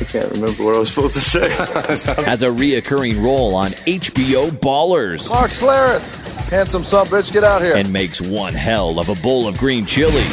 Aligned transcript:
I 0.00 0.04
can't 0.04 0.30
remember 0.32 0.64
what 0.64 0.74
I 0.74 0.78
was 0.78 0.90
supposed 0.92 1.14
to 1.14 1.20
say. 1.20 1.50
Has 2.24 2.42
a 2.42 2.48
reoccurring 2.48 3.22
role 3.22 3.54
on 3.54 3.70
HBO 3.72 4.50
Ballers. 4.50 5.28
Mark 5.30 5.50
Schlereth. 5.50 6.48
Handsome 6.48 6.84
son 6.84 7.06
bitch, 7.06 7.32
get 7.32 7.44
out 7.44 7.62
here. 7.62 7.76
And 7.76 7.92
makes 7.92 8.20
one 8.20 8.54
hell 8.54 8.98
of 8.98 9.08
a 9.08 9.14
bowl 9.16 9.46
of 9.46 9.56
green 9.58 9.86
chili. 9.86 10.24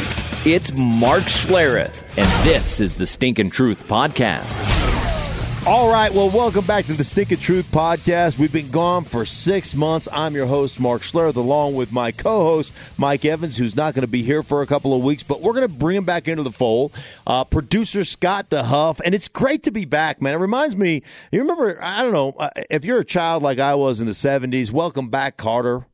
It's 0.44 0.72
Mark 0.74 1.24
Schlereth, 1.24 2.02
and 2.16 2.46
this 2.46 2.80
is 2.80 2.96
the 2.96 3.06
Stinkin' 3.06 3.50
Truth 3.50 3.86
Podcast. 3.88 4.87
All 5.68 5.92
right, 5.92 6.10
well, 6.14 6.30
welcome 6.30 6.64
back 6.64 6.86
to 6.86 6.94
the 6.94 7.04
Stinkin' 7.04 7.40
Truth 7.40 7.70
Podcast. 7.70 8.38
We've 8.38 8.50
been 8.50 8.70
gone 8.70 9.04
for 9.04 9.26
six 9.26 9.74
months. 9.74 10.08
I'm 10.10 10.34
your 10.34 10.46
host, 10.46 10.80
Mark 10.80 11.02
Schlereth, 11.02 11.36
along 11.36 11.74
with 11.74 11.92
my 11.92 12.10
co 12.10 12.40
host, 12.40 12.72
Mike 12.96 13.26
Evans, 13.26 13.58
who's 13.58 13.76
not 13.76 13.92
going 13.92 14.00
to 14.00 14.08
be 14.08 14.22
here 14.22 14.42
for 14.42 14.62
a 14.62 14.66
couple 14.66 14.94
of 14.94 15.02
weeks, 15.02 15.22
but 15.22 15.42
we're 15.42 15.52
going 15.52 15.68
to 15.68 15.74
bring 15.74 15.98
him 15.98 16.04
back 16.06 16.26
into 16.26 16.42
the 16.42 16.50
fold. 16.50 16.94
Uh, 17.26 17.44
producer 17.44 18.02
Scott 18.02 18.48
DeHuff, 18.48 19.02
and 19.04 19.14
it's 19.14 19.28
great 19.28 19.64
to 19.64 19.70
be 19.70 19.84
back, 19.84 20.22
man. 20.22 20.32
It 20.32 20.38
reminds 20.38 20.74
me, 20.74 21.02
you 21.30 21.40
remember, 21.40 21.78
I 21.84 22.00
don't 22.00 22.14
know, 22.14 22.30
uh, 22.38 22.48
if 22.70 22.86
you're 22.86 23.00
a 23.00 23.04
child 23.04 23.42
like 23.42 23.58
I 23.58 23.74
was 23.74 24.00
in 24.00 24.06
the 24.06 24.12
70s, 24.12 24.72
welcome 24.72 25.10
back, 25.10 25.36
Kotter 25.36 25.84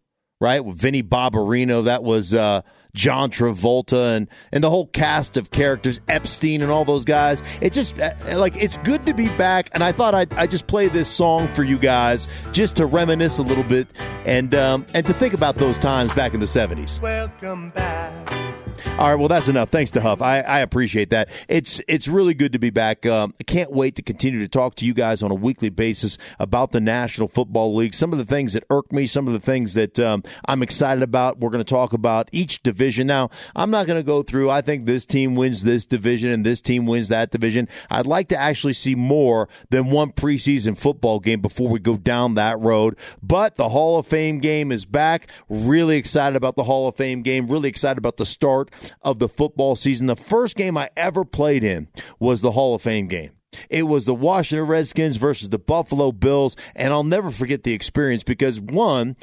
right? 0.40 0.64
With 0.64 0.76
Vinny 0.76 1.02
Barbarino, 1.02 1.84
that 1.84 2.02
was 2.02 2.34
uh, 2.34 2.62
John 2.94 3.30
Travolta, 3.30 4.16
and 4.16 4.28
and 4.52 4.64
the 4.64 4.70
whole 4.70 4.86
cast 4.86 5.36
of 5.36 5.50
characters, 5.50 6.00
Epstein, 6.08 6.62
and 6.62 6.70
all 6.70 6.84
those 6.84 7.04
guys. 7.04 7.42
It 7.60 7.72
just 7.72 7.98
uh, 8.00 8.12
like 8.36 8.56
it's 8.56 8.76
good 8.78 9.04
to 9.06 9.12
be 9.12 9.28
back, 9.36 9.68
and 9.72 9.82
I 9.82 9.92
thought 9.92 10.14
I'd 10.14 10.32
I 10.34 10.46
just 10.46 10.66
play 10.66 10.88
this 10.88 11.08
song 11.08 11.48
for 11.48 11.64
you 11.64 11.78
guys 11.78 12.28
just 12.52 12.76
to 12.76 12.86
reminisce 12.86 13.38
a 13.38 13.42
little 13.42 13.64
bit 13.64 13.88
and 14.24 14.54
um, 14.54 14.86
and 14.94 15.06
to 15.06 15.12
think 15.12 15.34
about 15.34 15.56
those 15.56 15.78
times 15.78 16.14
back 16.14 16.34
in 16.34 16.40
the 16.40 16.46
seventies. 16.46 17.00
Welcome 17.00 17.70
back. 17.70 18.63
All 18.86 19.10
right, 19.10 19.16
well 19.16 19.28
that's 19.28 19.48
enough. 19.48 19.70
Thanks 19.70 19.90
DeHuff. 19.90 20.22
I, 20.22 20.40
I 20.40 20.60
appreciate 20.60 21.10
that. 21.10 21.28
It's 21.48 21.80
it's 21.88 22.06
really 22.06 22.32
good 22.32 22.52
to 22.52 22.60
be 22.60 22.70
back. 22.70 23.04
Um, 23.06 23.34
I 23.40 23.42
can't 23.42 23.72
wait 23.72 23.96
to 23.96 24.02
continue 24.02 24.38
to 24.40 24.48
talk 24.48 24.76
to 24.76 24.84
you 24.84 24.94
guys 24.94 25.20
on 25.20 25.32
a 25.32 25.34
weekly 25.34 25.68
basis 25.68 26.16
about 26.38 26.70
the 26.70 26.80
National 26.80 27.26
Football 27.26 27.74
League. 27.74 27.92
Some 27.92 28.12
of 28.12 28.18
the 28.18 28.24
things 28.24 28.52
that 28.52 28.62
irk 28.70 28.92
me, 28.92 29.06
some 29.06 29.26
of 29.26 29.32
the 29.32 29.40
things 29.40 29.74
that 29.74 29.98
um, 29.98 30.22
I'm 30.46 30.62
excited 30.62 31.02
about. 31.02 31.40
We're 31.40 31.50
going 31.50 31.64
to 31.64 31.68
talk 31.68 31.92
about 31.92 32.28
each 32.30 32.62
division. 32.62 33.08
Now, 33.08 33.30
I'm 33.56 33.70
not 33.70 33.88
going 33.88 33.98
to 33.98 34.06
go 34.06 34.22
through. 34.22 34.50
I 34.50 34.60
think 34.60 34.86
this 34.86 35.04
team 35.04 35.34
wins 35.34 35.64
this 35.64 35.86
division 35.86 36.30
and 36.30 36.46
this 36.46 36.60
team 36.60 36.86
wins 36.86 37.08
that 37.08 37.32
division. 37.32 37.68
I'd 37.90 38.06
like 38.06 38.28
to 38.28 38.36
actually 38.36 38.74
see 38.74 38.94
more 38.94 39.48
than 39.70 39.90
one 39.90 40.12
preseason 40.12 40.78
football 40.78 41.18
game 41.18 41.40
before 41.40 41.68
we 41.68 41.80
go 41.80 41.96
down 41.96 42.34
that 42.34 42.60
road. 42.60 42.96
But 43.20 43.56
the 43.56 43.70
Hall 43.70 43.98
of 43.98 44.06
Fame 44.06 44.38
game 44.38 44.70
is 44.70 44.84
back. 44.84 45.28
Really 45.48 45.96
excited 45.96 46.36
about 46.36 46.54
the 46.54 46.64
Hall 46.64 46.86
of 46.86 46.96
Fame 46.96 47.22
game. 47.22 47.48
Really 47.48 47.68
excited 47.68 47.98
about 47.98 48.18
the 48.18 48.26
start 48.26 48.70
of 49.02 49.18
the 49.18 49.28
football 49.28 49.76
season. 49.76 50.06
The 50.06 50.16
first 50.16 50.56
game 50.56 50.76
I 50.76 50.90
ever 50.96 51.24
played 51.24 51.64
in 51.64 51.88
was 52.18 52.40
the 52.40 52.52
Hall 52.52 52.74
of 52.74 52.82
Fame 52.82 53.08
game. 53.08 53.32
It 53.70 53.84
was 53.84 54.04
the 54.04 54.14
Washington 54.14 54.66
Redskins 54.66 55.16
versus 55.16 55.48
the 55.48 55.58
Buffalo 55.58 56.12
Bills, 56.12 56.56
and 56.74 56.92
I'll 56.92 57.04
never 57.04 57.30
forget 57.30 57.62
the 57.62 57.72
experience 57.72 58.24
because 58.24 58.60
one, 58.60 59.16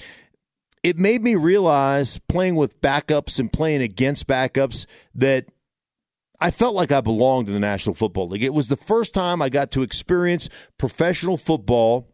it 0.83 0.97
made 0.97 1.22
me 1.22 1.35
realize 1.35 2.19
playing 2.29 2.55
with 2.55 2.81
backups 2.81 3.39
and 3.39 3.52
playing 3.52 3.81
against 3.81 4.27
backups 4.27 4.85
that 5.16 5.45
I 6.39 6.49
felt 6.49 6.75
like 6.75 6.91
I 6.91 7.02
belonged 7.02 7.49
in 7.49 7.53
the 7.53 7.59
National 7.59 7.94
Football 7.94 8.29
League. 8.29 8.44
It 8.44 8.53
was 8.53 8.67
the 8.67 8.75
first 8.75 9.13
time 9.13 9.41
I 9.41 9.49
got 9.49 9.72
to 9.72 9.83
experience 9.83 10.49
professional 10.77 11.38
football 11.38 12.07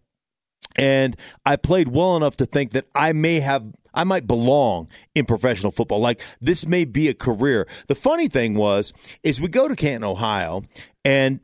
and 0.76 1.16
I 1.46 1.56
played 1.56 1.88
well 1.88 2.18
enough 2.18 2.38
to 2.38 2.46
think 2.46 2.72
that 2.72 2.86
I 2.94 3.14
may 3.14 3.40
have 3.40 3.66
I 3.98 4.04
might 4.04 4.28
belong 4.28 4.90
in 5.16 5.26
professional 5.26 5.72
football. 5.72 6.00
Like 6.00 6.22
this 6.40 6.66
may 6.68 6.86
be 6.86 7.10
a 7.10 7.14
career. 7.16 7.68
The 7.88 7.96
funny 7.96 8.28
thing 8.28 8.54
was, 8.54 8.94
is 9.24 9.42
we 9.42 9.48
go 9.48 9.68
to 9.68 9.76
Canton, 9.76 10.04
Ohio, 10.04 10.64
and 11.04 11.40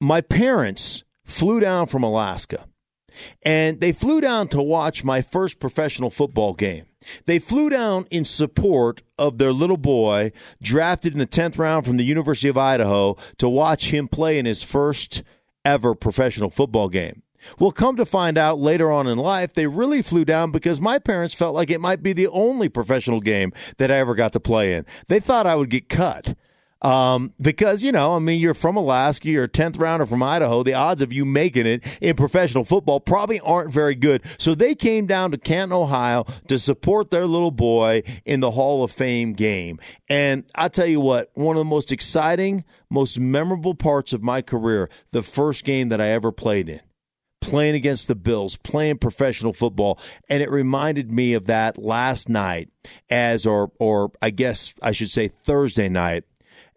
my 0.00 0.20
parents 0.20 1.04
flew 1.24 1.60
down 1.60 1.86
from 1.86 2.02
Alaska. 2.02 2.66
And 3.42 3.80
they 3.80 3.92
flew 3.92 4.20
down 4.20 4.48
to 4.48 4.62
watch 4.62 5.04
my 5.04 5.22
first 5.22 5.60
professional 5.60 6.10
football 6.10 6.54
game. 6.54 6.86
They 7.26 7.38
flew 7.38 7.68
down 7.70 8.06
in 8.10 8.24
support 8.24 9.02
of 9.18 9.38
their 9.38 9.52
little 9.52 9.76
boy, 9.76 10.32
drafted 10.62 11.12
in 11.12 11.18
the 11.18 11.26
10th 11.26 11.58
round 11.58 11.86
from 11.86 11.96
the 11.96 12.04
University 12.04 12.48
of 12.48 12.58
Idaho, 12.58 13.16
to 13.38 13.48
watch 13.48 13.90
him 13.90 14.08
play 14.08 14.38
in 14.38 14.46
his 14.46 14.62
first 14.62 15.22
ever 15.64 15.94
professional 15.94 16.50
football 16.50 16.88
game. 16.88 17.22
Well, 17.58 17.72
come 17.72 17.96
to 17.96 18.06
find 18.06 18.38
out 18.38 18.58
later 18.58 18.90
on 18.90 19.06
in 19.06 19.18
life, 19.18 19.54
they 19.54 19.66
really 19.66 20.02
flew 20.02 20.24
down 20.24 20.50
because 20.50 20.80
my 20.80 20.98
parents 20.98 21.34
felt 21.34 21.54
like 21.54 21.70
it 21.70 21.80
might 21.80 22.02
be 22.02 22.12
the 22.12 22.28
only 22.28 22.68
professional 22.68 23.20
game 23.20 23.52
that 23.78 23.90
I 23.90 23.96
ever 23.96 24.14
got 24.14 24.32
to 24.32 24.40
play 24.40 24.74
in. 24.74 24.86
They 25.08 25.20
thought 25.20 25.46
I 25.46 25.54
would 25.54 25.70
get 25.70 25.88
cut. 25.88 26.34
Um, 26.82 27.34
because, 27.40 27.82
you 27.82 27.92
know, 27.92 28.14
I 28.14 28.18
mean, 28.20 28.40
you're 28.40 28.54
from 28.54 28.76
Alaska, 28.76 29.28
you're 29.28 29.44
a 29.44 29.48
10th 29.48 29.78
rounder 29.78 30.06
from 30.06 30.22
Idaho. 30.22 30.62
The 30.62 30.74
odds 30.74 31.02
of 31.02 31.12
you 31.12 31.24
making 31.24 31.66
it 31.66 31.84
in 32.00 32.16
professional 32.16 32.64
football 32.64 33.00
probably 33.00 33.38
aren't 33.40 33.72
very 33.72 33.94
good. 33.94 34.22
So 34.38 34.54
they 34.54 34.74
came 34.74 35.06
down 35.06 35.30
to 35.32 35.38
Canton, 35.38 35.72
Ohio 35.72 36.24
to 36.48 36.58
support 36.58 37.10
their 37.10 37.26
little 37.26 37.50
boy 37.50 38.02
in 38.24 38.40
the 38.40 38.52
Hall 38.52 38.82
of 38.82 38.90
Fame 38.90 39.34
game. 39.34 39.78
And 40.08 40.44
I 40.54 40.68
tell 40.68 40.86
you 40.86 41.00
what, 41.00 41.30
one 41.34 41.56
of 41.56 41.60
the 41.60 41.64
most 41.64 41.92
exciting, 41.92 42.64
most 42.88 43.18
memorable 43.18 43.74
parts 43.74 44.12
of 44.12 44.22
my 44.22 44.40
career, 44.40 44.88
the 45.12 45.22
first 45.22 45.64
game 45.64 45.90
that 45.90 46.00
I 46.00 46.08
ever 46.08 46.32
played 46.32 46.68
in 46.68 46.80
playing 47.40 47.74
against 47.74 48.08
the 48.08 48.14
Bills, 48.14 48.56
playing 48.56 48.98
professional 48.98 49.52
football, 49.52 49.98
and 50.28 50.42
it 50.42 50.50
reminded 50.50 51.10
me 51.10 51.34
of 51.34 51.46
that 51.46 51.78
last 51.78 52.28
night 52.28 52.68
as 53.10 53.46
or 53.46 53.72
or 53.78 54.12
I 54.22 54.30
guess 54.30 54.74
I 54.82 54.92
should 54.92 55.10
say 55.10 55.28
Thursday 55.28 55.88
night 55.88 56.24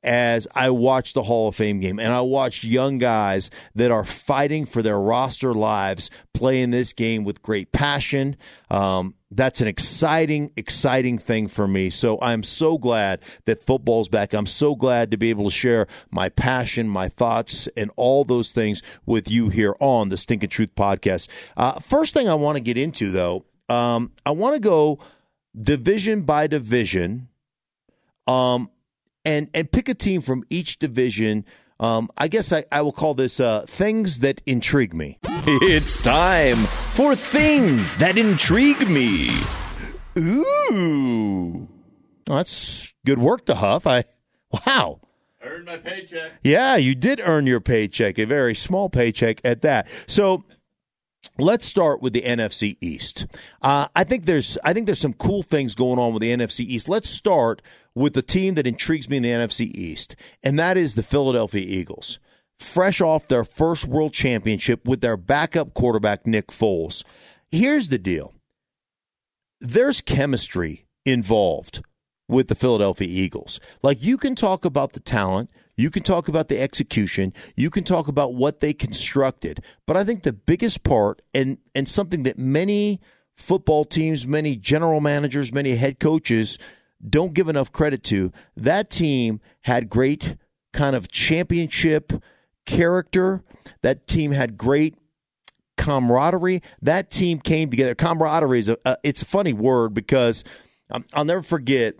as 0.03 0.47
I 0.53 0.69
watched 0.69 1.13
the 1.13 1.23
Hall 1.23 1.47
of 1.47 1.55
Fame 1.55 1.79
game 1.79 1.99
and 1.99 2.11
I 2.11 2.21
watched 2.21 2.63
young 2.63 2.97
guys 2.97 3.49
that 3.75 3.91
are 3.91 4.03
fighting 4.03 4.65
for 4.65 4.81
their 4.81 4.99
roster 4.99 5.53
lives 5.53 6.09
playing 6.33 6.71
this 6.71 6.93
game 6.93 7.23
with 7.23 7.41
great 7.41 7.71
passion. 7.71 8.35
Um, 8.69 9.15
that's 9.35 9.61
an 9.61 9.67
exciting, 9.67 10.51
exciting 10.55 11.17
thing 11.17 11.47
for 11.47 11.67
me. 11.67 11.89
So 11.89 12.19
I'm 12.21 12.43
so 12.43 12.77
glad 12.77 13.21
that 13.45 13.63
football's 13.63 14.09
back. 14.09 14.33
I'm 14.33 14.45
so 14.45 14.75
glad 14.75 15.11
to 15.11 15.17
be 15.17 15.29
able 15.29 15.45
to 15.45 15.51
share 15.51 15.87
my 16.11 16.29
passion, 16.29 16.87
my 16.87 17.09
thoughts, 17.09 17.67
and 17.75 17.91
all 17.95 18.23
those 18.23 18.51
things 18.51 18.81
with 19.05 19.29
you 19.29 19.49
here 19.49 19.75
on 19.79 20.09
the 20.09 20.17
Stinkin' 20.17 20.49
Truth 20.49 20.75
podcast. 20.75 21.27
Uh, 21.57 21.79
first 21.79 22.13
thing 22.13 22.29
I 22.29 22.35
want 22.35 22.57
to 22.57 22.61
get 22.61 22.77
into, 22.77 23.11
though, 23.11 23.45
um, 23.69 24.11
I 24.25 24.31
want 24.31 24.55
to 24.55 24.59
go 24.59 24.99
division 25.59 26.21
by 26.21 26.47
division, 26.47 27.29
um, 28.27 28.69
and 29.25 29.49
and 29.53 29.71
pick 29.71 29.89
a 29.89 29.93
team 29.93 30.21
from 30.21 30.43
each 30.49 30.79
division. 30.79 31.45
Um, 31.79 32.09
I 32.17 32.27
guess 32.27 32.53
I, 32.53 32.65
I 32.71 32.81
will 32.81 32.91
call 32.91 33.13
this 33.13 33.39
uh, 33.39 33.65
things 33.67 34.19
that 34.19 34.41
intrigue 34.45 34.93
me. 34.93 35.19
It's 35.45 36.01
time 36.01 36.67
for 36.93 37.15
things 37.15 37.95
that 37.95 38.19
intrigue 38.19 38.87
me. 38.87 39.31
Ooh, 40.15 41.67
well, 42.27 42.37
that's 42.37 42.93
good 43.03 43.17
work 43.17 43.47
DeHuff. 43.47 43.87
I 43.87 44.05
wow. 44.67 44.99
Earned 45.41 45.65
my 45.65 45.77
paycheck. 45.77 46.33
Yeah, 46.43 46.75
you 46.75 46.93
did 46.93 47.19
earn 47.19 47.47
your 47.47 47.59
paycheck, 47.59 48.19
a 48.19 48.25
very 48.25 48.53
small 48.53 48.89
paycheck 48.89 49.41
at 49.43 49.63
that. 49.63 49.87
So 50.05 50.43
let's 51.39 51.65
start 51.65 52.01
with 52.03 52.13
the 52.13 52.21
NFC 52.21 52.77
East. 52.79 53.25
Uh, 53.63 53.87
I 53.95 54.03
think 54.03 54.25
there's 54.25 54.59
I 54.63 54.73
think 54.73 54.85
there's 54.85 55.01
some 55.01 55.13
cool 55.13 55.41
things 55.41 55.73
going 55.73 55.97
on 55.97 56.13
with 56.13 56.21
the 56.21 56.31
NFC 56.31 56.59
East. 56.59 56.87
Let's 56.87 57.09
start 57.09 57.63
with 57.95 58.13
the 58.13 58.21
team 58.21 58.53
that 58.53 58.67
intrigues 58.67 59.09
me 59.09 59.17
in 59.17 59.23
the 59.23 59.29
NFC 59.29 59.71
East, 59.73 60.15
and 60.43 60.59
that 60.59 60.77
is 60.77 60.93
the 60.93 61.03
Philadelphia 61.03 61.65
Eagles. 61.65 62.19
Fresh 62.63 63.01
off 63.01 63.27
their 63.27 63.43
first 63.43 63.85
world 63.85 64.13
championship 64.13 64.87
with 64.87 65.01
their 65.01 65.17
backup 65.17 65.73
quarterback 65.73 66.25
Nick 66.25 66.47
Foles. 66.47 67.03
Here's 67.51 67.89
the 67.89 67.99
deal. 67.99 68.33
There's 69.59 70.01
chemistry 70.01 70.87
involved 71.05 71.83
with 72.27 72.47
the 72.47 72.55
Philadelphia 72.55 73.07
Eagles. 73.07 73.59
Like 73.83 74.01
you 74.01 74.17
can 74.17 74.33
talk 74.33 74.65
about 74.65 74.93
the 74.93 75.01
talent, 75.01 75.51
you 75.75 75.91
can 75.91 76.03
talk 76.03 76.29
about 76.29 76.47
the 76.47 76.59
execution, 76.59 77.33
you 77.55 77.69
can 77.69 77.83
talk 77.83 78.07
about 78.07 78.33
what 78.33 78.61
they 78.61 78.73
constructed, 78.73 79.63
but 79.85 79.97
I 79.97 80.03
think 80.03 80.23
the 80.23 80.33
biggest 80.33 80.83
part 80.83 81.21
and 81.33 81.57
and 81.75 81.87
something 81.87 82.23
that 82.23 82.39
many 82.39 83.01
football 83.35 83.83
teams, 83.83 84.25
many 84.25 84.55
general 84.55 85.01
managers, 85.01 85.51
many 85.51 85.75
head 85.75 85.99
coaches 85.99 86.57
don't 87.07 87.33
give 87.33 87.49
enough 87.49 87.71
credit 87.73 88.03
to, 88.05 88.31
that 88.55 88.89
team 88.89 89.41
had 89.61 89.89
great 89.89 90.37
kind 90.71 90.95
of 90.95 91.09
championship 91.09 92.13
character. 92.65 93.43
That 93.81 94.07
team 94.07 94.31
had 94.31 94.57
great 94.57 94.95
camaraderie. 95.77 96.61
That 96.81 97.09
team 97.09 97.39
came 97.39 97.69
together. 97.69 97.95
Camaraderie 97.95 98.59
is 98.59 98.69
a, 98.69 98.77
a 98.85 98.97
it's 99.03 99.21
a 99.21 99.25
funny 99.25 99.53
word 99.53 99.93
because 99.93 100.43
Um, 100.89 101.05
I'll 101.13 101.25
never 101.25 101.41
forget 101.41 101.95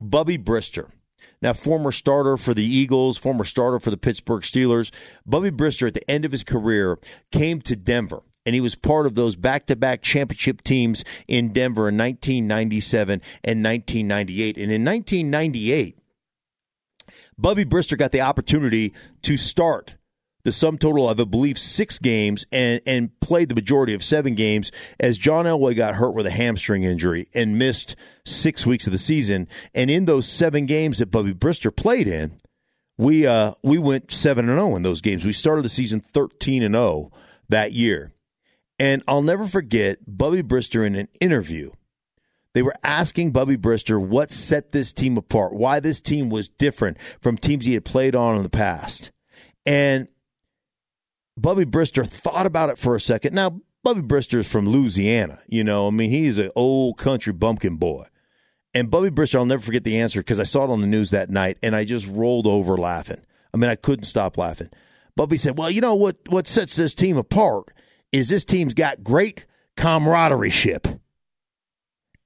Bubby 0.00 0.38
Brister. 0.38 0.90
Now, 1.42 1.52
former 1.52 1.92
starter 1.92 2.36
for 2.36 2.54
the 2.54 2.64
Eagles, 2.64 3.18
former 3.18 3.44
starter 3.44 3.78
for 3.78 3.90
the 3.90 3.96
Pittsburgh 3.96 4.42
Steelers. 4.42 4.90
Bubby 5.26 5.50
Brister, 5.50 5.86
at 5.88 5.94
the 5.94 6.10
end 6.10 6.24
of 6.24 6.32
his 6.32 6.44
career, 6.44 6.98
came 7.30 7.60
to 7.62 7.76
Denver 7.76 8.22
and 8.46 8.54
he 8.54 8.60
was 8.60 8.76
part 8.76 9.06
of 9.06 9.16
those 9.16 9.34
back-to-back 9.36 10.02
championship 10.02 10.62
teams 10.62 11.04
in 11.26 11.52
Denver 11.52 11.88
in 11.88 11.98
1997 11.98 13.20
and 13.42 13.64
1998. 13.64 14.56
And 14.56 14.70
in 14.72 14.84
1998, 14.84 15.98
Bubby 17.36 17.64
Brister 17.64 17.98
got 17.98 18.12
the 18.12 18.20
opportunity 18.20 18.94
to 19.22 19.36
start 19.36 19.94
the 20.46 20.52
sum 20.52 20.78
total 20.78 21.10
of, 21.10 21.20
I 21.20 21.24
believe, 21.24 21.58
six 21.58 21.98
games 21.98 22.46
and, 22.52 22.80
and 22.86 23.18
played 23.18 23.48
the 23.48 23.56
majority 23.56 23.94
of 23.94 24.02
seven 24.04 24.36
games 24.36 24.70
as 25.00 25.18
John 25.18 25.44
Elway 25.44 25.74
got 25.74 25.96
hurt 25.96 26.14
with 26.14 26.24
a 26.24 26.30
hamstring 26.30 26.84
injury 26.84 27.26
and 27.34 27.58
missed 27.58 27.96
six 28.24 28.64
weeks 28.64 28.86
of 28.86 28.92
the 28.92 28.98
season. 28.98 29.48
And 29.74 29.90
in 29.90 30.04
those 30.04 30.28
seven 30.28 30.64
games 30.64 30.98
that 30.98 31.10
Bubby 31.10 31.34
Brister 31.34 31.74
played 31.74 32.06
in, 32.06 32.38
we 32.96 33.26
uh, 33.26 33.54
we 33.64 33.76
went 33.76 34.12
seven 34.12 34.48
and 34.48 34.56
zero 34.56 34.70
oh 34.70 34.76
in 34.76 34.84
those 34.84 35.00
games. 35.00 35.24
We 35.24 35.32
started 35.32 35.64
the 35.64 35.68
season 35.68 36.00
thirteen 36.00 36.62
and 36.62 36.76
zero 36.76 36.84
oh 36.84 37.12
that 37.48 37.72
year, 37.72 38.12
and 38.78 39.02
I'll 39.08 39.22
never 39.22 39.46
forget 39.46 39.98
Bubby 40.06 40.44
Brister 40.44 40.86
in 40.86 40.94
an 40.94 41.08
interview. 41.20 41.72
They 42.54 42.62
were 42.62 42.76
asking 42.84 43.32
Bubby 43.32 43.56
Brister 43.56 44.00
what 44.00 44.30
set 44.30 44.70
this 44.70 44.92
team 44.92 45.18
apart, 45.18 45.54
why 45.54 45.80
this 45.80 46.00
team 46.00 46.30
was 46.30 46.48
different 46.48 46.98
from 47.20 47.36
teams 47.36 47.64
he 47.64 47.74
had 47.74 47.84
played 47.84 48.14
on 48.14 48.36
in 48.36 48.44
the 48.44 48.48
past, 48.48 49.10
and 49.66 50.06
Bubby 51.36 51.64
Brister 51.64 52.06
thought 52.06 52.46
about 52.46 52.70
it 52.70 52.78
for 52.78 52.96
a 52.96 53.00
second. 53.00 53.34
Now, 53.34 53.60
Bubby 53.84 54.00
Brister 54.00 54.38
is 54.38 54.48
from 54.48 54.68
Louisiana. 54.68 55.40
You 55.46 55.62
know, 55.62 55.86
I 55.86 55.90
mean, 55.90 56.10
he's 56.10 56.38
an 56.38 56.50
old 56.56 56.98
country 56.98 57.32
bumpkin 57.32 57.76
boy. 57.76 58.04
And 58.74 58.90
Bubby 58.90 59.10
Brister, 59.10 59.36
I'll 59.36 59.46
never 59.46 59.62
forget 59.62 59.84
the 59.84 60.00
answer 60.00 60.20
because 60.20 60.40
I 60.40 60.44
saw 60.44 60.64
it 60.64 60.70
on 60.70 60.80
the 60.80 60.86
news 60.86 61.10
that 61.10 61.30
night 61.30 61.58
and 61.62 61.74
I 61.76 61.84
just 61.84 62.06
rolled 62.06 62.46
over 62.46 62.76
laughing. 62.76 63.20
I 63.54 63.56
mean, 63.56 63.70
I 63.70 63.76
couldn't 63.76 64.04
stop 64.04 64.36
laughing. 64.36 64.70
Bubby 65.14 65.36
said, 65.36 65.56
Well, 65.56 65.70
you 65.70 65.80
know 65.80 65.94
what, 65.94 66.16
what 66.28 66.46
sets 66.46 66.76
this 66.76 66.94
team 66.94 67.16
apart 67.16 67.72
is 68.12 68.28
this 68.28 68.44
team's 68.44 68.74
got 68.74 69.02
great 69.02 69.44
camaraderie 69.76 70.50
ship. 70.50 70.86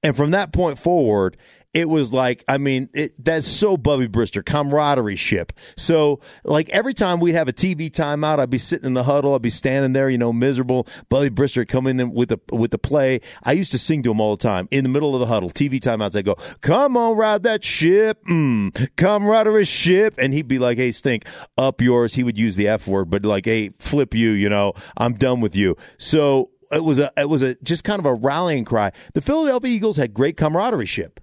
And 0.03 0.17
from 0.17 0.31
that 0.31 0.51
point 0.51 0.79
forward, 0.79 1.37
it 1.73 1.87
was 1.87 2.11
like, 2.11 2.43
I 2.47 2.57
mean, 2.57 2.89
it, 2.93 3.13
that's 3.23 3.47
so 3.47 3.77
Bubby 3.77 4.07
Brister, 4.07 4.45
camaraderie 4.45 5.15
ship. 5.15 5.53
So, 5.77 6.19
like, 6.43 6.69
every 6.69 6.93
time 6.93 7.19
we'd 7.21 7.35
have 7.35 7.47
a 7.47 7.53
TV 7.53 7.89
timeout, 7.89 8.39
I'd 8.39 8.49
be 8.49 8.57
sitting 8.57 8.85
in 8.85 8.93
the 8.93 9.03
huddle, 9.03 9.35
I'd 9.35 9.41
be 9.41 9.49
standing 9.49 9.93
there, 9.93 10.09
you 10.09 10.17
know, 10.17 10.33
miserable. 10.33 10.85
Bubby 11.07 11.29
Brister 11.29 11.65
coming 11.65 11.99
in 11.99 12.13
with 12.13 12.29
the 12.29 12.39
with 12.51 12.71
the 12.71 12.77
play. 12.77 13.21
I 13.43 13.53
used 13.53 13.71
to 13.71 13.77
sing 13.77 14.03
to 14.03 14.11
him 14.11 14.19
all 14.19 14.35
the 14.35 14.43
time 14.43 14.67
in 14.69 14.83
the 14.83 14.89
middle 14.89 15.13
of 15.13 15.21
the 15.21 15.27
huddle, 15.27 15.49
TV 15.49 15.79
timeouts. 15.79 16.15
I 16.15 16.23
go, 16.23 16.35
"Come 16.59 16.97
on, 16.97 17.15
ride 17.15 17.43
that 17.43 17.63
ship, 17.63 18.23
mm, 18.25 18.95
camaraderie 18.97 19.65
ship," 19.65 20.15
and 20.17 20.33
he'd 20.33 20.49
be 20.49 20.59
like, 20.59 20.77
"Hey, 20.77 20.91
stink, 20.91 21.25
up 21.57 21.81
yours." 21.81 22.15
He 22.15 22.23
would 22.23 22.37
use 22.37 22.57
the 22.57 22.67
F 22.67 22.85
word, 22.87 23.09
but 23.09 23.25
like, 23.25 23.45
"Hey, 23.45 23.71
flip 23.79 24.13
you," 24.13 24.31
you 24.31 24.49
know, 24.49 24.73
I'm 24.97 25.13
done 25.13 25.39
with 25.39 25.55
you. 25.55 25.77
So 25.97 26.49
it 26.71 26.83
was 26.83 26.99
a 26.99 27.11
it 27.15 27.29
was 27.29 27.41
a 27.41 27.55
just 27.63 27.85
kind 27.85 27.99
of 27.99 28.05
a 28.05 28.13
rallying 28.13 28.65
cry. 28.65 28.91
The 29.13 29.21
Philadelphia 29.21 29.71
Eagles 29.71 29.95
had 29.95 30.13
great 30.13 30.35
camaraderie 30.35 30.85
ship. 30.85 31.21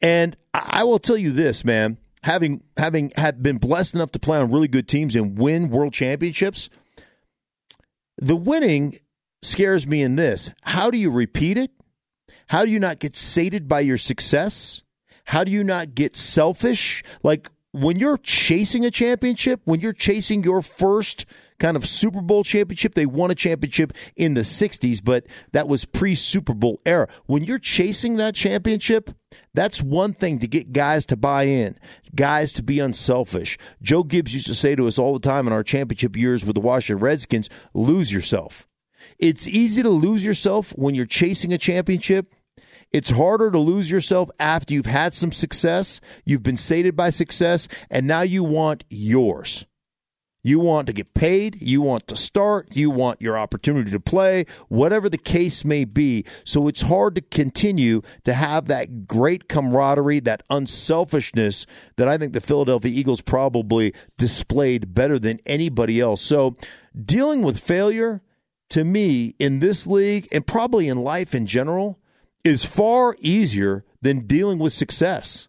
And 0.00 0.36
I 0.52 0.84
will 0.84 0.98
tell 0.98 1.16
you 1.16 1.32
this, 1.32 1.64
man, 1.64 1.98
having 2.22 2.62
having 2.76 3.12
had 3.16 3.42
been 3.42 3.58
blessed 3.58 3.94
enough 3.94 4.12
to 4.12 4.18
play 4.18 4.38
on 4.38 4.50
really 4.50 4.68
good 4.68 4.88
teams 4.88 5.14
and 5.16 5.38
win 5.38 5.68
world 5.68 5.92
championships, 5.92 6.68
the 8.16 8.36
winning 8.36 8.98
scares 9.42 9.86
me 9.86 10.02
in 10.02 10.16
this. 10.16 10.50
How 10.62 10.90
do 10.90 10.98
you 10.98 11.10
repeat 11.10 11.58
it? 11.58 11.70
How 12.48 12.64
do 12.64 12.70
you 12.70 12.78
not 12.78 12.98
get 12.98 13.16
sated 13.16 13.68
by 13.68 13.80
your 13.80 13.98
success? 13.98 14.82
How 15.24 15.44
do 15.44 15.50
you 15.50 15.64
not 15.64 15.94
get 15.94 16.16
selfish? 16.16 17.02
Like 17.22 17.50
when 17.72 17.98
you're 17.98 18.18
chasing 18.18 18.84
a 18.84 18.90
championship, 18.90 19.60
when 19.64 19.80
you're 19.80 19.92
chasing 19.92 20.44
your 20.44 20.62
first 20.62 21.26
kind 21.58 21.76
of 21.76 21.86
Super 21.86 22.20
Bowl 22.20 22.44
championship. 22.44 22.94
They 22.94 23.06
won 23.06 23.30
a 23.30 23.34
championship 23.34 23.92
in 24.16 24.34
the 24.34 24.42
60s, 24.42 25.02
but 25.02 25.26
that 25.52 25.68
was 25.68 25.84
pre 25.84 26.14
Super 26.14 26.54
Bowl 26.54 26.80
era. 26.84 27.08
When 27.26 27.44
you're 27.44 27.58
chasing 27.58 28.16
that 28.16 28.34
championship, 28.34 29.10
that's 29.52 29.82
one 29.82 30.14
thing 30.14 30.38
to 30.40 30.46
get 30.46 30.72
guys 30.72 31.06
to 31.06 31.16
buy 31.16 31.44
in, 31.44 31.78
guys 32.14 32.52
to 32.54 32.62
be 32.62 32.80
unselfish. 32.80 33.58
Joe 33.82 34.02
Gibbs 34.02 34.34
used 34.34 34.46
to 34.46 34.54
say 34.54 34.74
to 34.74 34.86
us 34.86 34.98
all 34.98 35.14
the 35.14 35.20
time 35.20 35.46
in 35.46 35.52
our 35.52 35.64
championship 35.64 36.16
years 36.16 36.44
with 36.44 36.54
the 36.54 36.60
Washington 36.60 37.02
Redskins 37.02 37.48
lose 37.72 38.12
yourself. 38.12 38.66
It's 39.18 39.46
easy 39.46 39.82
to 39.82 39.90
lose 39.90 40.24
yourself 40.24 40.70
when 40.76 40.94
you're 40.94 41.06
chasing 41.06 41.52
a 41.52 41.58
championship. 41.58 42.34
It's 42.90 43.10
harder 43.10 43.50
to 43.50 43.58
lose 43.58 43.90
yourself 43.90 44.30
after 44.38 44.72
you've 44.72 44.86
had 44.86 45.14
some 45.14 45.32
success, 45.32 46.00
you've 46.24 46.44
been 46.44 46.56
sated 46.56 46.94
by 46.94 47.10
success, 47.10 47.66
and 47.90 48.06
now 48.06 48.20
you 48.20 48.44
want 48.44 48.84
yours. 48.88 49.66
You 50.44 50.60
want 50.60 50.86
to 50.86 50.92
get 50.92 51.14
paid. 51.14 51.60
You 51.62 51.80
want 51.80 52.06
to 52.08 52.16
start. 52.16 52.76
You 52.76 52.90
want 52.90 53.22
your 53.22 53.38
opportunity 53.38 53.90
to 53.90 53.98
play, 53.98 54.44
whatever 54.68 55.08
the 55.08 55.18
case 55.18 55.64
may 55.64 55.84
be. 55.84 56.26
So 56.44 56.68
it's 56.68 56.82
hard 56.82 57.14
to 57.14 57.22
continue 57.22 58.02
to 58.24 58.34
have 58.34 58.66
that 58.66 59.08
great 59.08 59.48
camaraderie, 59.48 60.20
that 60.20 60.42
unselfishness 60.50 61.64
that 61.96 62.08
I 62.08 62.18
think 62.18 62.34
the 62.34 62.42
Philadelphia 62.42 62.92
Eagles 62.92 63.22
probably 63.22 63.94
displayed 64.18 64.94
better 64.94 65.18
than 65.18 65.40
anybody 65.46 65.98
else. 65.98 66.20
So 66.20 66.56
dealing 67.04 67.40
with 67.40 67.58
failure 67.58 68.22
to 68.70 68.84
me 68.84 69.34
in 69.38 69.60
this 69.60 69.86
league 69.86 70.28
and 70.30 70.46
probably 70.46 70.88
in 70.88 71.02
life 71.02 71.34
in 71.34 71.46
general 71.46 71.98
is 72.44 72.66
far 72.66 73.16
easier 73.20 73.82
than 74.02 74.26
dealing 74.26 74.58
with 74.58 74.74
success. 74.74 75.48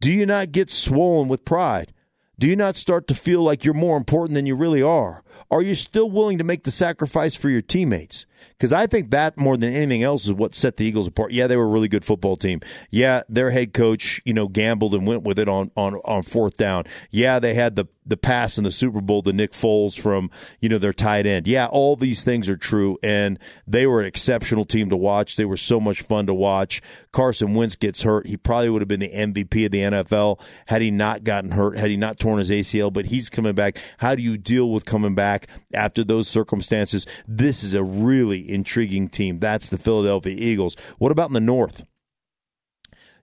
Do 0.00 0.10
you 0.10 0.26
not 0.26 0.50
get 0.50 0.68
swollen 0.68 1.28
with 1.28 1.44
pride? 1.44 1.93
Do 2.36 2.48
you 2.48 2.56
not 2.56 2.74
start 2.74 3.06
to 3.08 3.14
feel 3.14 3.42
like 3.42 3.64
you're 3.64 3.74
more 3.74 3.96
important 3.96 4.34
than 4.34 4.44
you 4.44 4.56
really 4.56 4.82
are? 4.82 5.22
Are 5.52 5.62
you 5.62 5.76
still 5.76 6.10
willing 6.10 6.38
to 6.38 6.44
make 6.44 6.64
the 6.64 6.72
sacrifice 6.72 7.36
for 7.36 7.48
your 7.48 7.62
teammates? 7.62 8.26
Because 8.50 8.72
I 8.72 8.86
think 8.86 9.10
that 9.10 9.36
more 9.36 9.56
than 9.56 9.72
anything 9.72 10.02
else 10.02 10.24
is 10.24 10.32
what 10.32 10.54
set 10.54 10.76
the 10.76 10.84
Eagles 10.84 11.06
apart. 11.06 11.32
Yeah, 11.32 11.46
they 11.46 11.56
were 11.56 11.64
a 11.64 11.68
really 11.68 11.88
good 11.88 12.04
football 12.04 12.36
team. 12.36 12.60
Yeah, 12.90 13.22
their 13.28 13.50
head 13.50 13.74
coach, 13.74 14.20
you 14.24 14.32
know, 14.32 14.48
gambled 14.48 14.94
and 14.94 15.06
went 15.06 15.22
with 15.22 15.38
it 15.38 15.48
on 15.48 15.70
on 15.76 15.94
on 16.04 16.22
fourth 16.22 16.56
down. 16.56 16.84
Yeah, 17.10 17.38
they 17.38 17.54
had 17.54 17.76
the 17.76 17.86
the 18.06 18.16
pass 18.16 18.58
in 18.58 18.64
the 18.64 18.70
Super 18.70 19.00
Bowl 19.00 19.22
to 19.22 19.32
Nick 19.32 19.52
Foles 19.52 19.98
from, 19.98 20.30
you 20.60 20.68
know, 20.68 20.78
their 20.78 20.92
tight 20.92 21.26
end. 21.26 21.46
Yeah, 21.46 21.66
all 21.66 21.96
these 21.96 22.22
things 22.22 22.48
are 22.48 22.56
true 22.56 22.98
and 23.02 23.38
they 23.66 23.86
were 23.86 24.00
an 24.00 24.06
exceptional 24.06 24.64
team 24.64 24.90
to 24.90 24.96
watch. 24.96 25.36
They 25.36 25.44
were 25.44 25.56
so 25.56 25.80
much 25.80 26.02
fun 26.02 26.26
to 26.26 26.34
watch. 26.34 26.82
Carson 27.12 27.54
Wentz 27.54 27.76
gets 27.76 28.02
hurt. 28.02 28.26
He 28.26 28.36
probably 28.36 28.70
would 28.70 28.82
have 28.82 28.88
been 28.88 29.00
the 29.00 29.08
MVP 29.08 29.66
of 29.66 29.72
the 29.72 29.78
NFL 29.78 30.40
had 30.66 30.82
he 30.82 30.90
not 30.90 31.24
gotten 31.24 31.52
hurt, 31.52 31.78
had 31.78 31.90
he 31.90 31.96
not 31.96 32.18
torn 32.18 32.38
his 32.38 32.50
ACL, 32.50 32.92
but 32.92 33.06
he's 33.06 33.30
coming 33.30 33.54
back. 33.54 33.78
How 33.98 34.14
do 34.14 34.22
you 34.22 34.36
deal 34.36 34.70
with 34.70 34.84
coming 34.84 35.14
back 35.14 35.46
after 35.72 36.04
those 36.04 36.28
circumstances? 36.28 37.06
This 37.26 37.64
is 37.64 37.72
a 37.72 37.82
really 37.82 38.33
intriguing 38.38 39.08
team. 39.08 39.38
That's 39.38 39.68
the 39.68 39.78
Philadelphia 39.78 40.34
Eagles. 40.36 40.76
What 40.98 41.12
about 41.12 41.28
in 41.28 41.34
the 41.34 41.40
North? 41.40 41.84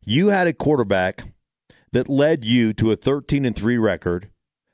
You 0.04 0.28
had 0.28 0.48
a 0.48 0.54
quarterback 0.54 1.26
that 1.92 2.10
led 2.10 2.44
you 2.44 2.74
to 2.74 2.92
a 2.92 2.96
13 2.96 3.46
and 3.46 3.56
3 3.56 3.78
record 3.78 4.30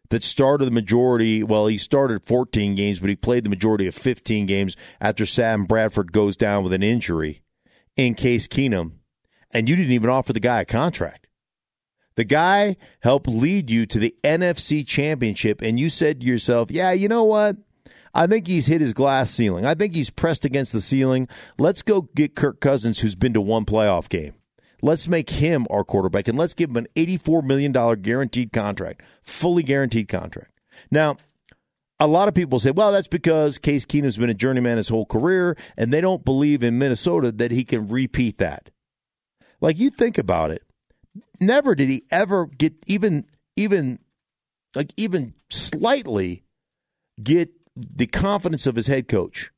that 0.10 0.24
started 0.24 0.66
the 0.66 0.72
majority. 0.72 1.44
Well, 1.44 1.68
he 1.68 1.78
started 1.78 2.24
14 2.24 2.76
games, 2.76 3.00
but 3.00 3.10
he 3.10 3.16
played 3.16 3.44
the 3.44 3.50
majority 3.50 3.88
of 3.88 3.96
15 3.96 4.46
games 4.46 4.76
after 5.02 5.26
Sam 5.26 5.66
Bradford 5.66 6.12
goes 6.12 6.36
down 6.36 6.64
with 6.64 6.74
an 6.74 6.84
injury 6.84 7.42
in 7.96 8.14
Case 8.14 8.48
Keenum, 8.48 8.94
and 9.52 9.68
you 9.68 9.76
didn't 9.76 9.92
even 9.92 10.10
offer 10.10 10.34
the 10.34 10.40
guy 10.40 10.62
a 10.62 10.66
contract. 10.66 11.28
The 12.16 12.24
guy 12.24 12.78
helped 13.02 13.28
lead 13.28 13.70
you 13.70 13.86
to 13.88 14.00
the 14.00 14.16
NFC 14.24 14.86
Championship, 14.86 15.62
and 15.62 15.80
you 15.80 15.90
said 15.90 16.22
to 16.22 16.26
yourself, 16.26 16.72
"Yeah, 16.72 16.92
you 16.92 17.08
know 17.08 17.24
what? 17.24 17.58
I 18.18 18.28
think 18.28 18.48
he's 18.48 18.68
hit 18.68 18.82
his 18.82 18.94
glass 18.94 19.32
ceiling. 19.32 19.66
I 19.66 19.76
think 19.76 19.96
he's 19.96 20.10
pressed 20.10 20.44
against 20.44 20.74
the 20.74 20.82
ceiling. 20.82 21.28
Let's 21.58 21.82
go 21.82 22.10
get 22.16 22.36
Kirk 22.36 22.60
Cousins, 22.60 23.00
who's 23.00 23.16
been 23.16 23.34
to 23.34 23.42
one 23.42 23.64
playoff 23.64 24.10
game." 24.10 24.34
Let's 24.82 25.08
make 25.08 25.32
him 25.32 25.66
our 25.72 25.84
quarterback 25.84 26.28
and 26.28 26.38
let's 26.38 26.54
give 26.54 26.70
him 26.70 26.78
an 26.78 26.88
$84 26.96 27.44
million 27.44 27.72
guaranteed 27.72 28.52
contract, 28.54 29.02
fully 29.24 29.64
guaranteed 29.64 30.08
contract. 30.08 30.52
Now, 30.92 31.18
a 32.00 32.08
lot 32.08 32.28
of 32.28 32.36
people 32.36 32.60
say, 32.60 32.72
well, 32.72 32.92
that's 32.92 33.08
because 33.08 33.58
Case 33.58 33.86
Keenum's 33.86 34.18
been 34.18 34.30
a 34.30 34.36
journeyman 34.36 34.78
his 34.78 34.90
whole 34.90 35.06
career, 35.06 35.58
and 35.78 35.92
they 35.92 36.02
don't 36.02 36.24
believe 36.24 36.62
in 36.62 36.78
Minnesota 36.78 37.32
that 37.32 37.52
he 37.52 37.64
can 37.64 37.88
repeat 37.88 38.38
that. 38.38 38.70
Like 39.62 39.80
you 39.80 39.90
think 39.90 40.20
about 40.20 40.52
it, 40.52 40.62
never 41.40 41.74
did 41.74 41.90
he 41.90 42.04
ever 42.12 42.46
get 42.46 42.74
even 42.86 43.26
even 43.56 43.98
like 44.76 44.94
even 44.98 45.34
slightly 45.50 46.44
get 47.22 47.50
the 47.78 48.08
confidence 48.08 48.68
of 48.68 48.76
his 48.76 48.88
head 48.88 49.08
coach. 49.08 49.52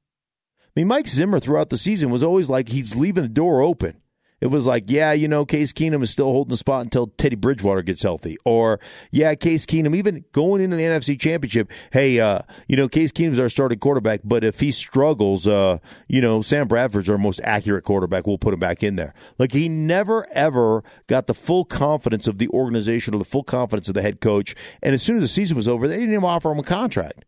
I 0.65 0.71
mean, 0.75 0.87
Mike 0.87 1.07
Zimmer 1.07 1.39
throughout 1.39 1.69
the 1.69 1.77
season 1.77 2.09
was 2.09 2.23
always 2.23 2.49
like 2.49 2.69
he's 2.69 2.95
leaving 2.95 3.23
the 3.23 3.29
door 3.29 3.61
open. 3.61 4.01
It 4.41 4.47
was 4.47 4.65
like, 4.65 4.85
yeah, 4.87 5.11
you 5.11 5.27
know, 5.27 5.45
Case 5.45 5.73
Keenum 5.73 6.01
is 6.01 6.09
still 6.09 6.31
holding 6.31 6.51
the 6.51 6.57
spot 6.57 6.83
until 6.83 7.07
Teddy 7.07 7.35
Bridgewater 7.35 7.81
gets 7.81 8.01
healthy. 8.01 8.37
Or, 8.45 8.79
yeah, 9.11 9.35
Case 9.35 9.65
Keenum, 9.65 9.95
even 9.95 10.23
going 10.31 10.61
into 10.61 10.77
the 10.77 10.83
NFC 10.83 11.19
Championship, 11.19 11.71
hey, 11.91 12.19
uh, 12.19 12.39
you 12.67 12.77
know, 12.77 12.87
Case 12.87 13.11
Keenum's 13.11 13.39
our 13.39 13.49
starting 13.49 13.79
quarterback, 13.79 14.21
but 14.23 14.43
if 14.43 14.59
he 14.59 14.71
struggles, 14.71 15.45
uh, 15.45 15.79
you 16.07 16.21
know, 16.21 16.41
Sam 16.41 16.67
Bradford's 16.67 17.09
our 17.09 17.17
most 17.17 17.41
accurate 17.43 17.83
quarterback. 17.83 18.25
We'll 18.27 18.37
put 18.37 18.53
him 18.53 18.59
back 18.59 18.81
in 18.81 18.95
there. 18.95 19.13
Like, 19.37 19.51
he 19.51 19.67
never, 19.67 20.25
ever 20.33 20.83
got 21.07 21.27
the 21.27 21.33
full 21.33 21.65
confidence 21.65 22.27
of 22.27 22.37
the 22.37 22.47
organization 22.49 23.13
or 23.13 23.17
the 23.17 23.25
full 23.25 23.43
confidence 23.43 23.89
of 23.89 23.93
the 23.93 24.01
head 24.01 24.21
coach. 24.21 24.55
And 24.81 24.93
as 24.93 25.01
soon 25.01 25.17
as 25.17 25.21
the 25.23 25.27
season 25.27 25.57
was 25.57 25.67
over, 25.67 25.87
they 25.87 25.97
didn't 25.97 26.13
even 26.13 26.23
offer 26.23 26.51
him 26.51 26.59
a 26.59 26.63
contract. 26.63 27.25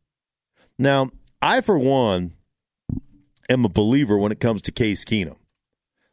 Now, 0.82 1.12
I, 1.44 1.62
for 1.62 1.78
one, 1.78 2.34
am 3.48 3.66
a 3.66 3.70
believer 3.70 4.18
when 4.18 4.32
it 4.32 4.40
comes 4.40 4.64
to 4.64 4.72
Case 4.72 5.06
Keenum. 5.06 5.36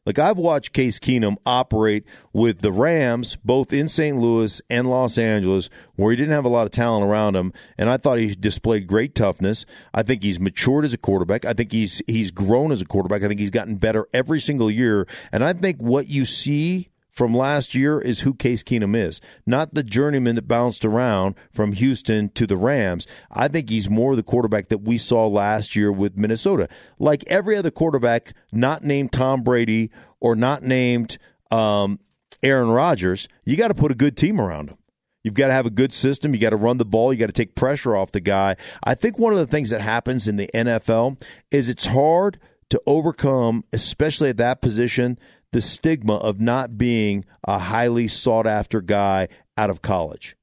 Like 0.05 0.19
I've 0.19 0.37
watched 0.37 0.75
Case 0.75 0.99
Keenum 0.99 1.37
operate 1.47 2.05
with 2.35 2.61
the 2.61 2.71
Rams, 2.71 3.39
both 3.43 3.73
in 3.73 3.89
St. 3.89 4.19
Louis 4.19 4.61
and 4.69 4.91
Los 4.91 5.17
Angeles, 5.17 5.71
where 5.97 6.11
he 6.11 6.19
didn't 6.19 6.35
have 6.35 6.45
a 6.45 6.51
lot 6.51 6.67
of 6.67 6.71
talent 6.71 7.03
around 7.03 7.35
him, 7.35 7.55
and 7.79 7.89
I 7.89 7.97
thought 7.97 8.19
he 8.19 8.35
displayed 8.35 8.87
great 8.87 9.15
toughness. 9.15 9.65
I 9.95 10.03
think 10.03 10.23
he's 10.23 10.39
matured 10.39 10.85
as 10.85 10.93
a 10.93 10.99
quarterback. 10.99 11.47
I 11.47 11.55
think 11.55 11.73
he's 11.73 12.03
he's 12.07 12.31
grown 12.31 12.71
as 12.71 12.83
a 12.83 12.87
quarterback. 12.87 13.23
I 13.23 13.29
think 13.29 13.41
he's 13.41 13.51
gotten 13.51 13.77
better 13.77 14.07
every 14.13 14.41
single 14.41 14.71
year, 14.71 15.07
and 15.33 15.43
I 15.43 15.55
think 15.55 15.81
what 15.81 16.09
you 16.09 16.27
see 16.27 16.91
from 17.19 17.35
last 17.35 17.75
year 17.75 18.01
is 18.01 18.21
who 18.21 18.33
Case 18.33 18.63
Keenum 18.63 18.95
is, 18.95 19.21
not 19.45 19.75
the 19.75 19.83
journeyman 19.83 20.37
that 20.37 20.47
bounced 20.47 20.85
around 20.85 21.35
from 21.53 21.73
Houston 21.73 22.29
to 22.31 22.47
the 22.47 22.57
Rams. 22.57 23.09
I 23.33 23.49
think 23.49 23.69
he's 23.69 23.91
more 23.91 24.15
the 24.15 24.23
quarterback 24.23 24.69
that 24.69 24.83
we 24.83 24.99
saw 24.99 25.27
last 25.27 25.75
year 25.75 25.91
with 25.91 26.17
Minnesota. 26.17 26.69
Like 27.01 27.25
every 27.27 27.57
other 27.57 27.73
quarterback, 27.73 28.35
not 28.53 28.85
named 28.85 29.11
Tom 29.11 29.43
Brady 29.43 29.91
or 30.21 30.37
not 30.37 30.63
named 30.63 31.19
um, 31.51 31.99
Aaron 32.41 32.71
Rodgers, 32.71 33.27
you 33.45 33.57
got 33.57 33.69
to 33.69 33.75
put 33.75 33.91
a 33.91 33.97
good 33.97 34.17
team 34.17 34.41
around 34.41 34.71
him. 34.71 34.79
You've 35.25 35.35
got 35.35 35.49
to 35.49 35.55
have 35.55 35.67
a 35.67 35.71
good 35.71 35.93
system. 35.93 36.33
You 36.35 36.41
got 36.41 36.51
to 36.51 36.57
run 36.57 36.79
the 36.79 36.85
ball. 36.85 37.13
You 37.13 37.19
got 37.19 37.27
to 37.27 37.33
take 37.33 37.57
pressure 37.57 37.97
off 37.97 38.13
the 38.13 38.21
guy. 38.21 38.55
I 38.85 38.95
think 38.95 39.19
one 39.19 39.33
of 39.33 39.41
the 39.41 39.47
things 39.49 39.71
that 39.71 39.81
happens 39.81 40.29
in 40.29 40.37
the 40.37 40.49
NFL 40.55 41.21
is 41.51 41.69
it's 41.69 41.87
hard 41.87 42.39
to 42.71 42.81
overcome, 42.87 43.65
especially 43.73 44.29
at 44.29 44.37
that 44.37 44.61
position, 44.61 45.19
the 45.53 45.61
stigma 45.61 46.17
of 46.17 46.41
not 46.41 46.77
being 46.77 47.25
a 47.47 47.59
highly 47.59 48.09
sought 48.09 48.47
after 48.47 48.81
guy 48.81 49.29
out 49.57 49.71
of 49.71 49.83
college 49.83 50.37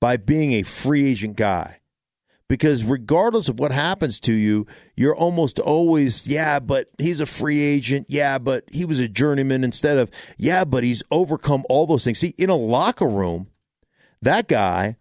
by 0.00 0.16
being 0.16 0.52
a 0.52 0.62
free 0.62 1.06
agent 1.06 1.36
guy. 1.36 1.80
Because 2.48 2.84
regardless 2.84 3.48
of 3.48 3.58
what 3.58 3.72
happens 3.72 4.20
to 4.20 4.32
you, 4.32 4.68
you're 4.94 5.16
almost 5.16 5.58
always, 5.58 6.28
yeah, 6.28 6.60
but 6.60 6.88
he's 6.96 7.18
a 7.18 7.26
free 7.26 7.60
agent. 7.60 8.06
Yeah, 8.08 8.38
but 8.38 8.62
he 8.70 8.84
was 8.84 9.00
a 9.00 9.08
journeyman 9.08 9.64
instead 9.64 9.98
of, 9.98 10.12
yeah, 10.38 10.64
but 10.64 10.84
he's 10.84 11.02
overcome 11.10 11.64
all 11.68 11.86
those 11.86 12.04
things. 12.04 12.20
See, 12.20 12.34
in 12.38 12.48
a 12.48 12.54
locker 12.54 13.08
room, 13.08 13.48
that 14.22 14.46
guy 14.46 14.96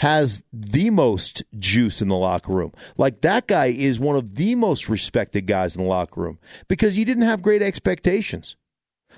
has 0.00 0.42
the 0.50 0.88
most 0.88 1.42
juice 1.58 2.00
in 2.00 2.08
the 2.08 2.16
locker 2.16 2.54
room. 2.54 2.72
Like 2.96 3.20
that 3.20 3.46
guy 3.46 3.66
is 3.66 4.00
one 4.00 4.16
of 4.16 4.34
the 4.34 4.54
most 4.54 4.88
respected 4.88 5.46
guys 5.46 5.76
in 5.76 5.82
the 5.82 5.88
locker 5.90 6.22
room 6.22 6.38
because 6.68 6.96
you 6.96 7.04
didn't 7.04 7.24
have 7.24 7.42
great 7.42 7.60
expectations. 7.60 8.56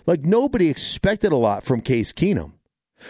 Like 0.06 0.24
nobody 0.24 0.68
expected 0.68 1.30
a 1.30 1.36
lot 1.36 1.64
from 1.64 1.82
Case 1.82 2.12
Keenum. 2.12 2.54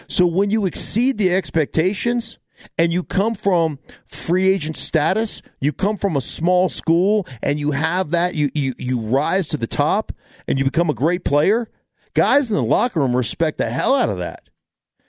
So 0.07 0.27
when 0.27 0.51
you 0.51 0.67
exceed 0.67 1.17
the 1.17 1.33
expectations 1.33 2.37
and 2.77 2.93
you 2.93 3.03
come 3.03 3.33
from 3.33 3.79
free 4.05 4.49
agent 4.49 4.77
status, 4.77 5.41
you 5.59 5.73
come 5.73 5.97
from 5.97 6.15
a 6.15 6.21
small 6.21 6.69
school 6.69 7.25
and 7.41 7.59
you 7.59 7.71
have 7.71 8.11
that, 8.11 8.35
you 8.35 8.51
you 8.53 8.75
you 8.77 8.99
rise 8.99 9.47
to 9.47 9.57
the 9.57 9.65
top 9.65 10.11
and 10.47 10.59
you 10.59 10.65
become 10.65 10.91
a 10.91 10.93
great 10.93 11.25
player, 11.25 11.71
guys 12.13 12.51
in 12.51 12.55
the 12.55 12.63
locker 12.63 12.99
room 12.99 13.15
respect 13.15 13.57
the 13.57 13.71
hell 13.71 13.95
out 13.95 14.09
of 14.09 14.19
that. 14.19 14.47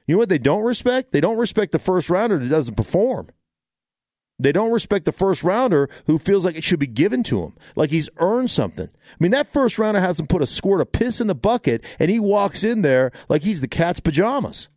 You 0.06 0.14
know 0.14 0.18
what 0.18 0.28
they 0.28 0.38
don't 0.38 0.62
respect? 0.62 1.12
They 1.12 1.20
don't 1.20 1.38
respect 1.38 1.72
the 1.72 1.78
first 1.78 2.10
rounder 2.10 2.38
that 2.38 2.48
doesn't 2.48 2.76
perform. 2.76 3.28
They 4.38 4.52
don't 4.52 4.72
respect 4.72 5.04
the 5.04 5.12
first 5.12 5.44
rounder 5.44 5.88
who 6.06 6.18
feels 6.18 6.44
like 6.44 6.56
it 6.56 6.64
should 6.64 6.80
be 6.80 6.88
given 6.88 7.22
to 7.24 7.42
him, 7.42 7.54
like 7.76 7.90
he's 7.90 8.10
earned 8.16 8.50
something. 8.50 8.88
I 8.88 9.16
mean, 9.20 9.30
that 9.30 9.52
first 9.52 9.78
rounder 9.78 10.00
hasn't 10.00 10.28
put 10.28 10.42
a 10.42 10.46
squirt 10.46 10.80
of 10.80 10.90
piss 10.90 11.20
in 11.20 11.28
the 11.28 11.36
bucket, 11.36 11.84
and 12.00 12.10
he 12.10 12.18
walks 12.18 12.64
in 12.64 12.82
there 12.82 13.12
like 13.28 13.42
he's 13.42 13.60
the 13.60 13.68
cat's 13.68 14.00
pajamas. 14.00 14.68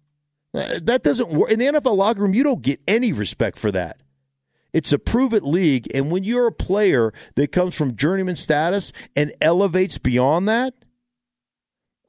Uh, 0.54 0.80
that 0.84 1.04
doesn't 1.04 1.30
work. 1.30 1.52
In 1.52 1.60
the 1.60 1.66
NFL 1.66 1.98
locker 1.98 2.22
room, 2.22 2.36
you 2.36 2.44
don't 2.44 2.62
get 2.62 2.80
any 2.88 3.12
respect 3.12 3.58
for 3.58 3.72
that. 3.72 4.00
It's 4.74 4.94
a 4.94 5.00
prove 5.00 5.34
it 5.34 5.44
league, 5.44 5.88
and 5.96 6.12
when 6.12 6.24
you're 6.24 6.48
a 6.48 6.52
player 6.52 7.12
that 7.36 7.52
comes 7.52 7.74
from 7.74 7.96
journeyman 7.96 8.36
status 8.36 8.92
and 9.16 9.34
elevates 9.42 9.98
beyond 9.98 10.48
that– 10.48 10.76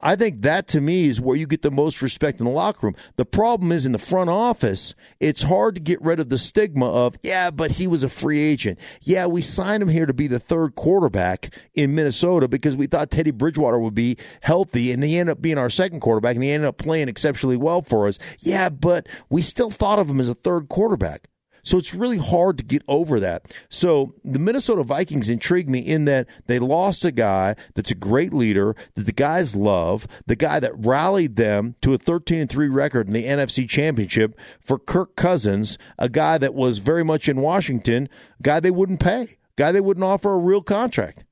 I 0.01 0.15
think 0.15 0.43
that 0.43 0.69
to 0.69 0.81
me 0.81 1.07
is 1.09 1.21
where 1.21 1.37
you 1.37 1.47
get 1.47 1.63
the 1.63 1.73
most 1.73 2.03
respect 2.03 2.39
in 2.39 2.47
the 2.47 2.53
locker 2.53 2.87
room. 2.87 2.97
The 3.17 3.25
problem 3.25 3.73
is 3.73 3.85
in 3.85 3.91
the 3.91 3.99
front 3.99 4.31
office, 4.31 4.95
it's 5.19 5.43
hard 5.43 5.75
to 5.75 5.81
get 5.81 6.01
rid 6.01 6.21
of 6.21 6.29
the 6.29 6.39
stigma 6.39 6.89
of, 6.89 7.17
yeah, 7.25 7.51
but 7.51 7.73
he 7.73 7.89
was 7.89 8.05
a 8.05 8.09
free 8.09 8.39
agent. 8.39 8.79
Yeah, 9.03 9.27
we 9.27 9.43
signed 9.43 9.83
him 9.83 9.89
here 9.89 10.07
to 10.07 10.15
be 10.15 10.29
the 10.29 10.39
third 10.39 10.77
quarterback 10.77 11.53
in 11.75 11.97
Minnesota 11.97 12.47
because 12.47 12.77
we 12.77 12.87
thought 12.87 13.11
Teddy 13.11 13.33
Bridgewater 13.33 13.79
would 13.79 13.95
be 13.95 14.17
healthy 14.41 14.93
and 14.93 15.03
he 15.03 15.19
ended 15.19 15.33
up 15.33 15.43
being 15.43 15.59
our 15.59 15.71
second 15.71 15.99
quarterback 16.01 16.37
and 16.37 16.45
he 16.45 16.51
ended 16.51 16.69
up 16.69 16.79
playing 16.79 17.09
exceptionally 17.09 17.57
well 17.57 17.83
for 17.83 18.07
us. 18.07 18.21
Yeah, 18.39 18.69
but 18.69 19.09
we 19.31 19.43
still 19.43 19.71
thought 19.71 19.99
of 19.99 20.09
him 20.09 20.21
as 20.21 20.29
a 20.29 20.35
third 20.35 20.69
quarterback. 20.69 21.29
So 21.69 21.77
it's 21.77 21.93
really 21.93 22.17
hard 22.17 22.57
to 22.57 22.65
get 22.65 22.83
over 22.89 23.21
that. 23.21 23.55
So 23.69 24.15
the 24.25 24.39
Minnesota 24.39 24.83
Vikings 24.83 25.29
intrigue 25.29 25.69
me 25.69 25.81
in 25.81 26.07
that 26.07 26.27
they 26.47 26.59
lost 26.59 27.05
a 27.05 27.13
guy 27.13 27.57
that's 27.75 27.91
a 27.91 27.95
great 27.95 28.33
leader, 28.33 28.75
that 28.95 29.05
the 29.05 29.13
guys 29.13 29.55
love, 29.55 30.09
the 30.25 30.35
guy 30.35 30.61
that 30.61 30.73
rallied 30.75 31.37
them 31.37 31.75
to 31.83 31.93
a 31.93 31.99
13 31.99 32.41
and 32.41 32.49
3 32.49 32.69
record 32.69 33.07
in 33.07 33.13
the 33.13 33.27
NFC 33.27 33.69
Championship 33.69 34.41
for 34.63 34.79
Kirk 34.79 35.15
Cousins, 35.15 35.77
a 35.99 36.09
guy 36.09 36.39
that 36.39 36.55
was 36.55 36.79
very 36.79 37.05
much 37.05 37.29
in 37.29 37.43
Washington, 37.43 38.09
guy 38.41 38.61
they 38.61 38.71
wouldn't 38.71 39.01
pay, 39.01 39.37
guy 39.57 39.71
they 39.71 39.83
wouldn't 39.83 40.05
offer 40.05 40.33
a 40.33 40.39
real 40.39 40.63
contract. 40.63 41.27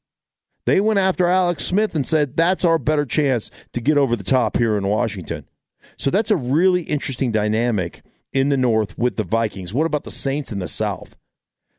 They 0.66 0.82
went 0.82 0.98
after 0.98 1.26
Alex 1.26 1.64
Smith 1.64 1.94
and 1.94 2.06
said, 2.06 2.36
that's 2.36 2.62
our 2.62 2.78
better 2.78 3.06
chance 3.06 3.50
to 3.72 3.80
get 3.80 3.96
over 3.96 4.14
the 4.14 4.22
top 4.22 4.58
here 4.58 4.76
in 4.76 4.86
Washington. 4.86 5.48
So 5.96 6.10
that's 6.10 6.30
a 6.30 6.36
really 6.36 6.82
interesting 6.82 7.32
dynamic 7.32 8.02
in 8.36 8.50
the 8.50 8.56
North 8.58 8.98
with 8.98 9.16
the 9.16 9.24
Vikings. 9.24 9.72
What 9.72 9.86
about 9.86 10.04
the 10.04 10.10
Saints 10.10 10.52
in 10.52 10.58
the 10.58 10.68
South? 10.68 11.16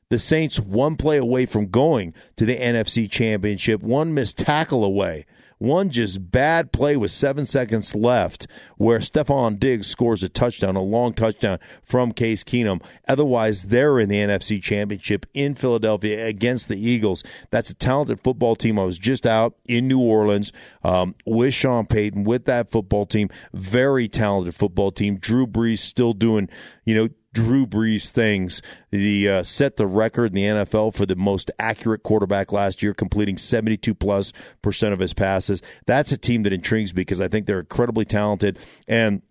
The 0.10 0.18
Saints 0.18 0.60
one 0.60 0.96
play 0.96 1.18
away 1.18 1.46
from 1.46 1.68
going 1.68 2.16
to 2.38 2.46
the 2.46 2.58
NFC 2.58 3.10
Championship, 3.10 3.84
one 3.84 4.14
missed 4.14 4.40
tackle 4.40 4.84
away 4.84 5.28
one 5.58 5.90
just 5.90 6.32
bad 6.32 6.72
play 6.72 6.96
with 6.98 7.12
seven 7.12 7.46
seconds 7.46 7.96
left 7.96 8.48
where 8.78 9.00
Stefon 9.00 9.60
Diggs 9.60 9.88
scores 9.88 10.24
a 10.24 10.30
touchdown, 10.30 10.76
a 10.76 10.82
long 10.82 11.14
touchdown 11.14 11.60
from 11.84 12.12
Case 12.12 12.44
Keenum. 12.44 12.82
Otherwise, 13.08 13.64
they're 13.64 14.00
in 14.00 14.10
the 14.10 14.18
NFC 14.18 14.62
Championship 14.62 15.26
in 15.34 15.56
Philadelphia 15.56 16.26
against 16.26 16.68
the 16.68 16.78
Eagles. 16.80 17.24
That's 17.52 17.70
a 17.70 17.76
talented 17.76 18.20
football 18.22 18.56
team. 18.56 18.78
I 18.78 18.84
was 18.84 19.00
just 19.00 19.26
out 19.26 19.56
in 19.66 19.88
New 19.88 20.00
Orleans 20.00 20.52
um, 20.84 21.16
with 21.26 21.54
Sean 21.54 21.86
Payton 21.86 22.24
with 22.24 22.46
that 22.46 22.70
football 22.70 23.06
team. 23.06 23.30
Very 23.54 24.08
talented 24.08 24.56
football 24.56 24.92
team. 24.92 25.18
Drew 25.18 25.48
Brees 25.48 25.80
still 25.80 26.14
doing, 26.14 26.50
you 26.86 26.96
know, 26.96 27.10
Drew 27.38 27.68
Brees 27.68 28.10
things. 28.10 28.64
The 28.90 29.30
uh, 29.30 29.44
set 29.44 29.78
the 29.78 29.86
record 29.86 30.32
in 30.32 30.34
the 30.34 30.44
NFL 30.44 30.96
for 30.96 31.06
the 31.06 31.16
most 31.16 31.52
accurate 31.60 32.02
quarterback 32.02 32.52
last 32.52 32.82
year, 32.82 32.96
completing 32.96 33.38
72 33.38 33.94
plus 33.94 34.34
percent 34.64 34.92
of 34.92 35.00
his 35.00 35.14
passes. 35.14 35.62
That's 35.86 36.12
a 36.12 36.18
team 36.18 36.42
that 36.44 36.54
intrigues 36.54 36.96
me 36.96 37.02
because 37.02 37.22
I 37.22 37.28
think 37.28 37.46
they're 37.46 37.60
incredibly 37.60 38.06
talented 38.06 38.58
and 38.88 39.22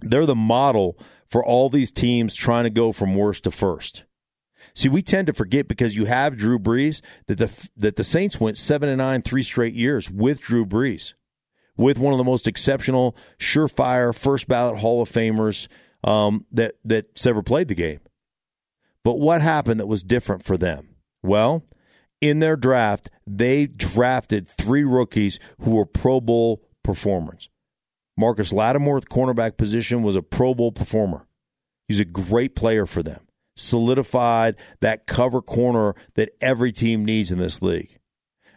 they're 0.00 0.26
the 0.26 0.34
model 0.34 0.98
for 1.28 1.44
all 1.44 1.70
these 1.70 1.92
teams 1.92 2.34
trying 2.34 2.64
to 2.64 2.70
go 2.70 2.90
from 2.90 3.14
worst 3.14 3.44
to 3.44 3.52
first. 3.52 4.02
See, 4.74 4.88
we 4.88 5.00
tend 5.00 5.28
to 5.28 5.32
forget 5.32 5.68
because 5.68 5.94
you 5.94 6.06
have 6.06 6.36
Drew 6.36 6.58
Brees 6.58 7.00
that 7.28 7.38
the 7.38 7.68
that 7.76 7.94
the 7.94 8.02
Saints 8.02 8.40
went 8.40 8.56
seven 8.56 8.88
and 8.88 8.98
nine 8.98 9.22
three 9.22 9.44
straight 9.44 9.74
years 9.74 10.10
with 10.10 10.40
Drew 10.40 10.66
Brees, 10.66 11.14
with 11.76 11.96
one 11.96 12.12
of 12.12 12.18
the 12.18 12.24
most 12.24 12.48
exceptional, 12.48 13.16
surefire, 13.38 14.12
first 14.12 14.48
ballot 14.48 14.78
Hall 14.78 15.00
of 15.00 15.08
Famers 15.08 15.68
um, 16.04 16.46
that 16.52 16.74
that's 16.84 17.26
ever 17.26 17.42
played 17.42 17.68
the 17.68 17.74
game. 17.74 18.00
But 19.04 19.18
what 19.18 19.40
happened 19.40 19.80
that 19.80 19.86
was 19.86 20.02
different 20.02 20.44
for 20.44 20.56
them? 20.56 20.96
Well, 21.22 21.64
in 22.20 22.40
their 22.40 22.56
draft, 22.56 23.10
they 23.26 23.66
drafted 23.66 24.46
three 24.46 24.84
rookies 24.84 25.38
who 25.60 25.72
were 25.72 25.86
Pro 25.86 26.20
Bowl 26.20 26.62
performers. 26.82 27.48
Marcus 28.16 28.52
Lattimore 28.52 28.98
at 28.98 29.04
the 29.04 29.08
cornerback 29.08 29.56
position 29.56 30.02
was 30.02 30.16
a 30.16 30.22
Pro 30.22 30.54
Bowl 30.54 30.72
performer. 30.72 31.26
He's 31.88 32.00
a 32.00 32.04
great 32.04 32.54
player 32.54 32.86
for 32.86 33.02
them. 33.02 33.26
Solidified 33.56 34.56
that 34.80 35.06
cover 35.06 35.40
corner 35.40 35.94
that 36.14 36.30
every 36.40 36.72
team 36.72 37.04
needs 37.04 37.30
in 37.30 37.38
this 37.38 37.62
league. 37.62 37.98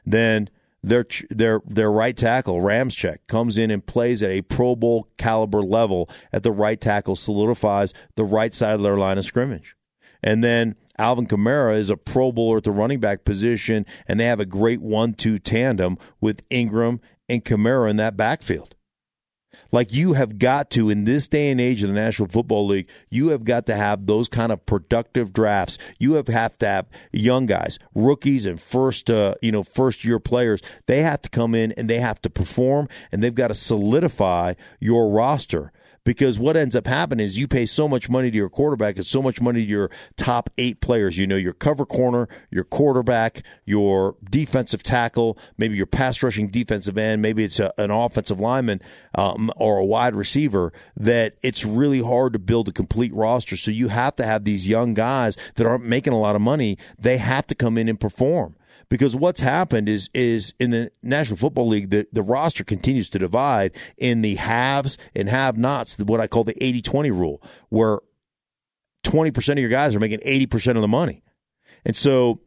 Then 0.06 0.50
their 0.84 1.06
their 1.30 1.62
their 1.66 1.92
right 1.92 2.16
tackle 2.16 2.58
Ramczyk 2.58 3.18
comes 3.28 3.58
in 3.58 3.72
and 3.72 3.86
plays 3.86 4.22
at 4.22 4.32
a 4.32 4.42
Pro 4.42 4.76
Bowl 4.76 5.08
caliber 5.18 5.64
level 5.64 6.10
at 6.32 6.44
the 6.44 6.52
right 6.52 6.80
tackle, 6.80 7.16
solidifies 7.16 7.94
the 8.16 8.26
right 8.26 8.54
side 8.54 8.76
of 8.76 8.84
their 8.84 8.98
line 8.98 9.18
of 9.18 9.26
scrimmage, 9.26 9.76
and 10.22 10.44
then 10.44 10.76
Alvin 10.98 11.26
Kamara 11.26 11.78
is 11.78 11.90
a 11.90 11.98
Pro 11.98 12.32
Bowler 12.32 12.58
at 12.58 12.64
the 12.66 12.72
running 12.72 13.00
back 13.00 13.26
position, 13.26 13.86
and 14.08 14.20
they 14.20 14.26
have 14.26 14.40
a 14.40 14.46
great 14.46 14.82
one-two 14.82 15.40
tandem 15.40 15.98
with 16.22 16.42
Ingram 16.52 17.02
and 17.28 17.44
Kamara 17.44 17.90
in 17.90 17.96
that 17.96 18.16
backfield. 18.16 18.76
Like 19.74 19.92
you 19.92 20.14
have 20.14 20.38
got 20.38 20.70
to 20.72 20.92
in 20.92 21.04
this 21.04 21.28
day 21.28 21.50
and 21.50 21.60
age 21.60 21.82
of 21.82 21.90
the 21.90 21.96
National 21.96 22.28
Football 22.28 22.68
League, 22.68 22.88
you 23.10 23.30
have 23.30 23.44
got 23.44 23.66
to 23.66 23.76
have 23.76 24.06
those 24.06 24.28
kind 24.28 24.52
of 24.52 24.64
productive 24.68 25.34
drafts. 25.34 25.80
You 25.98 26.14
have 26.14 26.28
have 26.28 26.58
to 26.60 26.68
have 26.68 26.86
young 27.12 27.48
guys, 27.48 27.80
rookies, 27.96 28.46
and 28.46 28.62
first 28.62 29.10
uh, 29.10 29.34
you 29.42 29.52
know 29.52 29.64
first 29.64 30.06
year 30.06 30.20
players. 30.20 30.62
They 30.86 31.02
have 31.02 31.24
to 31.24 31.30
come 31.30 31.56
in 31.56 31.72
and 31.72 31.90
they 31.90 32.00
have 32.00 32.22
to 32.22 32.30
perform, 32.30 32.88
and 33.12 33.24
they've 33.24 33.34
got 33.34 33.48
to 33.48 33.56
solidify 33.56 34.54
your 34.80 35.10
roster 35.10 35.72
because 36.04 36.38
what 36.38 36.58
ends 36.58 36.76
up 36.76 36.88
happening 36.88 37.26
is 37.26 37.38
you 37.38 37.48
pay 37.48 37.66
so 37.66 37.88
much 37.88 38.10
money 38.10 38.30
to 38.30 38.38
your 38.38 38.50
quarterback 38.50 38.98
and 38.98 39.06
so 39.06 39.22
much 39.22 39.40
money 39.40 39.62
to 39.62 39.68
your 39.68 39.90
top 40.16 40.50
eight 40.58 40.82
players. 40.82 41.18
You 41.18 41.28
know, 41.28 41.36
your 41.36 41.54
cover 41.54 41.86
corner, 41.86 42.28
your 42.52 42.64
quarterback, 42.64 43.44
your 43.66 44.16
defensive 44.30 44.84
tackle, 44.84 45.38
maybe 45.58 45.76
your 45.76 45.86
pass 45.86 46.22
rushing 46.22 46.48
defensive 46.48 46.98
end, 46.98 47.22
maybe 47.22 47.44
it's 47.44 47.60
a, 47.60 47.74
an 47.78 47.92
offensive 47.92 48.40
lineman 48.40 48.82
um, 49.16 49.52
or 49.56 49.78
a 49.78 49.86
wide 49.86 50.16
receiver, 50.16 50.74
that 50.98 51.36
it's 51.42 51.64
really 51.66 52.02
hard 52.02 52.34
to 52.34 52.40
build 52.40 52.68
a 52.68 52.72
complete 52.72 53.14
roster. 53.14 53.56
So 53.56 53.72
you 53.72 53.88
have 53.90 54.16
to 54.18 54.26
have 54.26 54.44
these 54.44 54.68
young 54.68 54.94
guys 54.94 55.38
that 55.56 55.66
aren't 55.66 55.86
making 55.86 56.14
a 56.14 56.20
lot 56.20 56.36
of 56.36 56.42
money. 56.42 56.78
They 57.00 57.18
have 57.18 57.48
to 57.48 57.56
come 57.56 57.78
in 57.78 57.88
and 57.88 58.00
perform 58.00 58.56
because 58.90 59.16
what's 59.16 59.40
happened 59.40 59.90
is 59.90 60.10
is 60.14 60.54
in 60.60 60.72
the 60.72 60.92
National 61.02 61.38
Football 61.38 61.68
League 61.68 61.90
the, 61.90 62.08
the 62.12 62.24
roster 62.24 62.64
continues 62.64 63.10
to 63.10 63.20
divide 63.20 63.72
in 63.98 64.22
the 64.22 64.36
haves 64.36 64.98
and 65.16 65.30
have 65.30 65.58
nots 65.58 65.98
what 66.00 66.20
I 66.20 66.28
call 66.28 66.44
the 66.44 66.56
80-20 66.56 67.12
rule 67.12 67.42
where 67.70 68.00
20% 69.04 69.52
of 69.54 69.60
your 69.60 69.70
guys 69.70 69.96
are 69.96 70.00
making 70.00 70.20
80% 70.20 70.76
of 70.76 70.82
the 70.82 70.88
money. 70.88 71.24
And 71.86 71.96
so 71.96 72.40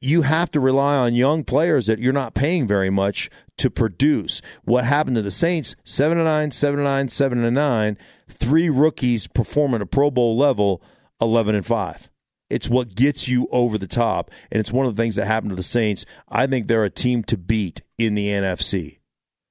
you 0.00 0.22
have 0.22 0.50
to 0.52 0.60
rely 0.60 0.96
on 0.96 1.14
young 1.14 1.44
players 1.44 1.86
that 1.86 1.98
you're 1.98 2.12
not 2.12 2.34
paying 2.34 2.66
very 2.66 2.90
much 2.90 3.30
to 3.58 3.70
produce. 3.70 4.40
What 4.64 4.84
happened 4.84 5.16
to 5.16 5.22
the 5.22 5.30
Saints? 5.30 5.74
7 5.84 6.18
to 6.18 6.24
9, 6.24 6.50
7 6.50 6.78
to 6.78 6.84
9, 6.84 7.08
7 7.08 7.42
to 7.42 7.50
9, 7.50 7.98
three 8.28 8.68
rookies 8.68 9.26
perform 9.26 9.74
at 9.74 9.82
a 9.82 9.86
Pro 9.86 10.10
Bowl 10.10 10.36
level, 10.36 10.82
11 11.20 11.54
and 11.54 11.66
5. 11.66 12.08
It's 12.54 12.68
what 12.68 12.94
gets 12.94 13.26
you 13.26 13.48
over 13.50 13.78
the 13.78 13.88
top. 13.88 14.30
And 14.52 14.60
it's 14.60 14.70
one 14.70 14.86
of 14.86 14.94
the 14.94 15.02
things 15.02 15.16
that 15.16 15.26
happened 15.26 15.50
to 15.50 15.56
the 15.56 15.62
Saints. 15.64 16.06
I 16.28 16.46
think 16.46 16.68
they're 16.68 16.84
a 16.84 16.90
team 16.90 17.24
to 17.24 17.36
beat 17.36 17.82
in 17.98 18.14
the 18.14 18.28
NFC. 18.28 18.98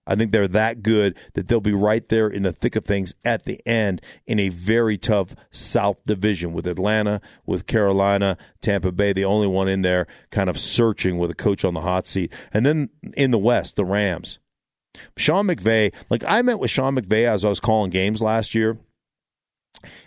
I 0.07 0.15
think 0.15 0.31
they're 0.31 0.47
that 0.47 0.83
good 0.83 1.17
that 1.33 1.49
they'll 1.49 1.59
be 1.59 1.73
right 1.73 2.07
there 2.07 2.29
in 2.29 2.43
the 2.43 2.53
thick 2.53 2.77
of 2.77 2.85
things 2.85 3.13
at 3.25 3.43
the 3.43 3.59
end 3.67 4.01
in 4.25 4.39
a 4.39 4.47
very 4.47 4.97
tough 4.97 5.35
South 5.51 6.01
division 6.05 6.53
with 6.53 6.65
Atlanta, 6.65 7.19
with 7.45 7.67
Carolina, 7.67 8.37
Tampa 8.61 8.93
Bay, 8.93 9.11
the 9.11 9.25
only 9.25 9.47
one 9.47 9.67
in 9.67 9.81
there 9.81 10.07
kind 10.31 10.49
of 10.49 10.57
searching 10.57 11.17
with 11.17 11.29
a 11.29 11.35
coach 11.35 11.65
on 11.65 11.73
the 11.73 11.81
hot 11.81 12.07
seat. 12.07 12.31
And 12.53 12.65
then 12.65 12.89
in 13.17 13.31
the 13.31 13.37
West, 13.37 13.75
the 13.75 13.83
Rams. 13.83 14.39
Sean 15.17 15.47
McVay, 15.47 15.93
like 16.09 16.23
I 16.23 16.41
met 16.41 16.59
with 16.59 16.71
Sean 16.71 16.95
McVay 16.95 17.27
as 17.27 17.43
I 17.43 17.49
was 17.49 17.59
calling 17.59 17.89
games 17.89 18.21
last 18.21 18.55
year. 18.55 18.77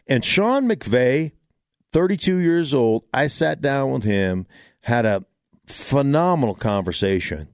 And 0.07 0.25
Sean 0.25 0.67
McVay 0.67 1.33
32 1.97 2.37
years 2.37 2.75
old. 2.75 3.05
I 3.15 3.27
sat 3.27 3.63
down 3.63 3.91
with 3.91 4.03
him, 4.03 4.47
had 4.83 5.07
a 5.07 5.25
phenomenal 5.67 6.55
conversation. 6.55 7.49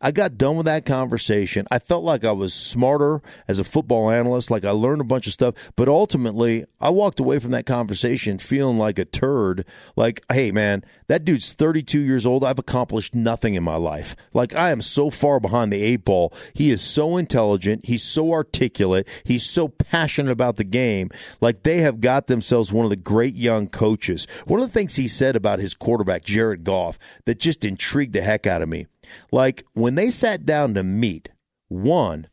I 0.00 0.10
got 0.10 0.38
done 0.38 0.56
with 0.56 0.66
that 0.66 0.84
conversation. 0.84 1.66
I 1.70 1.78
felt 1.78 2.04
like 2.04 2.24
I 2.24 2.32
was 2.32 2.54
smarter 2.54 3.22
as 3.48 3.58
a 3.58 3.64
football 3.64 4.10
analyst, 4.10 4.50
like 4.50 4.64
I 4.64 4.70
learned 4.70 5.00
a 5.00 5.04
bunch 5.04 5.26
of 5.26 5.32
stuff, 5.32 5.54
but 5.76 5.88
ultimately 5.88 6.64
I 6.80 6.90
walked 6.90 7.20
away 7.20 7.38
from 7.38 7.52
that 7.52 7.66
conversation 7.66 8.38
feeling 8.38 8.78
like 8.78 8.98
a 8.98 9.04
turd. 9.04 9.64
Like, 9.96 10.24
hey 10.32 10.50
man, 10.50 10.84
that 11.08 11.24
dude's 11.24 11.52
32 11.52 12.00
years 12.00 12.26
old. 12.26 12.44
I've 12.44 12.58
accomplished 12.58 13.14
nothing 13.14 13.54
in 13.54 13.62
my 13.62 13.76
life. 13.76 14.16
Like 14.32 14.54
I 14.54 14.70
am 14.70 14.80
so 14.80 15.10
far 15.10 15.40
behind 15.40 15.72
the 15.72 15.82
eight 15.82 16.04
ball. 16.04 16.32
He 16.54 16.70
is 16.70 16.80
so 16.80 17.16
intelligent. 17.16 17.86
He's 17.86 18.02
so 18.02 18.32
articulate. 18.32 19.08
He's 19.24 19.44
so 19.44 19.68
passionate 19.68 20.32
about 20.32 20.56
the 20.56 20.64
game. 20.64 21.10
Like 21.40 21.62
they 21.62 21.78
have 21.78 22.00
got 22.00 22.26
themselves 22.26 22.72
one 22.72 22.84
of 22.84 22.90
the 22.90 22.96
great 22.96 23.34
young 23.34 23.68
coaches. 23.68 24.26
One 24.46 24.60
of 24.60 24.66
the 24.66 24.72
things 24.72 24.96
he 24.96 25.08
said 25.08 25.36
about 25.36 25.58
his 25.58 25.74
quarterback, 25.74 26.24
Jared 26.24 26.64
Goff, 26.64 26.98
that 27.26 27.38
just 27.38 27.64
intrigued 27.64 28.12
the 28.12 28.22
heck 28.22 28.46
out 28.46 28.62
of 28.62 28.68
me 28.68 28.86
like 29.30 29.64
when 29.72 29.94
they 29.94 30.10
sat 30.10 30.44
down 30.44 30.74
to 30.74 30.82
meet, 30.82 31.30
one, 31.68 32.28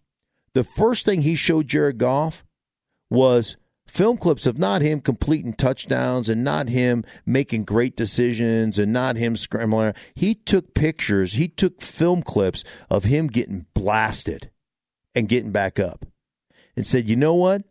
the 0.53 0.63
first 0.63 1.05
thing 1.05 1.21
he 1.21 1.35
showed 1.35 1.67
Jared 1.67 1.97
Goff 1.97 2.43
was 3.09 3.57
film 3.87 4.17
clips 4.17 4.45
of 4.45 4.57
not 4.57 4.81
him 4.81 5.01
completing 5.01 5.53
touchdowns 5.53 6.29
and 6.29 6.43
not 6.43 6.69
him 6.69 7.03
making 7.25 7.63
great 7.63 7.95
decisions 7.95 8.77
and 8.77 8.93
not 8.93 9.15
him 9.15 9.35
scrambling. 9.35 9.93
He 10.13 10.35
took 10.35 10.73
pictures, 10.73 11.33
he 11.33 11.47
took 11.47 11.81
film 11.81 12.21
clips 12.21 12.63
of 12.89 13.05
him 13.05 13.27
getting 13.27 13.65
blasted 13.73 14.51
and 15.15 15.27
getting 15.27 15.51
back 15.51 15.79
up 15.79 16.05
and 16.75 16.85
said, 16.85 17.07
you 17.07 17.15
know 17.15 17.35
what? 17.35 17.63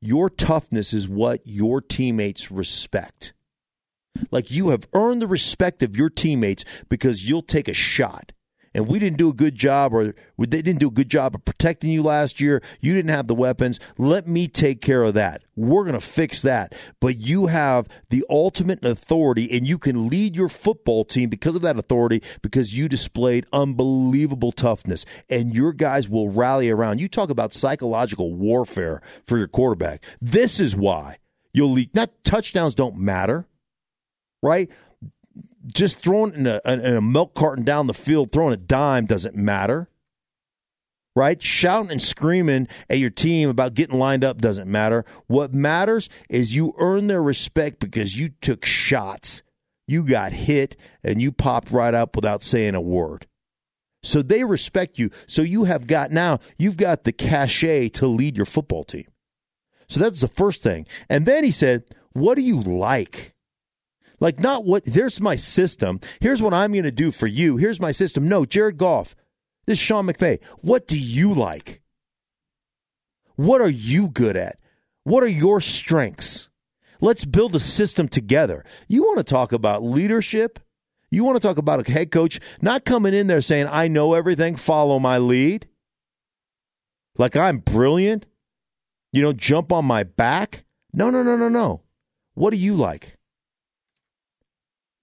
Your 0.00 0.30
toughness 0.30 0.92
is 0.92 1.08
what 1.08 1.40
your 1.44 1.80
teammates 1.80 2.50
respect. 2.50 3.32
Like 4.30 4.50
you 4.50 4.70
have 4.70 4.88
earned 4.92 5.22
the 5.22 5.28
respect 5.28 5.82
of 5.82 5.96
your 5.96 6.10
teammates 6.10 6.64
because 6.88 7.28
you'll 7.28 7.42
take 7.42 7.68
a 7.68 7.74
shot 7.74 8.32
and 8.74 8.86
we 8.86 8.98
didn't 8.98 9.18
do 9.18 9.28
a 9.28 9.34
good 9.34 9.54
job 9.54 9.92
or 9.92 10.14
they 10.38 10.62
didn't 10.62 10.78
do 10.78 10.88
a 10.88 10.92
good 10.92 11.08
job 11.08 11.34
of 11.34 11.44
protecting 11.44 11.90
you 11.90 12.02
last 12.02 12.40
year. 12.40 12.62
You 12.80 12.94
didn't 12.94 13.10
have 13.10 13.26
the 13.26 13.34
weapons. 13.34 13.80
Let 13.98 14.28
me 14.28 14.46
take 14.46 14.80
care 14.80 15.02
of 15.02 15.14
that. 15.14 15.42
We're 15.56 15.82
going 15.84 15.94
to 15.94 16.00
fix 16.00 16.42
that. 16.42 16.74
But 17.00 17.16
you 17.16 17.46
have 17.46 17.88
the 18.10 18.24
ultimate 18.30 18.84
authority 18.84 19.50
and 19.56 19.66
you 19.66 19.76
can 19.78 20.08
lead 20.08 20.36
your 20.36 20.48
football 20.48 21.04
team 21.04 21.30
because 21.30 21.56
of 21.56 21.62
that 21.62 21.78
authority 21.78 22.22
because 22.42 22.76
you 22.76 22.88
displayed 22.88 23.46
unbelievable 23.52 24.52
toughness 24.52 25.04
and 25.28 25.54
your 25.54 25.72
guys 25.72 26.08
will 26.08 26.28
rally 26.28 26.70
around. 26.70 27.00
You 27.00 27.08
talk 27.08 27.30
about 27.30 27.52
psychological 27.52 28.34
warfare 28.34 29.02
for 29.26 29.36
your 29.36 29.48
quarterback. 29.48 30.04
This 30.20 30.60
is 30.60 30.76
why 30.76 31.18
you'll 31.52 31.72
lead. 31.72 31.94
Not 31.94 32.10
touchdowns 32.22 32.74
don't 32.74 32.96
matter, 32.96 33.46
right? 34.42 34.70
Just 35.70 35.98
throwing 35.98 36.34
in 36.34 36.46
a, 36.46 36.60
in 36.64 36.80
a 36.96 37.00
milk 37.00 37.34
carton 37.34 37.64
down 37.64 37.86
the 37.86 37.94
field, 37.94 38.32
throwing 38.32 38.54
a 38.54 38.58
dime 38.58 39.06
doesn't 39.06 39.36
matter. 39.36 39.88
Right? 41.16 41.42
Shouting 41.42 41.90
and 41.90 42.00
screaming 42.00 42.68
at 42.88 42.98
your 42.98 43.10
team 43.10 43.48
about 43.48 43.74
getting 43.74 43.98
lined 43.98 44.24
up 44.24 44.40
doesn't 44.40 44.70
matter. 44.70 45.04
What 45.26 45.52
matters 45.52 46.08
is 46.28 46.54
you 46.54 46.72
earn 46.78 47.08
their 47.08 47.22
respect 47.22 47.80
because 47.80 48.16
you 48.16 48.30
took 48.40 48.64
shots, 48.64 49.42
you 49.88 50.04
got 50.04 50.32
hit, 50.32 50.76
and 51.02 51.20
you 51.20 51.32
popped 51.32 51.72
right 51.72 51.94
up 51.94 52.14
without 52.14 52.44
saying 52.44 52.76
a 52.76 52.80
word. 52.80 53.26
So 54.02 54.22
they 54.22 54.44
respect 54.44 54.98
you. 54.98 55.10
So 55.26 55.42
you 55.42 55.64
have 55.64 55.86
got 55.86 56.10
now, 56.10 56.38
you've 56.58 56.76
got 56.76 57.04
the 57.04 57.12
cachet 57.12 57.90
to 57.90 58.06
lead 58.06 58.36
your 58.36 58.46
football 58.46 58.84
team. 58.84 59.06
So 59.88 60.00
that's 60.00 60.20
the 60.20 60.28
first 60.28 60.62
thing. 60.62 60.86
And 61.08 61.26
then 61.26 61.44
he 61.44 61.50
said, 61.50 61.84
What 62.12 62.36
do 62.36 62.42
you 62.42 62.60
like? 62.60 63.34
Like, 64.20 64.38
not 64.38 64.64
what, 64.64 64.84
there's 64.84 65.20
my 65.20 65.34
system. 65.34 65.98
Here's 66.20 66.42
what 66.42 66.54
I'm 66.54 66.72
going 66.72 66.84
to 66.84 66.92
do 66.92 67.10
for 67.10 67.26
you. 67.26 67.56
Here's 67.56 67.80
my 67.80 67.90
system. 67.90 68.28
No, 68.28 68.44
Jared 68.44 68.76
Goff. 68.76 69.16
This 69.66 69.78
is 69.78 69.84
Sean 69.84 70.06
McVay. 70.06 70.42
What 70.60 70.86
do 70.86 70.98
you 70.98 71.32
like? 71.32 71.80
What 73.36 73.60
are 73.60 73.70
you 73.70 74.10
good 74.10 74.36
at? 74.36 74.58
What 75.04 75.22
are 75.22 75.28
your 75.28 75.60
strengths? 75.60 76.48
Let's 77.00 77.24
build 77.24 77.56
a 77.56 77.60
system 77.60 78.08
together. 78.08 78.64
You 78.88 79.02
want 79.02 79.18
to 79.18 79.24
talk 79.24 79.52
about 79.52 79.82
leadership? 79.82 80.60
You 81.10 81.24
want 81.24 81.40
to 81.40 81.46
talk 81.46 81.56
about 81.56 81.88
a 81.88 81.90
head 81.90 82.10
coach 82.10 82.38
not 82.60 82.84
coming 82.84 83.14
in 83.14 83.26
there 83.26 83.40
saying, 83.40 83.68
I 83.70 83.88
know 83.88 84.12
everything, 84.14 84.56
follow 84.56 84.98
my 84.98 85.18
lead? 85.18 85.66
Like 87.16 87.36
I'm 87.36 87.58
brilliant? 87.58 88.26
You 89.12 89.22
know, 89.22 89.32
jump 89.32 89.72
on 89.72 89.86
my 89.86 90.02
back? 90.02 90.64
No, 90.92 91.10
no, 91.10 91.22
no, 91.22 91.36
no, 91.36 91.48
no. 91.48 91.82
What 92.34 92.50
do 92.50 92.56
you 92.56 92.74
like? 92.74 93.16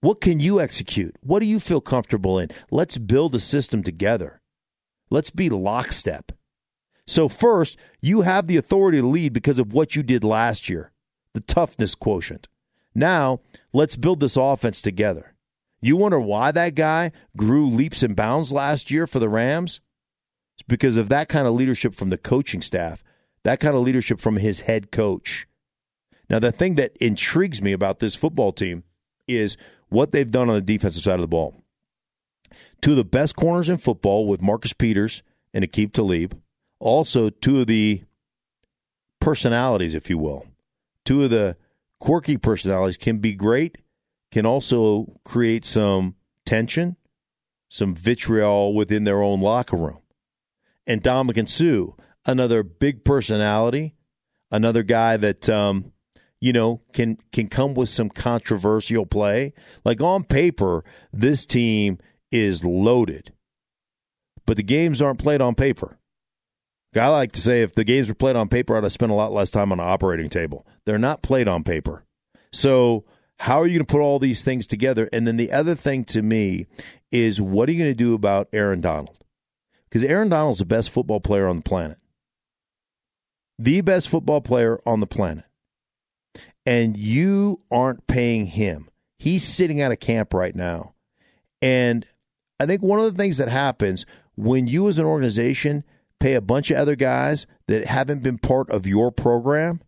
What 0.08 0.22
can 0.22 0.40
you 0.40 0.62
execute? 0.62 1.18
What 1.20 1.42
do 1.42 1.46
you 1.46 1.60
feel 1.60 1.82
comfortable 1.82 2.40
in? 2.40 2.48
Let's 2.72 2.98
build 2.98 3.36
a 3.36 3.40
system 3.40 3.84
together. 3.84 4.40
Let's 5.10 5.32
be 5.32 5.50
lockstep. 5.50 6.32
So, 7.06 7.28
first, 7.28 7.78
you 8.02 8.22
have 8.22 8.48
the 8.48 8.56
authority 8.56 9.02
to 9.02 9.06
lead 9.06 9.34
because 9.34 9.60
of 9.60 9.74
what 9.74 9.98
you 9.98 10.04
did 10.04 10.24
last 10.24 10.70
year, 10.70 10.94
the 11.34 11.42
toughness 11.42 11.94
quotient. 11.94 12.48
Now, 12.96 13.42
let's 13.74 13.98
build 13.98 14.22
this 14.22 14.38
offense 14.38 14.82
together. 14.82 15.36
You 15.82 15.98
wonder 15.98 16.22
why 16.22 16.52
that 16.54 16.76
guy 16.76 17.12
grew 17.36 17.70
leaps 17.70 18.02
and 18.02 18.16
bounds 18.16 18.50
last 18.50 18.90
year 18.90 19.08
for 19.08 19.20
the 19.20 19.28
Rams? 19.28 19.82
It's 20.56 20.66
because 20.70 20.96
of 20.96 21.10
that 21.10 21.28
kind 21.28 21.48
of 21.48 21.54
leadership 21.54 21.94
from 21.94 22.08
the 22.08 22.18
coaching 22.18 22.62
staff, 22.62 23.04
that 23.44 23.60
kind 23.60 23.76
of 23.76 23.82
leadership 23.82 24.22
from 24.22 24.38
his 24.38 24.62
head 24.62 24.90
coach. 24.90 25.50
Now, 26.30 26.40
the 26.40 26.54
thing 26.54 26.76
that 26.76 26.96
intrigues 27.02 27.62
me 27.62 27.74
about 27.74 28.00
this 28.00 28.16
football 28.16 28.54
team 28.54 28.86
is 29.28 29.58
what 29.90 30.12
they've 30.12 30.30
done 30.30 30.50
on 30.50 30.56
the 30.56 30.62
defensive 30.62 31.04
side 31.04 31.16
of 31.16 31.22
the 31.22 31.28
ball. 31.28 31.56
Two 32.82 32.92
of 32.92 32.98
the 32.98 33.04
best 33.04 33.36
corners 33.36 33.70
in 33.70 33.78
football 33.78 34.28
with 34.28 34.42
Marcus 34.42 34.74
Peters 34.74 35.24
and 35.54 35.64
Aqib 35.64 35.94
Talib. 35.94 36.40
Also, 36.80 37.30
two 37.30 37.62
of 37.62 37.68
the 37.68 38.04
personalities, 39.20 39.96
if 39.96 40.10
you 40.10 40.18
will. 40.18 40.46
Two 41.06 41.24
of 41.24 41.30
the 41.30 41.58
quirky 42.00 42.38
personalities 42.38 42.98
can 42.98 43.18
be 43.18 43.34
great, 43.34 43.78
can 44.32 44.46
also 44.46 45.20
create 45.26 45.66
some 45.66 46.16
tension, 46.46 46.98
some 47.70 47.96
vitriol 47.96 48.74
within 48.74 49.04
their 49.04 49.22
own 49.22 49.40
locker 49.40 49.78
room. 49.78 50.02
And 50.86 51.02
Ndamukong 51.02 51.50
Suh, 51.50 51.94
another 52.26 52.64
big 52.64 53.04
personality, 53.04 53.96
another 54.52 54.84
guy 54.84 55.18
that 55.18 55.50
um, 55.50 55.92
you 56.40 56.54
know 56.54 56.82
can 56.94 57.18
can 57.32 57.48
come 57.48 57.74
with 57.74 57.90
some 57.90 58.10
controversial 58.10 59.06
play. 59.06 59.54
Like 59.84 60.02
on 60.02 60.24
paper, 60.24 60.84
this 61.12 61.46
team 61.46 62.00
is 62.32 62.64
loaded, 62.64 63.34
but 64.46 64.58
the 64.58 64.64
games 64.64 65.02
aren't 65.02 65.20
played 65.20 65.42
on 65.42 65.56
paper. 65.56 65.98
I 66.96 67.08
like 67.10 67.32
to 67.34 67.42
say 67.42 67.62
if 67.62 67.76
the 67.76 67.84
games 67.84 68.10
were 68.10 68.16
played 68.16 68.36
on 68.36 68.48
paper, 68.48 68.76
I'd 68.76 68.84
have 68.84 68.92
spent 68.92 69.12
a 69.12 69.16
lot 69.16 69.32
less 69.32 69.50
time 69.50 69.72
on 69.72 69.78
the 69.78 69.84
operating 69.84 70.30
table. 70.30 70.66
They're 70.86 70.98
not 70.98 71.22
played 71.22 71.48
on 71.48 71.64
paper. 71.64 72.04
So, 72.52 73.06
how 73.40 73.62
are 73.62 73.68
you 73.68 73.78
going 73.78 73.86
to 73.86 73.92
put 73.92 74.02
all 74.02 74.20
these 74.20 74.44
things 74.44 74.66
together? 74.66 75.08
And 75.14 75.28
then 75.28 75.38
the 75.38 75.52
other 75.52 75.76
thing 75.76 76.06
to 76.06 76.24
me 76.24 76.66
is 77.12 77.40
what 77.40 77.70
are 77.70 77.72
you 77.72 77.78
going 77.78 77.92
to 77.92 77.96
do 77.96 78.16
about 78.16 78.48
Aaron 78.52 78.82
Donald? 78.82 79.24
Because 79.90 80.04
Aaron 80.04 80.30
Donald's 80.30 80.60
the 80.60 80.66
best 80.66 80.90
football 80.90 81.20
player 81.20 81.48
on 81.48 81.58
the 81.58 81.64
planet. 81.64 81.98
The 83.60 83.82
best 83.82 84.10
football 84.10 84.42
player 84.42 84.80
on 84.86 85.00
the 85.00 85.08
planet. 85.08 85.46
And 86.68 86.98
you 86.98 87.62
aren't 87.72 88.06
paying 88.08 88.46
him. 88.46 88.90
He's 89.18 89.44
sitting 89.44 89.82
out 89.82 89.92
of 89.92 90.00
camp 90.00 90.34
right 90.34 90.56
now. 90.56 90.94
And 91.62 92.06
I 92.60 92.66
think 92.66 92.84
one 92.84 93.00
of 93.00 93.06
the 93.06 93.18
things 93.18 93.38
that 93.38 93.48
happens 93.48 94.06
when 94.36 94.68
you 94.68 94.88
as 94.90 95.00
an 95.00 95.06
organization 95.06 95.84
pay 96.20 96.34
a 96.34 96.42
bunch 96.42 96.70
of 96.70 96.78
other 96.78 96.96
guys 96.96 97.48
that 97.68 97.88
haven't 97.88 98.22
been 98.22 98.38
part 98.38 98.70
of 98.70 98.86
your 98.86 99.12
program, 99.12 99.82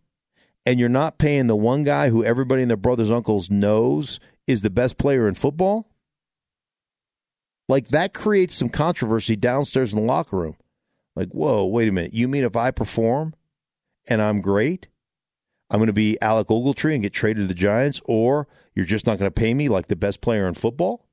and 0.64 0.80
you're 0.80 0.88
not 0.88 1.18
paying 1.18 1.46
the 1.48 1.56
one 1.56 1.84
guy 1.84 2.08
who 2.08 2.24
everybody 2.24 2.62
and 2.62 2.70
their 2.70 2.76
brothers 2.76 3.10
uncles 3.10 3.50
knows 3.50 4.18
is 4.46 4.62
the 4.62 4.70
best 4.70 4.96
player 4.98 5.28
in 5.28 5.34
football, 5.34 5.88
like 7.68 7.88
that 7.88 8.14
creates 8.14 8.54
some 8.54 8.68
controversy 8.68 9.36
downstairs 9.36 9.92
in 9.92 10.00
the 10.00 10.06
locker 10.06 10.36
room. 10.36 10.56
Like, 11.14 11.28
whoa, 11.28 11.64
wait 11.66 11.88
a 11.88 11.92
minute. 11.92 12.14
You 12.14 12.26
mean 12.26 12.44
if 12.44 12.56
I 12.56 12.70
perform 12.70 13.34
and 14.08 14.22
I'm 14.22 14.40
great, 14.40 14.86
I'm 15.70 15.78
going 15.78 15.86
to 15.86 15.92
be 15.92 16.20
Alec 16.20 16.48
Ogletree 16.48 16.94
and 16.94 17.02
get 17.02 17.12
traded 17.12 17.44
to 17.44 17.46
the 17.46 17.54
Giants, 17.54 18.00
or 18.04 18.48
you're 18.74 18.86
just 18.86 19.06
not 19.06 19.18
going 19.18 19.30
to 19.30 19.34
pay 19.34 19.54
me 19.54 19.68
like 19.68 19.88
the 19.88 19.96
best 19.96 20.20
player 20.20 20.48
in 20.48 20.54
football? 20.54 21.06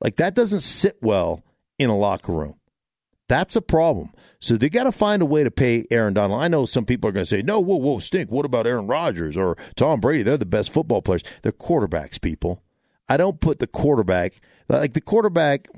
Like 0.00 0.16
that 0.16 0.34
doesn't 0.34 0.60
sit 0.60 0.98
well 1.00 1.44
in 1.78 1.90
a 1.90 1.96
locker 1.96 2.32
room. 2.32 2.56
That's 3.28 3.56
a 3.56 3.62
problem. 3.62 4.12
So 4.40 4.56
they 4.56 4.68
got 4.68 4.84
to 4.84 4.92
find 4.92 5.22
a 5.22 5.26
way 5.26 5.44
to 5.44 5.50
pay 5.50 5.86
Aaron 5.90 6.14
Donald. 6.14 6.42
I 6.42 6.48
know 6.48 6.66
some 6.66 6.84
people 6.84 7.08
are 7.08 7.12
going 7.12 7.24
to 7.24 7.28
say, 7.28 7.42
no, 7.42 7.60
whoa, 7.60 7.76
whoa, 7.76 7.98
stink. 8.00 8.30
What 8.30 8.44
about 8.44 8.66
Aaron 8.66 8.88
Rodgers 8.88 9.36
or 9.36 9.56
Tom 9.76 10.00
Brady? 10.00 10.24
They're 10.24 10.36
the 10.36 10.44
best 10.44 10.72
football 10.72 11.00
players. 11.00 11.22
They're 11.42 11.52
quarterbacks, 11.52 12.20
people. 12.20 12.62
I 13.08 13.16
don't 13.16 13.40
put 13.40 13.58
the 13.58 13.66
quarterback, 13.66 14.40
like 14.68 14.94
the 14.94 15.00
quarterback 15.00 15.68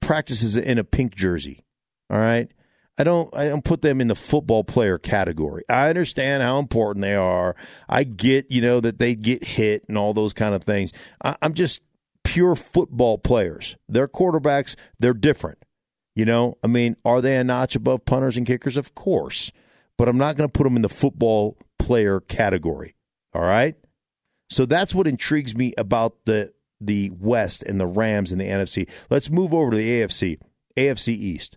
practices 0.00 0.56
in 0.56 0.78
a 0.78 0.84
pink 0.84 1.14
jersey. 1.14 1.64
All 2.10 2.18
right. 2.18 2.50
I 3.00 3.02
don't 3.02 3.34
I 3.34 3.48
don't 3.48 3.64
put 3.64 3.80
them 3.80 4.02
in 4.02 4.08
the 4.08 4.14
football 4.14 4.62
player 4.62 4.98
category. 4.98 5.62
I 5.70 5.88
understand 5.88 6.42
how 6.42 6.58
important 6.58 7.00
they 7.00 7.14
are. 7.14 7.56
I 7.88 8.04
get, 8.04 8.50
you 8.50 8.60
know, 8.60 8.78
that 8.80 8.98
they 8.98 9.14
get 9.14 9.42
hit 9.42 9.86
and 9.88 9.96
all 9.96 10.12
those 10.12 10.34
kind 10.34 10.54
of 10.54 10.64
things. 10.64 10.92
I, 11.24 11.34
I'm 11.40 11.54
just 11.54 11.80
pure 12.24 12.54
football 12.54 13.16
players. 13.16 13.74
They're 13.88 14.06
quarterbacks, 14.06 14.76
they're 14.98 15.14
different. 15.14 15.64
You 16.14 16.26
know, 16.26 16.58
I 16.62 16.66
mean, 16.66 16.96
are 17.02 17.22
they 17.22 17.36
a 17.38 17.44
notch 17.44 17.74
above 17.74 18.04
punters 18.04 18.36
and 18.36 18.46
kickers? 18.46 18.76
Of 18.76 18.94
course. 18.94 19.50
But 19.96 20.10
I'm 20.10 20.18
not 20.18 20.36
going 20.36 20.48
to 20.48 20.52
put 20.52 20.64
them 20.64 20.76
in 20.76 20.82
the 20.82 20.90
football 20.90 21.56
player 21.78 22.20
category. 22.20 22.96
All 23.32 23.40
right? 23.40 23.76
So 24.50 24.66
that's 24.66 24.94
what 24.94 25.06
intrigues 25.06 25.56
me 25.56 25.72
about 25.78 26.26
the 26.26 26.52
the 26.82 27.10
West 27.18 27.62
and 27.62 27.80
the 27.80 27.86
Rams 27.86 28.30
and 28.30 28.40
the 28.40 28.46
NFC. 28.46 28.90
Let's 29.08 29.30
move 29.30 29.54
over 29.54 29.70
to 29.70 29.76
the 29.78 30.02
AFC. 30.02 30.38
AFC 30.76 31.08
East. 31.08 31.56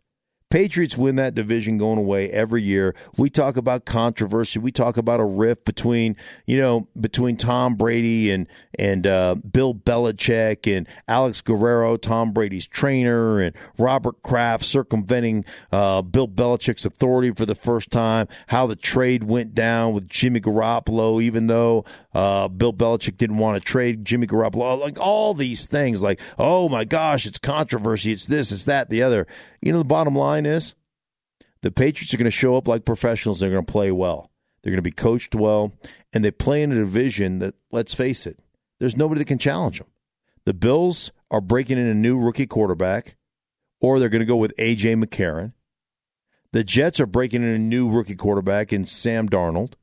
Patriots 0.54 0.96
win 0.96 1.16
that 1.16 1.34
division 1.34 1.80
going 1.80 1.98
away 1.98 2.30
every 2.30 2.62
year. 2.62 2.94
We 3.18 3.32
talk 3.32 3.58
about 3.58 3.86
controversy. 3.86 4.60
We 4.60 4.72
talk 4.72 4.98
about 4.98 5.20
a 5.20 5.26
rift 5.26 5.66
between 5.66 6.16
you 6.46 6.58
know 6.58 6.88
between 7.02 7.38
Tom 7.38 7.74
Brady 7.74 8.30
and 8.30 8.46
and 8.78 9.08
uh, 9.08 9.34
Bill 9.34 9.74
Belichick 9.74 10.72
and 10.72 10.88
Alex 11.08 11.42
Guerrero, 11.42 11.98
Tom 11.98 12.34
Brady's 12.34 12.68
trainer, 12.68 13.40
and 13.40 13.56
Robert 13.80 14.22
Kraft 14.22 14.64
circumventing 14.64 15.44
uh, 15.72 16.04
Bill 16.04 16.28
Belichick's 16.28 16.86
authority 16.86 17.32
for 17.32 17.48
the 17.48 17.56
first 17.56 17.90
time. 17.90 18.28
How 18.46 18.68
the 18.68 18.76
trade 18.76 19.24
went 19.24 19.56
down 19.56 19.94
with 19.94 20.08
Jimmy 20.08 20.40
Garoppolo, 20.40 21.20
even 21.20 21.48
though 21.48 21.84
uh, 22.14 22.48
Bill 22.48 22.74
Belichick 22.74 23.18
didn't 23.18 23.40
want 23.40 23.56
to 23.56 23.68
trade 23.68 24.06
Jimmy 24.06 24.28
Garoppolo. 24.28 24.80
Like 24.80 25.00
all 25.00 25.34
these 25.34 25.66
things, 25.66 26.04
like 26.04 26.22
oh 26.38 26.70
my 26.70 26.86
gosh, 26.86 27.26
it's 27.26 27.40
controversy. 27.40 28.12
It's 28.12 28.26
this, 28.26 28.52
it's 28.52 28.66
that, 28.66 28.92
the 28.92 29.02
other. 29.02 29.26
You 29.60 29.72
know, 29.72 29.78
the 29.78 29.86
bottom 29.86 30.14
line 30.14 30.43
is 30.46 30.74
the 31.62 31.72
Patriots 31.72 32.14
are 32.14 32.18
going 32.18 32.26
to 32.26 32.32
show 32.32 32.56
up 32.56 32.68
like 32.68 32.86
professionals. 32.86 33.40
They're 33.40 33.50
going 33.50 33.66
to 33.66 33.72
play 33.72 33.92
well. 33.92 34.30
They're 34.62 34.72
going 34.72 34.78
to 34.78 34.82
be 34.82 34.92
coached 34.92 35.36
well, 35.36 35.74
and 36.14 36.24
they 36.24 36.32
play 36.32 36.64
in 36.64 36.72
a 36.72 36.76
division 36.76 37.40
that, 37.40 37.56
let's 37.72 37.94
face 37.94 38.26
it, 38.26 38.40
there's 38.80 38.96
nobody 38.96 39.20
that 39.20 39.28
can 39.28 39.38
challenge 39.38 39.80
them. 39.80 39.88
The 40.46 40.54
Bills 40.54 41.12
are 41.32 41.42
breaking 41.42 41.78
in 41.78 41.88
a 41.88 41.94
new 41.94 42.20
rookie 42.20 42.48
quarterback, 42.48 43.16
or 43.82 44.00
they're 44.00 44.10
going 44.10 44.20
to 44.20 44.26
go 44.26 44.36
with 44.36 44.54
A.J. 44.58 44.96
McCarron. 44.96 45.54
The 46.52 46.64
Jets 46.64 47.00
are 47.00 47.06
breaking 47.06 47.44
in 47.44 47.50
a 47.50 47.58
new 47.58 47.90
rookie 47.90 48.16
quarterback 48.16 48.72
in 48.72 48.86
Sam 48.86 49.28
Darnold. 49.28 49.74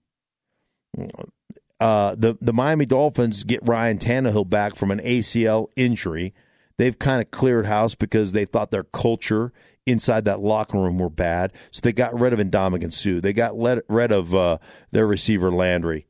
Uh, 1.80 2.14
the 2.14 2.36
the 2.40 2.52
Miami 2.52 2.84
Dolphins 2.84 3.42
get 3.42 3.66
Ryan 3.66 3.98
Tannehill 3.98 4.48
back 4.48 4.76
from 4.76 4.90
an 4.90 5.00
ACL 5.00 5.68
injury. 5.76 6.34
They've 6.78 6.98
kind 6.98 7.20
of 7.20 7.30
cleared 7.30 7.66
house 7.66 7.94
because 7.94 8.32
they 8.32 8.44
thought 8.44 8.70
their 8.70 8.84
culture 8.84 9.52
inside 9.86 10.24
that 10.26 10.40
locker 10.40 10.78
room 10.78 10.98
were 10.98 11.10
bad. 11.10 11.52
So 11.70 11.80
they 11.82 11.92
got 11.92 12.18
rid 12.18 12.32
of 12.32 12.38
Ndamukong 12.38 12.92
Suh. 12.92 13.20
They 13.20 13.32
got 13.32 13.56
let, 13.56 13.78
rid 13.88 14.12
of 14.12 14.34
uh, 14.34 14.58
their 14.92 15.06
receiver 15.06 15.50
Landry. 15.50 16.06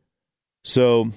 So, 0.65 1.11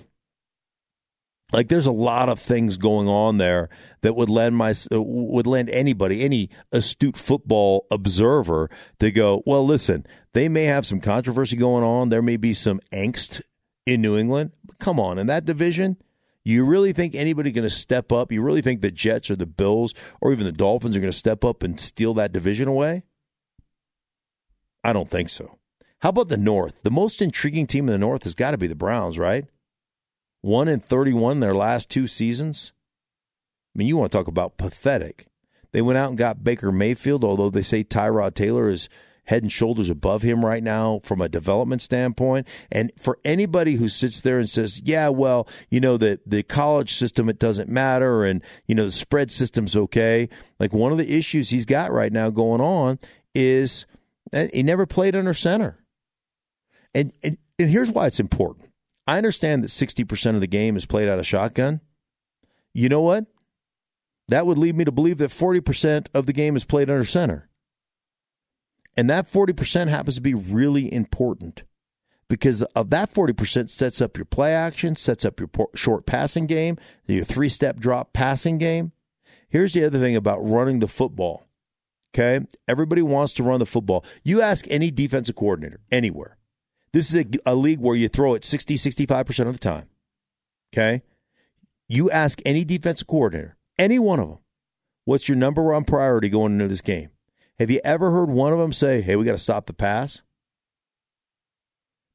like, 1.52 1.68
there's 1.68 1.86
a 1.86 1.92
lot 1.92 2.30
of 2.30 2.40
things 2.40 2.78
going 2.78 3.08
on 3.08 3.38
there 3.38 3.70
that 4.02 4.16
would 4.16 4.30
lend 4.30 4.56
my 4.56 4.74
would 4.92 5.46
lend 5.48 5.70
anybody, 5.70 6.24
any 6.24 6.50
astute 6.72 7.18
football 7.18 7.86
observer, 7.92 8.70
to 9.00 9.12
go. 9.12 9.44
Well, 9.46 9.66
listen, 9.66 10.06
they 10.34 10.48
may 10.48 10.64
have 10.64 10.86
some 10.86 11.02
controversy 11.02 11.58
going 11.58 11.84
on. 11.84 12.10
There 12.10 12.22
may 12.22 12.38
be 12.38 12.54
some 12.54 12.80
angst 12.92 13.42
in 13.86 14.02
New 14.02 14.18
England. 14.18 14.52
But 14.66 14.80
come 14.80 15.00
on, 15.00 15.20
in 15.20 15.28
that 15.28 15.46
division 15.46 15.98
you 16.52 16.66
really 16.66 16.94
think 16.94 17.16
anybody 17.16 17.52
going 17.52 17.64
to 17.64 17.70
step 17.70 18.12
up? 18.12 18.32
You 18.32 18.42
really 18.42 18.62
think 18.62 18.82
the 18.82 18.92
Jets 18.92 19.30
or 19.30 19.36
the 19.36 19.46
Bills 19.46 19.94
or 20.20 20.32
even 20.32 20.46
the 20.46 20.52
Dolphins 20.52 20.98
are 20.98 21.00
going 21.00 21.12
to 21.12 21.18
step 21.18 21.46
up 21.46 21.64
and 21.64 21.80
steal 21.80 22.14
that 22.16 22.32
division 22.32 22.68
away? 22.68 23.04
I 24.84 24.92
don't 24.92 25.10
think 25.10 25.30
so. 25.30 25.58
How 26.00 26.10
about 26.10 26.28
the 26.28 26.38
North? 26.38 26.84
The 26.84 26.92
most 26.92 27.22
intriguing 27.22 27.66
team 27.66 27.88
in 27.88 27.94
the 27.94 27.98
North 27.98 28.24
has 28.24 28.36
got 28.36 28.52
to 28.52 28.58
be 28.58 28.68
the 28.68 28.76
Browns, 28.76 29.18
right? 29.18 29.46
1 30.42 30.68
in 30.68 30.82
31 30.82 31.40
their 31.40 31.56
last 31.56 31.90
two 31.90 32.08
seasons. 32.08 32.74
I 33.74 33.80
mean, 33.80 33.88
you 33.88 33.96
want 33.96 34.12
to 34.12 34.18
talk 34.18 34.28
about 34.28 34.58
pathetic. 34.58 35.28
They 35.72 35.82
went 35.82 35.98
out 35.98 36.10
and 36.10 36.18
got 36.18 36.44
Baker 36.44 36.72
Mayfield, 36.72 37.24
although 37.24 37.50
they 37.50 37.62
say 37.62 37.86
Tyrod 37.86 38.34
Taylor 38.34 38.68
is 38.68 38.90
head 39.26 39.44
and 39.44 39.52
shoulders 39.52 39.90
above 39.90 40.22
him 40.22 40.44
right 40.44 40.64
now 40.64 41.00
from 41.04 41.22
a 41.22 41.30
development 41.30 41.82
standpoint. 41.82 42.48
And 42.72 42.92
for 43.00 43.20
anybody 43.24 43.76
who 43.76 43.88
sits 43.88 44.22
there 44.22 44.40
and 44.40 44.50
says, 44.50 44.82
yeah, 44.84 45.10
well, 45.10 45.48
you 45.70 45.80
know, 45.80 45.98
the, 45.98 46.20
the 46.26 46.44
college 46.44 46.94
system, 46.94 47.30
it 47.30 47.40
doesn't 47.40 47.70
matter. 47.70 48.24
And, 48.24 48.44
you 48.68 48.76
know, 48.76 48.86
the 48.86 48.92
spread 48.92 49.32
system's 49.32 49.76
okay. 49.76 50.30
Like 50.60 50.74
one 50.74 50.92
of 50.92 50.98
the 50.98 51.18
issues 51.18 51.50
he's 51.50 51.66
got 51.66 51.92
right 51.92 52.12
now 52.12 52.30
going 52.30 52.62
on 52.62 53.00
is 53.34 53.86
he 54.52 54.64
never 54.64 54.86
played 54.86 55.16
under 55.16 55.34
center. 55.34 55.80
And, 56.94 57.14
and, 57.24 57.38
and 57.58 57.70
here's 57.70 57.92
why 57.92 58.08
it's 58.08 58.20
important. 58.20 58.70
I 59.08 59.18
understand 59.18 59.64
that 59.64 59.68
60% 59.68 60.36
of 60.36 60.42
the 60.42 60.48
game 60.48 60.76
is 60.76 60.86
played 60.86 61.10
out 61.10 61.20
of 61.20 61.28
shotgun. 61.28 61.82
You 62.74 62.90
know 62.90 63.02
what? 63.02 63.26
That 64.30 64.46
would 64.46 64.58
lead 64.58 64.76
me 64.76 64.86
to 64.86 64.92
believe 64.92 65.18
that 65.18 65.32
40% 65.32 66.08
of 66.14 66.26
the 66.26 66.34
game 66.34 66.56
is 66.56 66.66
played 66.66 66.90
under 66.90 67.04
center. 67.04 67.50
And 68.96 69.10
that 69.10 69.32
40% 69.32 69.88
happens 69.88 70.16
to 70.16 70.22
be 70.22 70.34
really 70.34 70.92
important 70.94 71.64
because 72.30 72.64
of 72.64 72.90
that 72.92 73.14
40% 73.14 73.70
sets 73.70 74.02
up 74.02 74.18
your 74.18 74.26
play 74.26 74.54
action, 74.54 74.96
sets 74.96 75.26
up 75.26 75.40
your 75.40 75.50
short 75.76 76.06
passing 76.06 76.48
game, 76.48 76.78
your 77.06 77.26
three 77.26 77.50
step 77.50 77.78
drop 77.78 78.14
passing 78.14 78.58
game. 78.58 78.92
Here's 79.50 79.74
the 79.74 79.86
other 79.86 80.00
thing 80.00 80.16
about 80.16 80.40
running 80.40 80.80
the 80.80 80.88
football. 80.88 81.48
Okay. 82.14 82.46
Everybody 82.68 83.02
wants 83.02 83.34
to 83.34 83.44
run 83.44 83.60
the 83.60 83.66
football. 83.66 84.06
You 84.24 84.42
ask 84.42 84.66
any 84.70 84.92
defensive 84.92 85.36
coordinator 85.36 85.80
anywhere. 85.92 86.38
This 86.92 87.14
is 87.14 87.26
a, 87.26 87.52
a 87.52 87.56
league 87.56 87.80
where 87.80 87.96
you 87.96 88.08
throw 88.08 88.36
it 88.36 88.46
60, 88.46 88.76
65% 88.76 89.48
of 89.48 89.54
the 89.54 89.60
time. 89.60 89.90
Okay. 90.74 91.02
You 91.88 92.10
ask 92.12 92.40
any 92.46 92.64
defensive 92.64 93.08
coordinator, 93.08 93.58
any 93.78 94.00
one 94.00 94.20
of 94.20 94.30
them, 94.30 94.40
what's 95.06 95.28
your 95.28 95.38
number 95.38 95.64
one 95.64 95.84
priority 95.84 96.30
going 96.30 96.54
into 96.54 96.68
this 96.68 96.82
game? 96.82 97.10
Have 97.60 97.70
you 97.70 97.82
ever 97.84 98.12
heard 98.12 98.30
one 98.30 98.54
of 98.54 98.60
them 98.60 98.74
say, 98.74 99.02
hey, 99.02 99.16
we 99.16 99.26
got 99.26 99.34
to 99.34 99.38
stop 99.38 99.68
the 99.68 99.74
pass? 99.74 100.22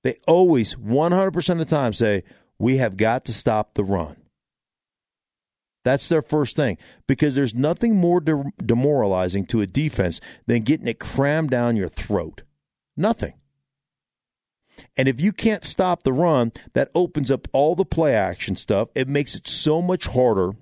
They 0.05 0.16
always, 0.27 0.74
100% 0.74 1.48
of 1.51 1.59
the 1.59 1.64
time, 1.64 1.92
say, 1.92 2.24
we 2.59 2.79
have 2.79 2.96
got 2.96 3.24
to 3.27 3.33
stop 3.33 3.74
the 3.74 3.85
run. 3.85 4.16
That's 5.85 6.09
their 6.09 6.22
first 6.22 6.57
thing 6.57 6.77
because 7.07 7.35
there's 7.35 7.55
nothing 7.55 7.96
more 7.96 8.20
de- 8.20 8.53
demoralizing 8.64 9.46
to 9.46 9.61
a 9.61 9.66
defense 9.66 10.20
than 10.46 10.62
getting 10.62 10.88
it 10.88 10.98
crammed 10.98 11.51
down 11.51 11.77
your 11.77 11.88
throat. 11.88 12.42
Nothing. 12.96 13.35
And 14.96 15.09
if 15.09 15.20
you 15.20 15.33
can't 15.33 15.64
stop 15.64 16.03
the 16.03 16.12
run, 16.12 16.53
that 16.74 16.90
opens 16.94 17.31
up 17.31 17.48
all 17.53 17.74
the 17.74 17.85
play 17.85 18.14
action 18.14 18.57
stuff. 18.57 18.88
It 18.94 19.09
makes 19.09 19.35
it 19.35 19.48
so 19.48 19.81
much 19.81 20.07
harder 20.07 20.53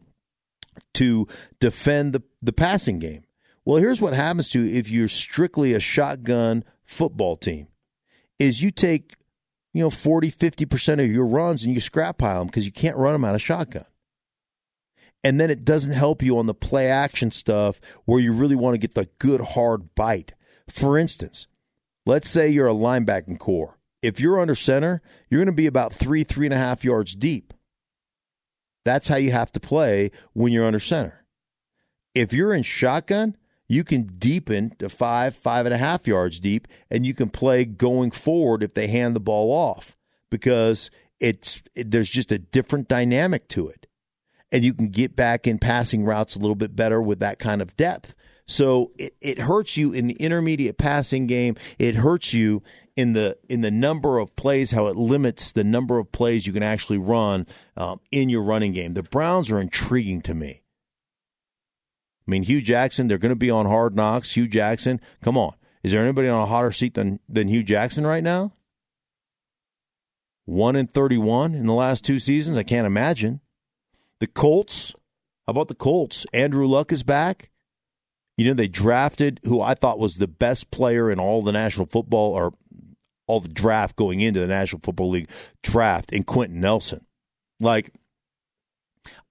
to 0.95 1.27
defend 1.61 2.13
the, 2.13 2.23
the 2.41 2.53
passing 2.53 2.99
game. 2.99 3.26
Well, 3.67 3.83
here's 3.83 4.01
what 4.01 4.15
happens 4.15 4.49
to 4.51 4.63
you 4.63 4.79
if 4.79 4.89
you're 4.89 5.09
strictly 5.09 5.75
a 5.75 5.81
shotgun 5.81 6.63
football 6.85 7.37
team 7.37 7.67
is 8.39 8.63
you 8.63 8.71
take, 8.71 9.17
you 9.75 9.83
know, 9.83 9.91
40, 9.91 10.31
50% 10.31 11.05
of 11.05 11.11
your 11.11 11.27
runs 11.27 11.65
and 11.65 11.75
you 11.75 11.81
scrap 11.81 12.19
pile 12.19 12.39
them 12.39 12.47
because 12.47 12.65
you 12.65 12.71
can't 12.71 12.97
run 12.97 13.13
them 13.13 13.25
out 13.25 13.35
of 13.35 13.43
shotgun. 13.43 13.85
And 15.25 15.41
then 15.41 15.51
it 15.51 15.65
doesn't 15.65 15.95
help 15.95 16.23
you 16.23 16.39
on 16.39 16.47
the 16.47 16.55
play 16.55 16.89
action 16.89 17.33
stuff 17.33 17.81
where 18.05 18.21
you 18.21 18.33
really 18.33 18.55
want 18.55 18.75
to 18.75 18.79
get 18.79 18.95
the 18.95 19.09
good 19.19 19.41
hard 19.41 19.97
bite. 19.97 20.35
For 20.71 20.97
instance, 20.97 21.49
let's 22.07 22.29
say 22.29 22.49
you're 22.49 22.69
a 22.69 22.73
linebacking 22.73 23.41
core. 23.41 23.81
If 24.01 24.21
you're 24.21 24.39
under 24.39 24.55
center, 24.55 25.03
you're 25.29 25.41
going 25.41 25.47
to 25.47 25.53
be 25.53 25.67
about 25.67 25.93
three, 25.93 26.23
three 26.23 26.47
and 26.47 26.55
a 26.55 26.59
half 26.59 26.85
yards 26.85 27.17
deep. 27.17 27.53
That's 28.85 29.09
how 29.09 29.17
you 29.17 29.33
have 29.33 29.51
to 29.53 29.61
play 29.61 30.13
when 30.35 30.53
you're 30.53 30.67
under 30.67 30.79
center. 30.79 31.25
If 32.15 32.33
you're 32.33 32.55
in 32.55 32.63
shotgun, 32.63 33.37
you 33.69 33.85
can 33.85 34.05
deepen 34.05 34.71
to 34.79 34.89
five, 34.89 35.37
five 35.37 35.67
and 35.67 35.75
a 35.75 35.79
half 35.79 36.07
yards 36.07 36.39
deep, 36.39 36.69
and 36.91 37.05
you 37.05 37.15
can 37.15 37.29
play 37.29 37.65
going 37.65 38.11
forward 38.11 38.63
if 38.63 38.75
they 38.75 38.87
hand 38.87 39.17
the 39.17 39.21
ball 39.21 39.53
off 39.53 39.97
because 40.31 40.91
it's 41.21 41.63
it, 41.75 41.91
there's 41.91 42.11
just 42.11 42.33
a 42.33 42.39
different 42.39 42.89
dynamic 42.89 43.49
to 43.49 43.69
it, 43.69 43.87
and 44.53 44.65
you 44.65 44.75
can 44.75 44.89
get 44.89 45.17
back 45.17 45.47
in 45.47 45.59
passing 45.59 46.05
routes 46.05 46.37
a 46.37 46.39
little 46.39 46.55
bit 46.55 46.77
better 46.77 47.01
with 47.01 47.19
that 47.21 47.39
kind 47.39 47.61
of 47.61 47.77
depth. 47.77 48.15
So 48.49 48.93
it, 48.97 49.17
it 49.21 49.41
hurts 49.41 49.77
you 49.77 49.93
in 49.93 50.07
the 50.07 50.15
intermediate 50.15 50.79
passing 50.79 51.27
game. 51.27 51.57
It 51.81 51.97
hurts 51.97 52.33
you 52.33 52.63
in 52.95 53.13
the 53.13 53.37
in 53.49 53.61
the 53.61 53.73
number 53.73 54.19
of 54.19 54.37
plays, 54.37 54.71
how 54.71 54.87
it 54.87 54.97
limits 54.97 55.51
the 55.51 55.65
number 55.65 55.99
of 55.99 56.13
plays 56.13 56.47
you 56.47 56.53
can 56.53 56.63
actually 56.63 56.99
run 56.99 57.47
um, 57.77 58.01
in 58.13 58.29
your 58.29 58.43
running 58.43 58.73
game. 58.73 58.95
The 58.95 59.03
Browns 59.03 59.51
are 59.51 59.61
intriguing 59.61 60.23
to 60.23 60.35
me. 60.35 60.63
I 62.27 62.31
mean, 62.31 62.43
Hue 62.43 62.61
Jackson, 62.61 63.07
they're 63.07 63.19
going 63.19 63.31
to 63.31 63.37
be 63.37 63.51
on 63.51 63.67
hard 63.67 63.95
knocks. 63.95 64.33
Hue 64.33 64.49
Jackson, 64.49 65.01
come 65.23 65.39
on. 65.39 65.55
Is 65.83 65.93
there 65.93 66.03
anybody 66.03 66.29
on 66.29 66.43
a 66.43 66.47
hotter 66.47 66.73
seat 66.73 66.95
than, 66.95 67.21
than 67.29 67.49
Hue 67.49 67.63
Jackson 67.63 68.07
right 68.07 68.23
now? 68.23 68.53
1 70.47 70.77
in 70.77 70.87
31 70.87 71.55
in 71.55 71.67
the 71.67 71.73
last 71.73 72.05
two 72.05 72.19
seasons? 72.19 72.57
I 72.57 72.65
can't 72.65 72.87
imagine. 72.87 73.41
The 74.19 74.27
Colts, 74.27 74.93
how 75.47 75.53
about 75.53 75.69
the 75.69 75.75
Colts? 75.75 76.27
Andrew 76.33 76.67
Luck 76.67 76.91
is 76.91 77.03
back. 77.03 77.51
You 78.37 78.47
know, 78.47 78.55
they 78.55 78.69
drafted 78.69 79.41
who 79.45 79.61
I 79.61 79.75
thought 79.75 79.99
was 79.99 80.17
the 80.17 80.29
best 80.29 80.71
player 80.71 81.11
in 81.11 81.21
all 81.21 81.43
the 81.43 81.53
National 81.53 81.87
Football 81.87 82.33
or 82.33 82.53
all 83.27 83.41
the 83.41 83.49
draft 83.49 83.97
going 83.97 84.21
into 84.21 84.41
the 84.41 84.47
National 84.47 84.81
Football 84.83 85.11
League 85.11 85.31
draft 85.63 86.13
in 86.13 86.23
Quenton 86.23 86.61
Nelson. 86.61 87.05
Like, 87.61 87.93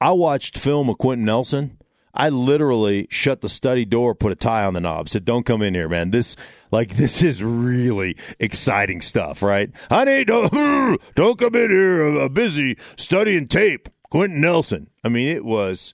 I 0.01 0.11
watched 0.11 0.57
film 0.57 0.89
of 0.89 0.97
Quenton 0.97 1.25
Nelson 1.25 1.77
I 2.15 2.29
literally 2.29 3.07
shut 3.09 3.41
the 3.41 3.49
study 3.49 3.85
door, 3.85 4.15
put 4.15 4.31
a 4.31 4.35
tie 4.35 4.63
on 4.65 4.73
the 4.73 4.81
knob, 4.81 5.09
said, 5.09 5.25
"Don't 5.25 5.45
come 5.45 5.61
in 5.61 5.73
here, 5.73 5.89
man. 5.89 6.11
This 6.11 6.35
like 6.71 6.95
this 6.95 7.21
is 7.21 7.43
really 7.43 8.15
exciting 8.39 9.01
stuff, 9.01 9.41
right? 9.41 9.69
Honey, 9.89 10.23
don't 10.23 10.51
don't 11.15 11.37
come 11.37 11.55
in 11.55 11.69
here. 11.69 12.19
I'm 12.19 12.33
busy 12.33 12.77
studying 12.95 13.47
tape." 13.47 13.89
Quenton 14.09 14.39
Nelson. 14.39 14.87
I 15.03 15.09
mean, 15.09 15.27
it 15.27 15.43
was 15.43 15.93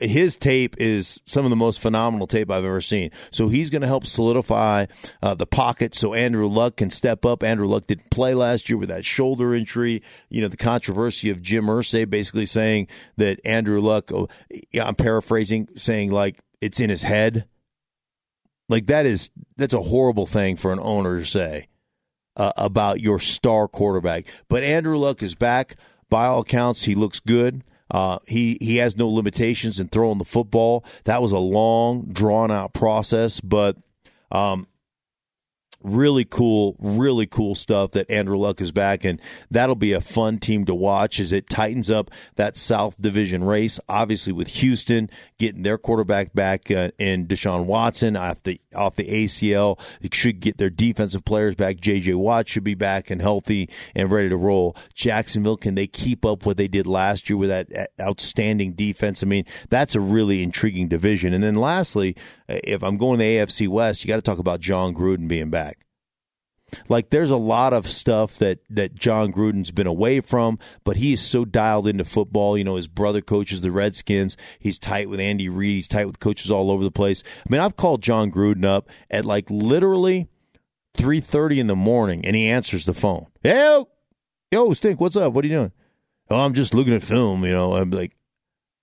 his 0.00 0.36
tape 0.36 0.76
is 0.78 1.20
some 1.26 1.44
of 1.44 1.50
the 1.50 1.56
most 1.56 1.80
phenomenal 1.80 2.26
tape 2.26 2.50
I've 2.50 2.64
ever 2.64 2.80
seen. 2.80 3.10
So 3.30 3.48
he's 3.48 3.70
going 3.70 3.82
to 3.82 3.88
help 3.88 4.06
solidify 4.06 4.86
uh, 5.22 5.34
the 5.34 5.46
pocket 5.46 5.94
so 5.94 6.14
Andrew 6.14 6.48
Luck 6.48 6.76
can 6.76 6.90
step 6.90 7.24
up. 7.24 7.42
Andrew 7.42 7.66
Luck 7.66 7.86
didn't 7.86 8.10
play 8.10 8.34
last 8.34 8.68
year 8.68 8.78
with 8.78 8.88
that 8.88 9.04
shoulder 9.04 9.54
injury. 9.54 10.02
You 10.28 10.42
know, 10.42 10.48
the 10.48 10.56
controversy 10.56 11.30
of 11.30 11.42
Jim 11.42 11.66
Irsay 11.66 12.08
basically 12.08 12.46
saying 12.46 12.88
that 13.16 13.40
Andrew 13.44 13.80
Luck, 13.80 14.10
oh, 14.12 14.28
I'm 14.80 14.94
paraphrasing, 14.94 15.68
saying 15.76 16.10
like 16.10 16.40
it's 16.60 16.80
in 16.80 16.90
his 16.90 17.02
head. 17.02 17.46
Like 18.68 18.86
that 18.86 19.06
is, 19.06 19.30
that's 19.56 19.74
a 19.74 19.80
horrible 19.80 20.26
thing 20.26 20.56
for 20.56 20.72
an 20.72 20.80
owner 20.80 21.20
to 21.20 21.24
say 21.24 21.68
uh, 22.36 22.52
about 22.56 23.00
your 23.00 23.18
star 23.18 23.68
quarterback. 23.68 24.26
But 24.48 24.62
Andrew 24.62 24.96
Luck 24.96 25.22
is 25.22 25.34
back. 25.34 25.76
By 26.08 26.26
all 26.26 26.40
accounts, 26.40 26.84
he 26.84 26.94
looks 26.94 27.20
good. 27.20 27.64
Uh, 27.90 28.18
he 28.26 28.58
he 28.60 28.76
has 28.76 28.96
no 28.96 29.08
limitations 29.08 29.78
in 29.78 29.88
throwing 29.88 30.18
the 30.18 30.24
football. 30.24 30.84
That 31.04 31.22
was 31.22 31.32
a 31.32 31.38
long, 31.38 32.06
drawn 32.12 32.50
out 32.50 32.72
process, 32.72 33.40
but 33.40 33.76
um, 34.30 34.66
really 35.86 36.24
cool, 36.24 36.76
really 36.78 37.26
cool 37.26 37.54
stuff 37.54 37.92
that 37.92 38.10
Andrew 38.10 38.36
Luck 38.36 38.60
is 38.60 38.72
back, 38.72 39.04
and 39.04 39.20
that'll 39.50 39.76
be 39.76 39.92
a 39.92 40.00
fun 40.00 40.38
team 40.38 40.64
to 40.66 40.74
watch 40.74 41.20
as 41.20 41.32
it 41.32 41.48
tightens 41.48 41.90
up 41.90 42.10
that 42.34 42.56
South 42.56 43.00
Division 43.00 43.44
race. 43.44 43.78
Obviously, 43.88 44.32
with 44.32 44.48
Houston 44.48 45.08
getting 45.38 45.62
their 45.62 45.78
quarterback 45.78 46.34
back 46.34 46.70
uh, 46.70 46.90
in 46.98 47.26
Deshaun 47.26 47.64
Watson 47.64 48.16
off 48.16 48.42
the 48.42 48.60
off 48.76 48.96
the 48.96 49.08
ACL, 49.08 49.78
they 50.00 50.08
should 50.12 50.40
get 50.40 50.58
their 50.58 50.70
defensive 50.70 51.24
players 51.24 51.54
back. 51.54 51.80
J.J. 51.80 52.14
Watt 52.14 52.48
should 52.48 52.64
be 52.64 52.74
back 52.74 53.10
and 53.10 53.20
healthy 53.20 53.68
and 53.94 54.10
ready 54.10 54.28
to 54.28 54.36
roll. 54.36 54.76
Jacksonville, 54.94 55.56
can 55.56 55.74
they 55.74 55.86
keep 55.86 56.24
up 56.24 56.46
what 56.46 56.56
they 56.56 56.68
did 56.68 56.86
last 56.86 57.28
year 57.28 57.36
with 57.36 57.48
that 57.48 57.90
outstanding 58.00 58.72
defense? 58.72 59.22
I 59.22 59.26
mean, 59.26 59.44
that's 59.70 59.94
a 59.94 60.00
really 60.00 60.42
intriguing 60.42 60.88
division. 60.88 61.32
And 61.32 61.42
then 61.42 61.54
lastly, 61.54 62.16
if 62.48 62.82
I'm 62.82 62.96
going 62.96 63.18
to 63.18 63.24
the 63.24 63.36
AFC 63.36 63.68
West, 63.68 64.04
you 64.04 64.08
got 64.08 64.16
to 64.16 64.22
talk 64.22 64.38
about 64.38 64.60
Jon 64.60 64.94
Gruden 64.94 65.28
being 65.28 65.50
back. 65.50 65.85
Like 66.88 67.10
there's 67.10 67.30
a 67.30 67.36
lot 67.36 67.72
of 67.72 67.86
stuff 67.86 68.38
that 68.38 68.58
that 68.70 68.94
Jon 68.94 69.32
Gruden's 69.32 69.70
been 69.70 69.86
away 69.86 70.20
from, 70.20 70.58
but 70.84 70.96
he 70.96 71.12
is 71.12 71.20
so 71.20 71.44
dialed 71.44 71.86
into 71.86 72.04
football. 72.04 72.58
You 72.58 72.64
know, 72.64 72.76
his 72.76 72.88
brother 72.88 73.20
coaches 73.20 73.60
the 73.60 73.70
Redskins. 73.70 74.36
He's 74.58 74.78
tight 74.78 75.08
with 75.08 75.20
Andy 75.20 75.48
Reid. 75.48 75.76
He's 75.76 75.88
tight 75.88 76.06
with 76.06 76.18
coaches 76.18 76.50
all 76.50 76.70
over 76.70 76.82
the 76.82 76.90
place. 76.90 77.22
I 77.38 77.48
mean, 77.50 77.60
I've 77.60 77.76
called 77.76 78.02
Jon 78.02 78.32
Gruden 78.32 78.64
up 78.64 78.88
at 79.10 79.24
like 79.24 79.48
literally 79.48 80.28
three 80.94 81.20
thirty 81.20 81.60
in 81.60 81.66
the 81.68 81.76
morning, 81.76 82.24
and 82.24 82.34
he 82.34 82.48
answers 82.48 82.84
the 82.84 82.94
phone. 82.94 83.26
Hey, 83.42 83.84
yo, 84.50 84.72
Stink, 84.72 85.00
what's 85.00 85.16
up? 85.16 85.32
What 85.32 85.44
are 85.44 85.48
you 85.48 85.56
doing? 85.56 85.72
Oh, 86.30 86.40
I'm 86.40 86.54
just 86.54 86.74
looking 86.74 86.94
at 86.94 87.02
film. 87.02 87.44
You 87.44 87.52
know, 87.52 87.74
I'm 87.74 87.90
like, 87.90 88.16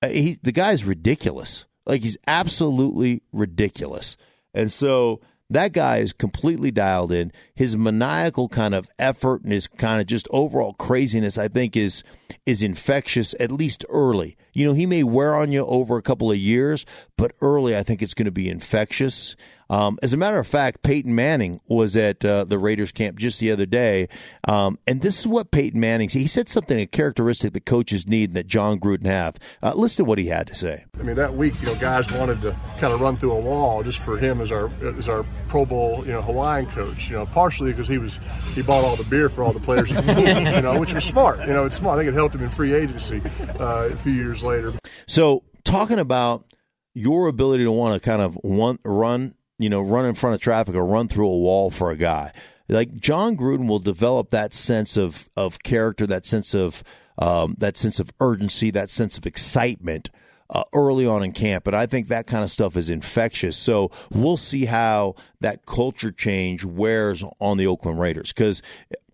uh, 0.02 0.08
he, 0.08 0.38
the 0.42 0.54
guy's 0.54 0.86
ridiculous. 0.86 1.66
Like 1.86 2.02
he's 2.02 2.18
absolutely 2.28 3.24
ridiculous. 3.34 4.16
And 4.54 4.72
so 4.72 5.20
that 5.54 5.74
guy 5.74 5.98
is 5.98 6.14
completely 6.14 6.72
dialed 6.72 7.12
in. 7.12 7.32
His 7.56 7.76
maniacal 7.76 8.50
kind 8.50 8.74
of 8.74 8.88
effort 9.00 9.44
and 9.44 9.52
his 9.52 9.68
kind 9.68 10.02
of 10.02 10.08
just 10.08 10.28
overall 10.32 10.74
craziness, 10.74 11.38
I 11.38 11.48
think, 11.48 11.76
is 11.76 12.04
is 12.46 12.62
infectious. 12.62 13.34
At 13.40 13.52
least 13.52 13.86
early, 13.90 14.36
you 14.54 14.66
know, 14.66 14.74
he 14.74 14.86
may 14.86 15.04
wear 15.04 15.36
on 15.36 15.52
you 15.52 15.66
over 15.66 15.98
a 15.98 16.02
couple 16.02 16.32
of 16.32 16.38
years, 16.38 16.86
but 17.18 17.32
early, 17.42 17.76
I 17.78 17.84
think 17.84 18.02
it's 18.02 18.14
going 18.14 18.26
to 18.26 18.32
be 18.32 18.50
infectious. 18.50 19.36
Um, 19.70 19.98
as 20.04 20.14
a 20.14 20.18
matter 20.18 20.40
of 20.40 20.48
fact, 20.48 20.84
Peyton 20.84 21.16
Manning 21.16 21.60
was 21.68 21.96
at 21.96 22.24
uh, 22.24 22.44
the 22.44 22.58
Raiders 22.58 22.92
camp 22.92 23.18
just 23.18 23.40
the 23.40 23.52
other 23.52 23.66
day, 23.66 24.08
um, 24.48 24.78
and 24.88 25.02
this 25.02 25.20
is 25.20 25.28
what 25.28 25.52
Peyton 25.52 25.80
Manning 25.80 26.10
said. 26.10 26.20
He 26.20 26.28
said 26.28 26.50
something 26.50 26.80
a 26.80 26.86
characteristic 26.86 27.54
that 27.54 27.66
coaches 27.66 28.08
need 28.08 28.30
and 28.30 28.38
that 28.38 28.48
Jon 28.48 28.80
Gruden 28.80 29.06
have. 29.06 29.38
Uh, 29.62 29.74
listen 29.76 30.04
to 30.04 30.08
what 30.08 30.18
he 30.18 30.28
had 30.28 30.48
to 30.48 30.56
say. 30.56 30.86
I 31.00 31.04
mean, 31.04 31.16
that 31.16 31.34
week, 31.34 31.60
you 31.62 31.68
know, 31.68 31.76
guys 31.76 32.12
wanted 32.12 32.42
to 32.42 32.56
kind 32.80 32.94
of 32.94 33.02
run 33.02 33.16
through 33.16 33.34
a 33.34 33.40
wall 33.40 33.84
just 33.84 34.00
for 34.00 34.18
him 34.18 34.42
as 34.42 34.52
our 34.52 34.72
as 34.98 35.08
our 35.08 35.26
Pro 35.48 35.66
Bowl, 35.66 36.04
you 36.06 36.12
know, 36.12 36.22
Hawaiian 36.22 36.66
coach. 36.68 37.10
You 37.10 37.16
know, 37.16 37.26
partially 37.26 37.72
because 37.72 37.88
he 37.88 37.98
was 37.98 38.20
he 38.54 38.62
bought 38.62 38.84
all 38.84 38.96
the 38.96 39.04
beer 39.06 39.30
for 39.30 39.44
all 39.44 39.54
the 39.54 39.60
players, 39.60 39.90
you 40.18 40.62
know, 40.62 40.80
which 40.80 40.94
was 40.94 41.04
smart. 41.04 41.40
You 41.40 41.54
know, 41.54 41.66
it's 41.66 41.78
smart. 41.78 41.98
I 41.98 42.02
think 42.02 42.10
it 42.10 42.18
helped 42.18 42.36
him 42.36 42.44
in 42.44 42.50
free 42.50 42.74
agency 42.74 43.22
uh, 43.60 43.90
a 43.92 43.98
few 43.98 44.14
years 44.14 44.44
later. 44.44 44.74
So, 45.08 45.44
talking 45.64 46.00
about 46.00 46.46
your 46.94 47.28
ability 47.28 47.64
to 47.64 47.72
want 47.72 48.02
to 48.02 48.10
kind 48.10 48.22
of 48.22 48.38
want, 48.44 48.80
run 48.84 49.36
you 49.64 49.70
know, 49.70 49.82
run 49.82 50.06
in 50.06 50.14
front 50.14 50.36
of 50.36 50.42
traffic 50.42 50.76
or 50.76 50.86
run 50.86 51.08
through 51.08 51.28
a 51.28 51.38
wall 51.38 51.72
for 51.72 51.90
a 51.90 51.96
guy. 51.96 52.34
Like 52.68 52.94
Jon 52.96 53.38
Gruden 53.38 53.68
will 53.68 53.80
develop 53.80 54.30
that 54.32 54.54
sense 54.54 54.98
of 54.98 55.30
of 55.38 55.64
character, 55.64 56.06
that 56.08 56.26
sense 56.26 56.54
of 56.54 56.84
um, 57.18 57.56
that 57.60 57.78
sense 57.78 58.00
of 58.00 58.12
urgency, 58.20 58.72
that 58.72 58.90
sense 58.90 59.18
of 59.18 59.26
excitement 59.26 60.10
uh, 60.50 60.64
early 60.74 61.06
on 61.06 61.24
in 61.24 61.32
camp, 61.32 61.66
and 61.68 61.76
I 61.76 61.86
think 61.86 62.10
that 62.10 62.28
kind 62.28 62.44
of 62.44 62.52
stuff 62.52 62.76
is 62.76 62.90
infectious. 62.90 63.56
So 63.56 63.92
we'll 64.12 64.38
see 64.38 64.66
how 64.66 65.16
that 65.40 65.66
culture 65.66 66.12
change 66.12 66.66
wears 66.66 67.24
on 67.40 67.58
the 67.58 67.68
Oakland 67.68 68.00
Raiders 68.00 68.34
because 68.34 68.62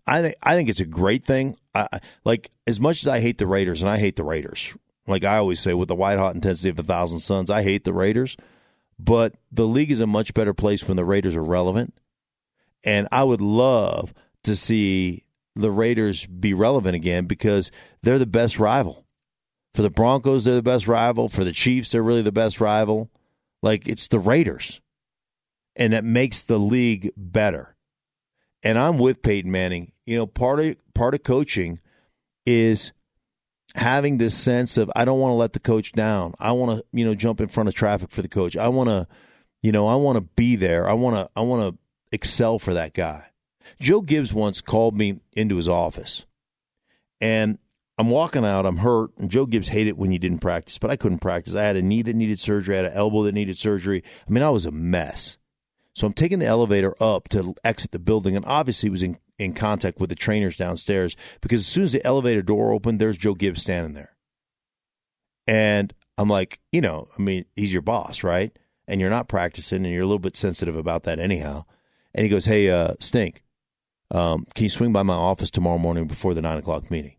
I 0.06 0.22
think 0.22 0.34
I 0.42 0.54
think 0.54 0.68
it's 0.68 0.80
a 0.80 0.86
great 0.86 1.24
thing. 1.24 1.56
I, 1.74 2.00
like 2.24 2.50
as 2.66 2.80
much 2.80 3.02
as 3.02 3.08
I 3.08 3.20
hate 3.20 3.38
the 3.38 3.46
Raiders, 3.46 3.82
and 3.82 3.90
I 3.90 3.98
hate 3.98 4.16
the 4.16 4.24
Raiders, 4.24 4.74
like 5.06 5.24
I 5.24 5.36
always 5.36 5.60
say, 5.60 5.74
with 5.74 5.88
the 5.88 5.94
white 5.94 6.18
hot 6.18 6.34
intensity 6.34 6.70
of 6.70 6.78
a 6.78 6.82
thousand 6.82 7.20
suns, 7.20 7.50
I 7.50 7.62
hate 7.62 7.84
the 7.84 7.92
Raiders 7.92 8.36
but 9.04 9.34
the 9.50 9.66
league 9.66 9.90
is 9.90 10.00
a 10.00 10.06
much 10.06 10.34
better 10.34 10.52
place 10.52 10.86
when 10.86 10.96
the 10.96 11.04
Raiders 11.04 11.36
are 11.36 11.44
relevant. 11.44 11.94
And 12.84 13.08
I 13.10 13.24
would 13.24 13.40
love 13.40 14.12
to 14.44 14.54
see 14.54 15.24
the 15.54 15.70
Raiders 15.70 16.26
be 16.26 16.54
relevant 16.54 16.96
again 16.96 17.26
because 17.26 17.70
they're 18.02 18.18
the 18.18 18.26
best 18.26 18.58
rival. 18.58 19.06
For 19.74 19.82
the 19.82 19.90
Broncos, 19.90 20.44
they're 20.44 20.54
the 20.54 20.62
best 20.62 20.86
rival. 20.86 21.28
For 21.28 21.44
the 21.44 21.52
Chiefs, 21.52 21.92
they're 21.92 22.02
really 22.02 22.22
the 22.22 22.32
best 22.32 22.60
rival. 22.60 23.10
Like 23.62 23.88
it's 23.88 24.08
the 24.08 24.18
Raiders. 24.18 24.80
And 25.76 25.92
that 25.92 26.04
makes 26.04 26.42
the 26.42 26.58
league 26.58 27.10
better. 27.16 27.76
And 28.62 28.78
I'm 28.78 28.98
with 28.98 29.22
Peyton 29.22 29.50
Manning. 29.50 29.92
You 30.04 30.18
know, 30.18 30.26
part 30.26 30.60
of 30.60 30.76
part 30.94 31.14
of 31.14 31.22
coaching 31.22 31.80
is 32.44 32.92
having 33.74 34.18
this 34.18 34.36
sense 34.36 34.76
of 34.76 34.90
I 34.94 35.04
don't 35.04 35.20
want 35.20 35.32
to 35.32 35.36
let 35.36 35.52
the 35.52 35.60
coach 35.60 35.92
down. 35.92 36.34
I 36.38 36.52
want 36.52 36.78
to, 36.78 36.84
you 36.92 37.04
know, 37.04 37.14
jump 37.14 37.40
in 37.40 37.48
front 37.48 37.68
of 37.68 37.74
traffic 37.74 38.10
for 38.10 38.22
the 38.22 38.28
coach. 38.28 38.56
I 38.56 38.68
want 38.68 38.88
to, 38.88 39.06
you 39.62 39.72
know, 39.72 39.86
I 39.86 39.94
want 39.94 40.16
to 40.16 40.22
be 40.22 40.56
there. 40.56 40.88
I 40.88 40.94
want 40.94 41.16
to 41.16 41.30
I 41.36 41.42
want 41.42 41.74
to 41.74 41.78
excel 42.12 42.58
for 42.58 42.74
that 42.74 42.94
guy. 42.94 43.26
Joe 43.80 44.00
Gibbs 44.00 44.32
once 44.32 44.60
called 44.60 44.96
me 44.96 45.20
into 45.32 45.56
his 45.56 45.68
office. 45.68 46.24
And 47.20 47.58
I'm 47.98 48.08
walking 48.08 48.46
out, 48.46 48.64
I'm 48.64 48.78
hurt, 48.78 49.10
and 49.18 49.30
Joe 49.30 49.44
Gibbs 49.44 49.68
hated 49.68 49.98
when 49.98 50.10
you 50.10 50.18
didn't 50.18 50.38
practice, 50.38 50.78
but 50.78 50.90
I 50.90 50.96
couldn't 50.96 51.18
practice. 51.18 51.54
I 51.54 51.64
had 51.64 51.76
a 51.76 51.82
knee 51.82 52.00
that 52.00 52.16
needed 52.16 52.40
surgery, 52.40 52.74
I 52.74 52.78
had 52.78 52.86
an 52.86 52.96
elbow 52.96 53.24
that 53.24 53.34
needed 53.34 53.58
surgery. 53.58 54.02
I 54.26 54.30
mean, 54.30 54.42
I 54.42 54.48
was 54.48 54.64
a 54.64 54.70
mess. 54.70 55.36
So 55.94 56.06
I'm 56.06 56.14
taking 56.14 56.38
the 56.38 56.46
elevator 56.46 56.94
up 56.98 57.28
to 57.28 57.54
exit 57.62 57.90
the 57.90 57.98
building, 57.98 58.36
and 58.36 58.44
obviously 58.46 58.88
was 58.88 59.02
in, 59.02 59.18
in 59.40 59.54
contact 59.54 59.98
with 59.98 60.10
the 60.10 60.16
trainers 60.16 60.56
downstairs 60.56 61.16
because 61.40 61.60
as 61.60 61.66
soon 61.66 61.84
as 61.84 61.92
the 61.92 62.04
elevator 62.06 62.42
door 62.42 62.72
opened, 62.72 63.00
there's 63.00 63.16
Joe 63.16 63.34
Gibbs 63.34 63.62
standing 63.62 63.94
there. 63.94 64.14
And 65.46 65.94
I'm 66.18 66.28
like, 66.28 66.60
you 66.70 66.80
know, 66.80 67.08
I 67.18 67.22
mean, 67.22 67.46
he's 67.56 67.72
your 67.72 67.82
boss, 67.82 68.22
right? 68.22 68.56
And 68.86 69.00
you're 69.00 69.10
not 69.10 69.28
practicing, 69.28 69.84
and 69.84 69.94
you're 69.94 70.02
a 70.02 70.06
little 70.06 70.18
bit 70.18 70.36
sensitive 70.36 70.76
about 70.76 71.04
that 71.04 71.18
anyhow. 71.18 71.64
And 72.14 72.24
he 72.24 72.28
goes, 72.28 72.44
Hey, 72.44 72.68
uh, 72.68 72.94
Stink, 73.00 73.42
um, 74.10 74.46
can 74.54 74.64
you 74.64 74.70
swing 74.70 74.92
by 74.92 75.02
my 75.02 75.14
office 75.14 75.50
tomorrow 75.50 75.78
morning 75.78 76.06
before 76.06 76.34
the 76.34 76.42
nine 76.42 76.58
o'clock 76.58 76.90
meeting? 76.90 77.14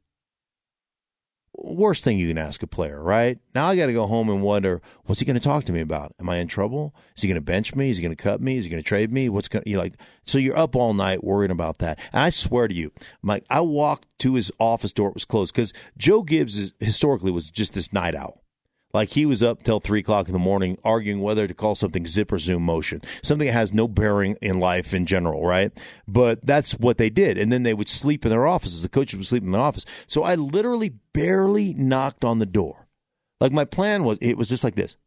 Worst 1.64 2.04
thing 2.04 2.18
you 2.18 2.28
can 2.28 2.40
ask 2.40 2.64
a 2.64 2.68
player, 2.68 3.02
right? 3.02 3.38
Now 3.54 3.68
I 3.68 3.76
got 3.76 3.86
to 3.86 3.94
go 3.94 4.08
home 4.08 4.30
and 4.30 4.42
wonder 4.42 4.82
what's 5.06 5.20
he 5.20 5.26
going 5.26 5.36
to 5.36 5.40
talk 5.40 5.64
to 5.66 5.72
me 5.72 5.80
about? 5.80 6.14
Am 6.20 6.28
I 6.28 6.38
in 6.38 6.48
trouble? 6.48 6.96
Is 7.16 7.22
he 7.22 7.28
going 7.28 7.36
to 7.36 7.42
bench 7.42 7.76
me? 7.76 7.92
Is 7.92 7.98
he 7.98 8.04
going 8.04 8.16
to 8.16 8.22
cut 8.22 8.42
me? 8.42 8.58
Is 8.58 8.66
he 8.66 8.72
going 8.72 8.82
to 8.82 8.88
trade 8.88 9.12
me? 9.12 9.30
What's 9.30 9.48
going? 9.48 9.64
You 9.68 9.78
like? 9.78 9.94
So 10.26 10.40
you're 10.40 10.58
up 10.58 10.76
all 10.76 10.94
night 10.94 11.24
worrying 11.24 11.52
about 11.52 11.78
that. 11.78 12.00
And 12.12 12.24
I 12.24 12.32
swear 12.32 12.68
to 12.68 12.74
you, 12.74 12.92
Mike, 13.22 13.46
I 13.50 13.62
walked 13.62 14.08
to 14.20 14.34
his 14.34 14.52
office 14.60 14.92
door; 14.92 15.10
it 15.10 15.14
was 15.14 15.26
closed 15.26 15.54
because 15.54 15.72
Joe 15.98 16.24
Gibbs 16.24 16.58
is, 16.58 16.74
historically 16.80 17.32
was 17.32 17.52
just 17.52 17.74
this 17.74 17.94
night 17.94 18.16
owl. 18.16 18.41
Like 18.94 19.10
he 19.10 19.26
was 19.26 19.42
up 19.42 19.64
till 19.64 19.80
three 19.80 20.00
o'clock 20.00 20.28
in 20.28 20.34
the 20.34 20.40
morning 20.40 20.78
arguing 20.84 21.22
whether 21.22 21.48
to 21.48 21.54
call 21.54 21.76
something 21.76 22.06
zip 22.06 22.32
or 22.32 22.40
zoom 22.40 22.64
motion, 22.64 23.02
something 23.24 23.48
that 23.48 23.54
has 23.54 23.74
no 23.74 23.88
bearing 23.88 24.38
in 24.42 24.60
life 24.60 24.94
in 24.94 25.06
general, 25.06 25.46
right? 25.46 25.72
But 26.08 26.46
that's 26.46 26.74
what 26.74 26.98
they 26.98 27.10
did. 27.10 27.38
And 27.38 27.52
then 27.52 27.64
they 27.64 27.74
would 27.74 27.90
sleep 27.90 28.26
in 28.26 28.32
their 28.32 28.48
offices. 28.48 28.82
The 28.82 28.90
coaches 28.90 29.18
would 29.18 29.28
sleep 29.28 29.44
in 29.44 29.52
their 29.52 29.62
office. 29.62 29.86
So 30.08 30.24
I 30.24 30.36
literally 30.36 30.94
barely 31.14 31.74
knocked 31.74 32.26
on 32.26 32.40
the 32.40 32.46
door. 32.46 32.88
Like 33.40 33.52
my 33.52 33.66
plan 33.66 34.04
was, 34.04 34.18
it 34.22 34.38
was 34.38 34.50
just 34.50 34.64
like 34.64 34.76
this. 34.76 34.98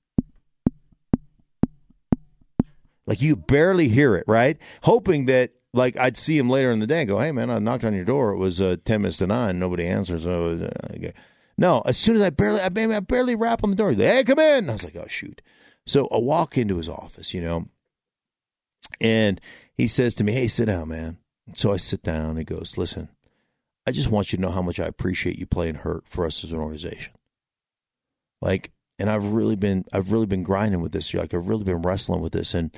Like 3.07 3.21
you 3.21 3.37
barely 3.37 3.89
hear 3.89 4.17
it, 4.17 4.25
right? 4.27 4.57
Hoping 4.83 5.27
that 5.27 5.53
like 5.75 5.97
I'd 5.97 6.17
see 6.17 6.39
him 6.39 6.49
later 6.49 6.71
in 6.71 6.79
the 6.79 6.87
day 6.87 7.01
and 7.01 7.09
go, 7.09 7.19
hey 7.19 7.33
man, 7.33 7.51
I 7.51 7.59
knocked 7.59 7.85
on 7.85 7.95
your 7.95 8.05
door. 8.05 8.33
It 8.33 8.39
was 8.39 8.61
uh, 8.61 8.77
10 8.85 9.03
minutes 9.03 9.19
to 9.19 9.27
nine. 9.27 9.59
Nobody 9.59 9.87
answers. 9.87 10.23
So, 10.23 10.71
uh, 10.71 10.95
okay. 10.97 11.13
No, 11.57 11.83
as 11.87 11.97
soon 11.97 12.17
as 12.17 12.23
I 12.23 12.31
barely, 12.31 12.61
I, 12.61 12.67
I 12.67 13.01
barely 13.01 13.35
rap 13.35 13.63
on 13.63 13.71
the 13.71 13.77
door. 13.77 13.91
He's 13.91 13.99
like, 13.99 14.09
hey, 14.09 14.25
come 14.25 14.39
in. 14.39 14.69
I 14.69 14.73
was 14.73 14.85
like, 14.85 14.97
oh, 14.97 15.07
shoot. 15.09 15.41
So 15.87 16.09
I 16.09 16.19
walk 16.19 16.59
into 16.59 16.79
his 16.79 16.89
office, 16.89 17.35
you 17.35 17.41
know, 17.41 17.69
and 19.01 19.41
he 19.75 19.87
says 19.87 20.15
to 20.15 20.25
me, 20.25 20.33
hey, 20.33 20.49
sit 20.49 20.67
down, 20.67 20.89
man. 20.89 21.19
so 21.55 21.73
I 21.73 21.77
sit 21.77 22.03
down. 22.03 22.37
He 22.37 22.45
goes, 22.45 22.79
listen, 22.79 23.09
I 23.87 23.93
just 23.93 24.09
want 24.09 24.33
you 24.33 24.37
to 24.37 24.43
know 24.43 24.51
how 24.51 24.63
much 24.63 24.81
I 24.81 24.87
appreciate 24.87 25.39
you 25.39 25.47
playing 25.47 25.77
hurt 25.77 26.05
for 26.09 26.27
us 26.27 26.43
as 26.43 26.53
an 26.53 26.59
organization. 26.59 27.13
Like, 28.41 28.73
and 28.99 29.11
I've 29.11 29.25
really 29.25 29.57
been, 29.57 29.85
I've 29.93 30.13
really 30.13 30.27
been 30.27 30.43
grinding 30.43 30.81
with 30.81 30.93
this. 30.93 31.13
Like, 31.13 31.35
I've 31.35 31.49
really 31.49 31.65
been 31.65 31.83
wrestling 31.83 32.21
with 32.21 32.33
this. 32.33 32.55
And 32.55 32.71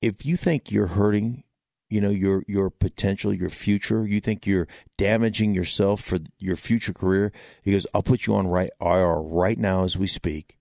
if 0.00 0.24
you 0.26 0.36
think 0.36 0.70
you're 0.70 0.88
hurting 0.88 1.44
you 1.92 2.00
know 2.00 2.10
your 2.10 2.42
your 2.48 2.70
potential 2.70 3.32
your 3.32 3.50
future. 3.50 4.06
You 4.06 4.20
think 4.20 4.46
you're 4.46 4.68
damaging 4.96 5.54
yourself 5.54 6.00
for 6.00 6.18
your 6.38 6.56
future 6.56 6.92
career? 6.92 7.32
He 7.62 7.72
goes 7.72 7.86
i'll 7.94 8.02
put 8.02 8.26
you 8.26 8.34
on 8.34 8.46
right 8.46 8.70
ir 8.80 9.20
right 9.20 9.58
now 9.58 9.84
as 9.84 9.96
we 9.96 10.06
speak 10.06 10.56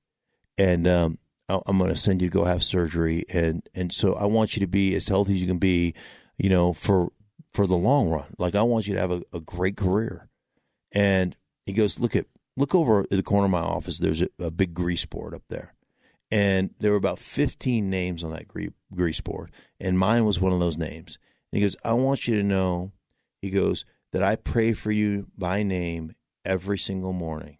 and 0.58 0.88
um, 0.88 1.18
i'm 1.50 1.78
going 1.78 1.90
to 1.90 1.98
send 1.98 2.22
you 2.22 2.30
to 2.30 2.34
go 2.34 2.46
have 2.46 2.64
surgery 2.64 3.26
and 3.34 3.68
and 3.74 3.92
so 3.94 4.14
i 4.14 4.26
want 4.26 4.56
you 4.56 4.60
to 4.60 4.68
be 4.68 4.96
as 4.96 5.08
healthy 5.08 5.34
as 5.34 5.42
you 5.42 5.48
can 5.48 5.58
be 5.58 5.94
you 6.38 6.50
know 6.50 6.74
for 6.74 7.12
for 7.54 7.68
the 7.68 7.78
long 7.78 8.10
run. 8.10 8.34
Like 8.38 8.56
i 8.56 8.62
want 8.62 8.88
you 8.88 8.94
to 8.96 9.00
have 9.00 9.12
a, 9.12 9.22
a 9.34 9.40
great 9.40 9.78
career. 9.78 10.30
And 10.94 11.36
he 11.66 11.74
goes 11.74 12.00
look 12.00 12.16
at 12.16 12.26
look 12.58 12.76
over 12.76 13.06
the 13.10 13.24
corner 13.24 13.46
of 13.46 13.52
my 13.52 13.60
office. 13.62 14.00
There's 14.00 14.22
a, 14.22 14.28
a 14.40 14.52
big 14.52 14.74
grease 14.74 15.06
board 15.06 15.34
up 15.34 15.44
there 15.50 15.74
and 16.32 16.70
there 16.80 16.92
were 16.92 16.98
about 16.98 17.20
15 17.20 17.90
names 17.90 18.24
on 18.24 18.32
that 18.32 18.48
grease 18.48 19.22
board, 19.22 19.52
and 19.80 20.00
mine 20.00 20.26
was 20.26 20.40
one 20.40 20.54
of 20.54 20.60
those 20.60 20.78
names. 20.78 21.20
And 21.52 21.58
he 21.58 21.66
goes, 21.66 21.76
I 21.84 21.94
want 21.94 22.28
you 22.28 22.38
to 22.38 22.44
know, 22.44 22.94
he 23.42 23.50
goes, 23.50 23.86
that 24.14 24.24
I 24.24 24.36
pray 24.36 24.74
for 24.74 24.92
you 24.92 25.28
by 25.38 25.64
name 25.64 26.16
every 26.46 26.78
single 26.78 27.14
morning 27.14 27.58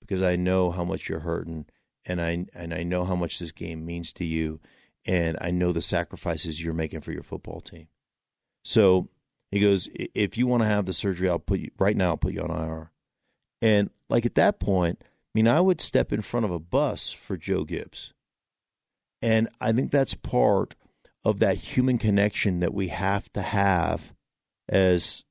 because 0.00 0.22
I 0.22 0.36
know 0.36 0.70
how 0.70 0.84
much 0.84 1.08
you're 1.08 1.20
hurting 1.20 1.66
and 2.06 2.20
I 2.20 2.46
and 2.54 2.72
I 2.72 2.82
know 2.82 3.04
how 3.04 3.16
much 3.16 3.38
this 3.38 3.52
game 3.52 3.84
means 3.84 4.12
to 4.14 4.24
you 4.24 4.60
and 5.06 5.36
I 5.40 5.50
know 5.50 5.72
the 5.72 5.82
sacrifices 5.82 6.62
you're 6.62 6.72
making 6.72 7.00
for 7.00 7.12
your 7.12 7.22
football 7.22 7.60
team. 7.60 7.88
So 8.64 9.08
he 9.50 9.60
goes, 9.60 9.88
if 9.94 10.36
you 10.36 10.46
want 10.46 10.62
to 10.62 10.68
have 10.68 10.86
the 10.86 10.92
surgery, 10.92 11.28
I'll 11.28 11.38
put 11.38 11.60
you 11.60 11.70
right 11.78 11.96
now. 11.96 12.10
I'll 12.10 12.16
put 12.16 12.34
you 12.34 12.42
on 12.42 12.50
IR. 12.50 12.92
And 13.62 13.90
like 14.08 14.26
at 14.26 14.34
that 14.36 14.60
point, 14.60 15.02
mean, 15.38 15.46
I 15.46 15.60
would 15.60 15.80
step 15.80 16.12
in 16.12 16.22
front 16.22 16.46
of 16.46 16.50
a 16.50 16.58
bus 16.58 17.12
for 17.12 17.36
Joe 17.36 17.62
Gibbs. 17.62 18.12
And 19.22 19.48
I 19.60 19.70
think 19.70 19.92
that's 19.92 20.14
part 20.14 20.74
of 21.24 21.38
that 21.38 21.58
human 21.58 21.96
connection 21.96 22.58
that 22.58 22.74
we 22.74 22.88
have 22.88 23.32
to 23.34 23.42
have 23.42 24.12
as 24.68 25.22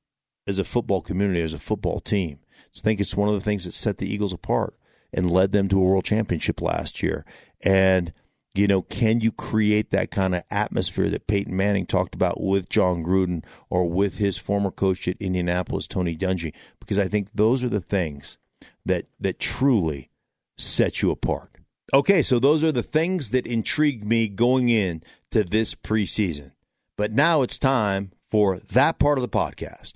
as 0.46 0.58
a 0.58 0.64
football 0.64 1.02
community, 1.02 1.42
as 1.42 1.52
a 1.52 1.58
football 1.58 2.00
team. 2.00 2.38
So 2.72 2.80
I 2.80 2.84
think 2.84 3.00
it's 3.00 3.14
one 3.14 3.28
of 3.28 3.34
the 3.34 3.42
things 3.42 3.66
that 3.66 3.74
set 3.74 3.98
the 3.98 4.10
Eagles 4.10 4.32
apart 4.32 4.78
and 5.12 5.30
led 5.30 5.52
them 5.52 5.68
to 5.68 5.78
a 5.78 5.84
world 5.84 6.06
championship 6.06 6.62
last 6.62 7.02
year. 7.02 7.26
And 7.62 8.14
you 8.54 8.66
know, 8.66 8.80
can 8.80 9.20
you 9.20 9.30
create 9.30 9.90
that 9.90 10.10
kind 10.10 10.34
of 10.34 10.42
atmosphere 10.50 11.10
that 11.10 11.26
Peyton 11.26 11.54
Manning 11.54 11.84
talked 11.84 12.14
about 12.14 12.40
with 12.40 12.70
Jon 12.70 13.04
Gruden 13.04 13.44
or 13.68 13.86
with 13.86 14.16
his 14.16 14.38
former 14.38 14.70
coach 14.70 15.06
at 15.06 15.20
Indianapolis, 15.20 15.86
Tony 15.86 16.16
Dungy? 16.16 16.54
Because 16.80 16.98
I 16.98 17.08
think 17.08 17.28
those 17.34 17.62
are 17.62 17.68
the 17.68 17.82
things 17.82 18.38
that 18.86 19.06
that 19.20 19.38
truly 19.38 20.10
set 20.56 21.02
you 21.02 21.10
apart. 21.10 21.50
Okay, 21.94 22.22
so 22.22 22.38
those 22.38 22.62
are 22.62 22.72
the 22.72 22.82
things 22.82 23.30
that 23.30 23.46
intrigued 23.46 24.04
me 24.04 24.28
going 24.28 24.68
in 24.68 25.02
to 25.30 25.42
this 25.44 25.74
preseason. 25.74 26.52
But 26.96 27.12
now 27.12 27.42
it's 27.42 27.58
time 27.58 28.12
for 28.30 28.58
that 28.58 28.98
part 28.98 29.16
of 29.16 29.22
the 29.22 29.28
podcast. 29.28 29.94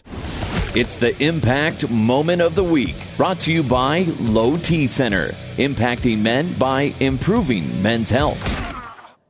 It's 0.75 0.97
the 0.97 1.14
Impact 1.23 1.90
Moment 1.90 2.40
of 2.40 2.55
the 2.55 2.64
Week, 2.64 2.97
brought 3.18 3.40
to 3.40 3.53
you 3.53 3.62
by 3.62 4.07
Low 4.21 4.57
T 4.57 4.87
Center, 4.87 5.27
impacting 5.57 6.21
men 6.23 6.51
by 6.55 6.95
improving 6.99 7.83
men's 7.83 8.09
health. 8.09 8.40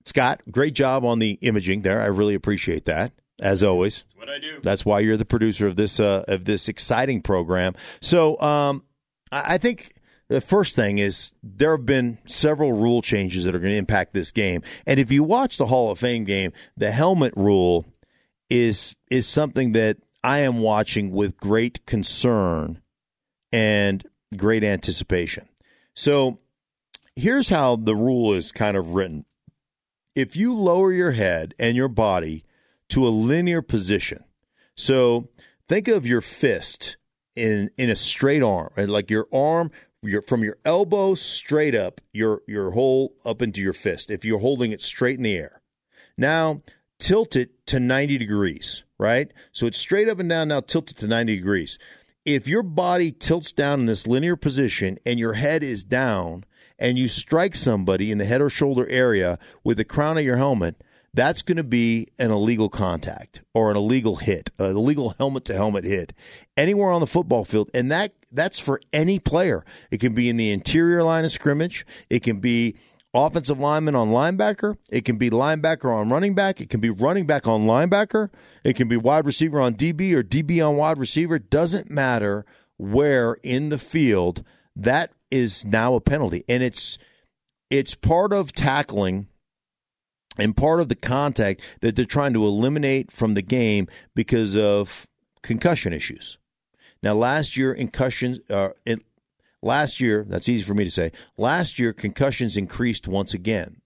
Scott, 0.04 0.40
great 0.50 0.74
job 0.74 1.04
on 1.04 1.18
the 1.18 1.38
imaging 1.40 1.82
there. 1.82 2.00
I 2.00 2.06
really 2.06 2.34
appreciate 2.34 2.84
that, 2.84 3.10
as 3.40 3.64
always. 3.64 4.04
That's 4.04 4.16
what 4.16 4.28
I 4.28 4.38
do. 4.38 4.60
That's 4.62 4.84
why 4.84 5.00
you're 5.00 5.16
the 5.16 5.24
producer 5.24 5.66
of 5.66 5.74
this 5.74 5.98
uh, 5.98 6.24
of 6.28 6.44
this 6.44 6.68
exciting 6.68 7.22
program. 7.22 7.74
So, 8.00 8.40
um, 8.40 8.84
I 9.32 9.56
think 9.56 9.94
the 10.28 10.42
first 10.42 10.76
thing 10.76 10.98
is 10.98 11.32
there 11.42 11.76
have 11.76 11.86
been 11.86 12.18
several 12.26 12.72
rule 12.72 13.02
changes 13.02 13.44
that 13.44 13.54
are 13.54 13.58
going 13.58 13.72
to 13.72 13.78
impact 13.78 14.12
this 14.12 14.30
game. 14.30 14.62
And 14.86 15.00
if 15.00 15.10
you 15.10 15.24
watch 15.24 15.56
the 15.56 15.66
Hall 15.66 15.90
of 15.90 15.98
Fame 15.98 16.24
game, 16.24 16.52
the 16.76 16.90
helmet 16.90 17.32
rule 17.34 17.86
is 18.50 18.94
is 19.10 19.26
something 19.26 19.72
that 19.72 19.96
I 20.22 20.38
am 20.40 20.58
watching 20.58 21.10
with 21.10 21.38
great 21.38 21.84
concern 21.86 22.82
and 23.52 24.06
great 24.36 24.62
anticipation. 24.62 25.48
So 25.94 26.38
here's 27.16 27.48
how 27.48 27.76
the 27.76 27.96
rule 27.96 28.34
is 28.34 28.52
kind 28.52 28.76
of 28.76 28.94
written. 28.94 29.24
If 30.14 30.36
you 30.36 30.54
lower 30.54 30.92
your 30.92 31.12
head 31.12 31.54
and 31.58 31.76
your 31.76 31.88
body 31.88 32.44
to 32.90 33.06
a 33.06 33.08
linear 33.08 33.62
position, 33.62 34.24
so 34.76 35.28
think 35.68 35.88
of 35.88 36.06
your 36.06 36.20
fist 36.20 36.96
in 37.36 37.70
in 37.76 37.90
a 37.90 37.96
straight 37.96 38.42
arm, 38.42 38.70
right? 38.76 38.88
Like 38.88 39.10
your 39.10 39.28
arm 39.32 39.70
your 40.02 40.22
from 40.22 40.42
your 40.42 40.58
elbow 40.64 41.14
straight 41.14 41.74
up, 41.74 42.00
your 42.12 42.42
your 42.46 42.72
whole 42.72 43.14
up 43.24 43.40
into 43.42 43.60
your 43.60 43.72
fist. 43.72 44.10
If 44.10 44.24
you're 44.24 44.40
holding 44.40 44.72
it 44.72 44.82
straight 44.82 45.16
in 45.16 45.22
the 45.22 45.36
air, 45.36 45.62
now 46.16 46.62
tilt 46.98 47.36
it 47.36 47.66
to 47.66 47.80
90 47.80 48.18
degrees, 48.18 48.84
right? 48.98 49.32
So 49.52 49.66
it's 49.66 49.78
straight 49.78 50.08
up 50.08 50.18
and 50.18 50.28
down. 50.28 50.48
Now 50.48 50.60
tilt 50.60 50.90
it 50.90 50.96
to 50.98 51.06
90 51.06 51.36
degrees. 51.36 51.78
If 52.24 52.46
your 52.46 52.62
body 52.62 53.10
tilts 53.10 53.50
down 53.52 53.80
in 53.80 53.86
this 53.86 54.06
linear 54.06 54.36
position 54.36 54.98
and 55.04 55.18
your 55.18 55.32
head 55.32 55.62
is 55.64 55.82
down, 55.82 56.44
and 56.78 56.98
you 56.98 57.08
strike 57.08 57.54
somebody 57.54 58.10
in 58.10 58.18
the 58.18 58.24
head 58.24 58.40
or 58.40 58.50
shoulder 58.50 58.88
area 58.88 59.38
with 59.64 59.76
the 59.76 59.84
crown 59.84 60.18
of 60.18 60.24
your 60.24 60.36
helmet, 60.36 60.82
that's 61.14 61.42
going 61.42 61.56
to 61.58 61.64
be 61.64 62.06
an 62.18 62.30
illegal 62.30 62.68
contact 62.68 63.42
or 63.54 63.70
an 63.70 63.76
illegal 63.76 64.16
hit, 64.16 64.50
an 64.58 64.76
illegal 64.76 65.14
helmet 65.18 65.44
to 65.46 65.54
helmet 65.54 65.84
hit 65.84 66.12
anywhere 66.56 66.90
on 66.90 67.00
the 67.00 67.06
football 67.06 67.44
field. 67.44 67.70
And 67.74 67.92
that 67.92 68.14
that's 68.30 68.58
for 68.58 68.80
any 68.92 69.18
player. 69.18 69.64
It 69.90 70.00
can 70.00 70.14
be 70.14 70.28
in 70.28 70.36
the 70.36 70.50
interior 70.50 71.02
line 71.02 71.24
of 71.24 71.32
scrimmage. 71.32 71.84
It 72.08 72.22
can 72.22 72.40
be 72.40 72.76
offensive 73.14 73.58
lineman 73.58 73.94
on 73.94 74.08
linebacker. 74.08 74.76
It 74.90 75.04
can 75.04 75.16
be 75.16 75.28
linebacker 75.28 75.94
on 75.94 76.08
running 76.08 76.34
back. 76.34 76.60
It 76.60 76.70
can 76.70 76.80
be 76.80 76.90
running 76.90 77.26
back 77.26 77.46
on 77.46 77.62
linebacker. 77.62 78.30
It 78.64 78.74
can 78.74 78.88
be 78.88 78.96
wide 78.96 79.26
receiver 79.26 79.60
on 79.60 79.74
DB 79.74 80.14
or 80.14 80.22
DB 80.22 80.66
on 80.66 80.76
wide 80.76 80.98
receiver. 80.98 81.36
It 81.36 81.50
doesn't 81.50 81.90
matter 81.90 82.46
where 82.78 83.36
in 83.42 83.68
the 83.68 83.78
field 83.78 84.42
that 84.74 85.12
is 85.30 85.64
now 85.64 85.94
a 85.94 86.00
penalty, 86.00 86.44
and 86.48 86.62
it's 86.62 86.98
it's 87.70 87.94
part 87.94 88.32
of 88.32 88.52
tackling 88.52 89.28
and 90.38 90.56
part 90.56 90.80
of 90.80 90.88
the 90.88 90.94
contact 90.94 91.60
that 91.80 91.96
they're 91.96 92.04
trying 92.04 92.32
to 92.34 92.44
eliminate 92.44 93.12
from 93.12 93.34
the 93.34 93.42
game 93.42 93.88
because 94.14 94.56
of 94.56 95.06
concussion 95.42 95.92
issues. 95.92 96.38
Now, 97.02 97.14
last 97.14 97.56
year, 97.56 97.74
concussions, 97.74 98.38
uh, 98.48 98.70
it, 98.86 99.00
last 99.60 100.00
year, 100.00 100.24
that's 100.28 100.48
easy 100.48 100.62
for 100.62 100.74
me 100.74 100.84
to 100.84 100.90
say, 100.90 101.12
last 101.36 101.78
year, 101.78 101.92
concussions 101.92 102.56
increased 102.56 103.08
once 103.08 103.34
again. 103.34 103.80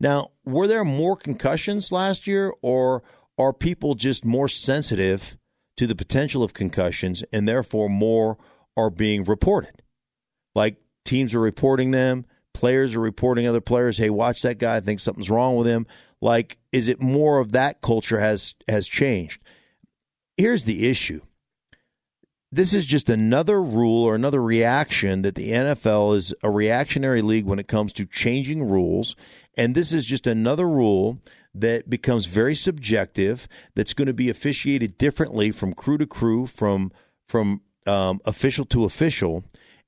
Now, 0.00 0.30
were 0.44 0.66
there 0.66 0.84
more 0.84 1.16
concussions 1.16 1.92
last 1.92 2.26
year, 2.26 2.52
or 2.62 3.02
are 3.38 3.52
people 3.52 3.94
just 3.94 4.24
more 4.24 4.48
sensitive 4.48 5.36
to 5.76 5.86
the 5.86 5.94
potential 5.94 6.42
of 6.42 6.54
concussions 6.54 7.22
and 7.32 7.48
therefore 7.48 7.88
more 7.88 8.38
are 8.76 8.90
being 8.90 9.24
reported? 9.24 9.82
Like 10.54 10.76
teams 11.04 11.34
are 11.34 11.40
reporting 11.40 11.90
them, 11.90 12.26
players 12.54 12.94
are 12.94 13.00
reporting 13.00 13.46
other 13.46 13.60
players, 13.60 13.98
hey, 13.98 14.10
watch 14.10 14.42
that 14.42 14.58
guy, 14.58 14.76
I 14.76 14.80
think 14.80 15.00
something's 15.00 15.30
wrong 15.30 15.56
with 15.56 15.66
him. 15.66 15.86
Like, 16.20 16.56
is 16.72 16.88
it 16.88 17.02
more 17.02 17.38
of 17.38 17.52
that 17.52 17.82
culture 17.82 18.18
has 18.18 18.54
has 18.66 18.88
changed? 18.88 19.42
Here's 20.38 20.64
the 20.64 20.88
issue 20.88 21.20
this 22.54 22.72
is 22.72 22.86
just 22.86 23.08
another 23.08 23.60
rule 23.60 24.04
or 24.04 24.14
another 24.14 24.40
reaction 24.40 25.22
that 25.22 25.34
the 25.34 25.50
NFL 25.50 26.16
is 26.16 26.32
a 26.44 26.50
reactionary 26.50 27.20
league 27.20 27.46
when 27.46 27.58
it 27.58 27.66
comes 27.66 27.92
to 27.94 28.06
changing 28.06 28.62
rules. 28.62 29.16
And 29.56 29.74
this 29.74 29.92
is 29.92 30.06
just 30.06 30.28
another 30.28 30.68
rule 30.68 31.18
that 31.52 31.90
becomes 31.90 32.26
very 32.26 32.54
subjective, 32.54 33.48
that's 33.74 33.92
going 33.92 34.06
to 34.06 34.14
be 34.14 34.30
officiated 34.30 34.98
differently 34.98 35.50
from 35.50 35.74
crew 35.74 35.98
to 35.98 36.06
crew, 36.06 36.46
from 36.46 36.92
from 37.26 37.60
um, 37.86 38.20
official 38.24 38.64
to 38.66 38.84
official 38.84 39.44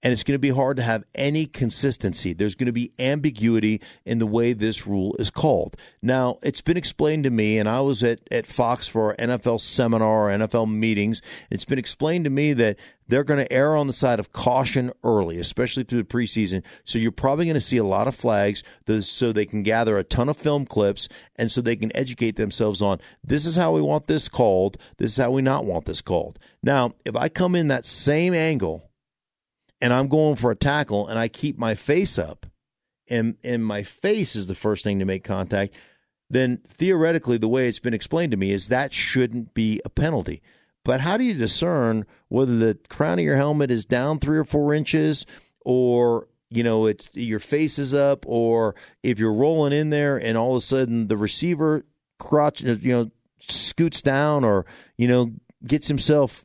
and 0.07 0.13
it's 0.13 0.23
going 0.23 0.37
to 0.37 0.39
be 0.39 0.51
hard 0.51 0.77
to 0.77 0.85
have 0.85 1.03
any 1.17 1.47
consistency. 1.47 2.33
There's 2.33 2.55
going 2.55 2.69
to 2.69 2.73
be 2.73 2.93
ambiguity 2.97 3.83
in 4.05 4.21
the 4.21 4.27
way 4.27 4.53
this 4.53 4.87
rule 4.87 5.17
is 5.19 5.31
called. 5.31 5.77
Now, 6.01 6.39
it's 6.45 6.61
been 6.61 6.77
explained 6.77 7.25
to 7.25 7.31
me, 7.31 7.59
and 7.59 7.69
I 7.69 7.81
was 7.81 8.05
at, 8.05 8.21
at 8.31 8.47
Fox 8.47 8.87
for 8.87 9.07
our 9.07 9.17
NFL 9.17 9.61
seminar, 9.61 10.29
NFL 10.29 10.73
meetings. 10.73 11.23
It's 11.51 11.65
been 11.65 11.81
explained 11.81 12.23
to 12.23 12.31
me 12.31 12.53
that 12.53 12.77
they're 13.09 13.25
going 13.25 13.45
to 13.45 13.53
err 13.53 13.75
on 13.75 13.89
the 13.89 13.93
side 13.93 14.21
of 14.21 14.33
caution 14.33 14.93
early, 15.03 15.41
especially 15.41 15.83
through 15.83 16.05
the 16.05 16.05
preseason. 16.05 16.63
So 16.85 17.01
you're 17.01 17.11
probably 17.11 17.47
going 17.47 17.55
to 17.55 17.61
see 17.61 17.77
a 17.77 17.85
lot 17.85 18.07
of 18.07 18.15
flags 18.15 18.63
so 19.01 19.33
they 19.33 19.45
can 19.45 19.65
gather 19.65 19.99
a 19.99 20.05
ton 20.05 20.29
of 20.29 20.37
film 20.37 20.67
clips 20.67 21.09
and 21.35 21.51
so 21.51 21.61
they 21.61 21.75
can 21.75 21.91
educate 21.97 22.37
themselves 22.37 22.81
on 22.81 23.01
this 23.25 23.45
is 23.45 23.57
how 23.57 23.73
we 23.73 23.83
want 23.83 24.07
this 24.07 24.29
called, 24.29 24.77
this 24.99 25.11
is 25.11 25.17
how 25.17 25.33
we 25.33 25.43
not 25.43 25.65
want 25.65 25.85
this 25.85 26.01
called. 26.01 26.39
Now, 26.63 26.93
if 27.05 27.17
I 27.17 27.29
come 27.29 27.57
in 27.57 27.67
that 27.69 27.87
same 27.87 28.33
angle 28.33 28.86
and 29.81 29.93
I'm 29.93 30.09
going 30.09 30.37
for 30.37 30.51
a 30.51 30.57
tackle 30.57 31.09
and 31.09 31.19
I 31.19 31.29
keep 31.29 31.59
my 31.59 31.75
face 31.75 32.19
up 32.19 32.47
and 33.09 33.37
and 33.45 33.65
my 33.65 33.83
face 33.83 34.37
is 34.37 34.47
the 34.47 34.55
first 34.55 34.85
thing 34.85 34.99
to 34.99 35.05
make 35.05 35.25
contact, 35.25 35.75
then 36.31 36.61
theoretically 36.69 37.39
the 37.39 37.49
way 37.49 37.69
it's 37.69 37.79
been 37.79 37.95
explained 37.95 38.33
to 38.33 38.37
me 38.37 38.51
is 38.51 38.69
that 38.69 38.93
shouldn't 38.93 39.55
be 39.55 39.81
a 39.85 39.91
penalty. 39.91 40.43
But 40.85 41.01
how 41.01 41.17
do 41.17 41.25
you 41.25 41.35
discern 41.35 42.07
whether 42.29 42.57
the 42.57 42.79
crown 42.89 43.19
of 43.19 43.25
your 43.25 43.37
helmet 43.37 43.71
is 43.71 43.85
down 43.85 44.19
three 44.19 44.39
or 44.39 44.45
four 44.45 44.73
inches 44.73 45.27
or 45.65 46.29
you 46.51 46.63
know 46.63 46.87
it's 46.87 47.11
your 47.15 47.41
face 47.41 47.79
is 47.79 47.93
up 47.93 48.25
or 48.27 48.75
if 49.03 49.19
you're 49.19 49.35
rolling 49.35 49.73
in 49.73 49.91
there 49.91 50.17
and 50.17 50.39
all 50.39 50.53
of 50.53 50.59
a 50.59 50.61
sudden 50.61 51.09
the 51.09 51.17
receiver 51.17 51.85
crotch 52.19 52.61
you 52.61 52.93
know 52.93 53.11
scoots 53.49 54.01
down 54.01 54.45
or 54.45 54.65
you 54.97 55.09
know 55.09 55.33
gets 55.65 55.89
himself 55.89 56.45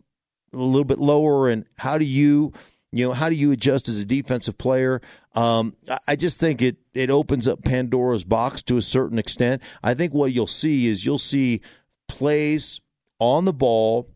a 0.53 0.57
little 0.57 0.85
bit 0.85 0.99
lower 0.99 1.47
and 1.47 1.65
how 1.77 1.97
do 1.97 2.05
you 2.05 2.51
you 2.91 3.07
know, 3.07 3.13
how 3.13 3.29
do 3.29 3.35
you 3.35 3.51
adjust 3.51 3.87
as 3.87 3.99
a 3.99 4.05
defensive 4.05 4.57
player? 4.57 5.01
Um, 5.33 5.75
I 6.07 6.15
just 6.15 6.37
think 6.37 6.61
it 6.61 6.77
it 6.93 7.09
opens 7.09 7.47
up 7.47 7.63
Pandora's 7.63 8.23
box 8.23 8.61
to 8.63 8.77
a 8.77 8.81
certain 8.81 9.17
extent. 9.17 9.61
I 9.81 9.93
think 9.93 10.13
what 10.13 10.33
you'll 10.33 10.47
see 10.47 10.87
is 10.87 11.05
you'll 11.05 11.19
see 11.19 11.61
plays 12.09 12.81
on 13.19 13.45
the 13.45 13.53
ball 13.53 14.09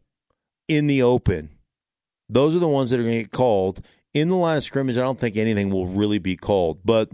in 0.67 0.87
the 0.87 1.03
open. 1.03 1.51
Those 2.27 2.55
are 2.55 2.59
the 2.59 2.67
ones 2.67 2.89
that 2.89 2.99
are 2.99 3.03
going 3.03 3.15
to 3.15 3.23
get 3.23 3.31
called 3.31 3.85
in 4.13 4.27
the 4.27 4.35
line 4.35 4.57
of 4.57 4.63
scrimmage. 4.63 4.97
I 4.97 5.01
don't 5.01 5.19
think 5.19 5.37
anything 5.37 5.69
will 5.69 5.85
really 5.85 6.19
be 6.19 6.35
called, 6.35 6.79
but 6.83 7.09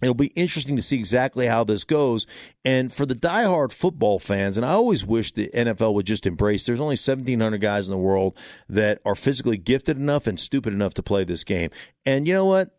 It'll 0.00 0.14
be 0.14 0.28
interesting 0.28 0.76
to 0.76 0.82
see 0.82 0.96
exactly 0.96 1.46
how 1.46 1.64
this 1.64 1.84
goes. 1.84 2.26
And 2.64 2.92
for 2.92 3.04
the 3.04 3.14
diehard 3.14 3.72
football 3.72 4.18
fans, 4.18 4.56
and 4.56 4.64
I 4.64 4.70
always 4.70 5.04
wish 5.04 5.32
the 5.32 5.50
NFL 5.54 5.94
would 5.94 6.06
just 6.06 6.26
embrace 6.26 6.64
there's 6.64 6.80
only 6.80 6.92
1,700 6.92 7.60
guys 7.60 7.88
in 7.88 7.92
the 7.92 7.98
world 7.98 8.36
that 8.68 9.00
are 9.04 9.14
physically 9.14 9.58
gifted 9.58 9.96
enough 9.96 10.26
and 10.26 10.38
stupid 10.38 10.72
enough 10.72 10.94
to 10.94 11.02
play 11.02 11.24
this 11.24 11.44
game. 11.44 11.70
And 12.06 12.26
you 12.26 12.34
know 12.34 12.46
what? 12.46 12.70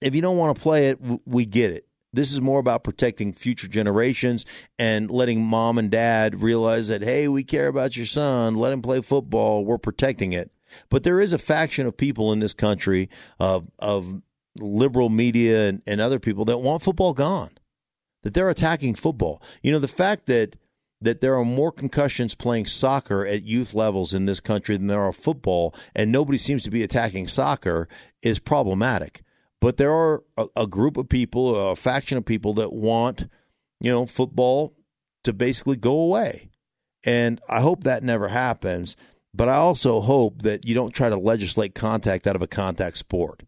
If 0.00 0.14
you 0.14 0.20
don't 0.20 0.36
want 0.36 0.56
to 0.56 0.62
play 0.62 0.90
it, 0.90 0.98
we 1.26 1.46
get 1.46 1.70
it. 1.70 1.86
This 2.12 2.32
is 2.32 2.40
more 2.40 2.60
about 2.60 2.84
protecting 2.84 3.32
future 3.32 3.68
generations 3.68 4.46
and 4.78 5.10
letting 5.10 5.44
mom 5.44 5.78
and 5.78 5.90
dad 5.90 6.40
realize 6.40 6.88
that, 6.88 7.02
hey, 7.02 7.28
we 7.28 7.44
care 7.44 7.66
about 7.66 7.96
your 7.96 8.06
son. 8.06 8.54
Let 8.54 8.72
him 8.72 8.80
play 8.82 9.00
football. 9.02 9.64
We're 9.64 9.78
protecting 9.78 10.32
it. 10.32 10.50
But 10.90 11.02
there 11.02 11.20
is 11.20 11.32
a 11.32 11.38
faction 11.38 11.86
of 11.86 11.96
people 11.96 12.32
in 12.32 12.40
this 12.40 12.52
country 12.52 13.08
of 13.38 13.70
of 13.78 14.22
liberal 14.60 15.08
media 15.08 15.68
and, 15.68 15.82
and 15.86 16.00
other 16.00 16.18
people 16.18 16.44
that 16.46 16.58
want 16.58 16.82
football 16.82 17.12
gone, 17.12 17.50
that 18.22 18.34
they're 18.34 18.48
attacking 18.48 18.94
football. 18.94 19.42
You 19.62 19.72
know, 19.72 19.78
the 19.78 19.88
fact 19.88 20.26
that 20.26 20.56
that 21.00 21.20
there 21.20 21.36
are 21.36 21.44
more 21.44 21.70
concussions 21.70 22.34
playing 22.34 22.66
soccer 22.66 23.24
at 23.24 23.44
youth 23.44 23.72
levels 23.72 24.12
in 24.12 24.26
this 24.26 24.40
country 24.40 24.76
than 24.76 24.88
there 24.88 25.04
are 25.04 25.12
football, 25.12 25.74
and 25.94 26.10
nobody 26.10 26.38
seems 26.38 26.64
to 26.64 26.70
be 26.70 26.82
attacking 26.82 27.28
soccer 27.28 27.88
is 28.22 28.40
problematic. 28.40 29.22
But 29.60 29.76
there 29.76 29.92
are 29.92 30.24
a, 30.36 30.46
a 30.56 30.66
group 30.66 30.96
of 30.96 31.08
people, 31.08 31.70
a 31.70 31.76
faction 31.76 32.18
of 32.18 32.24
people 32.24 32.54
that 32.54 32.72
want, 32.72 33.28
you 33.80 33.92
know, 33.92 34.06
football 34.06 34.74
to 35.24 35.32
basically 35.32 35.76
go 35.76 35.98
away. 36.00 36.50
And 37.04 37.40
I 37.48 37.60
hope 37.60 37.84
that 37.84 38.02
never 38.02 38.28
happens. 38.28 38.96
But 39.34 39.48
I 39.48 39.54
also 39.54 40.00
hope 40.00 40.42
that 40.42 40.66
you 40.66 40.74
don't 40.74 40.94
try 40.94 41.08
to 41.08 41.16
legislate 41.16 41.74
contact 41.74 42.26
out 42.26 42.34
of 42.34 42.42
a 42.42 42.46
contact 42.46 42.98
sport 42.98 43.42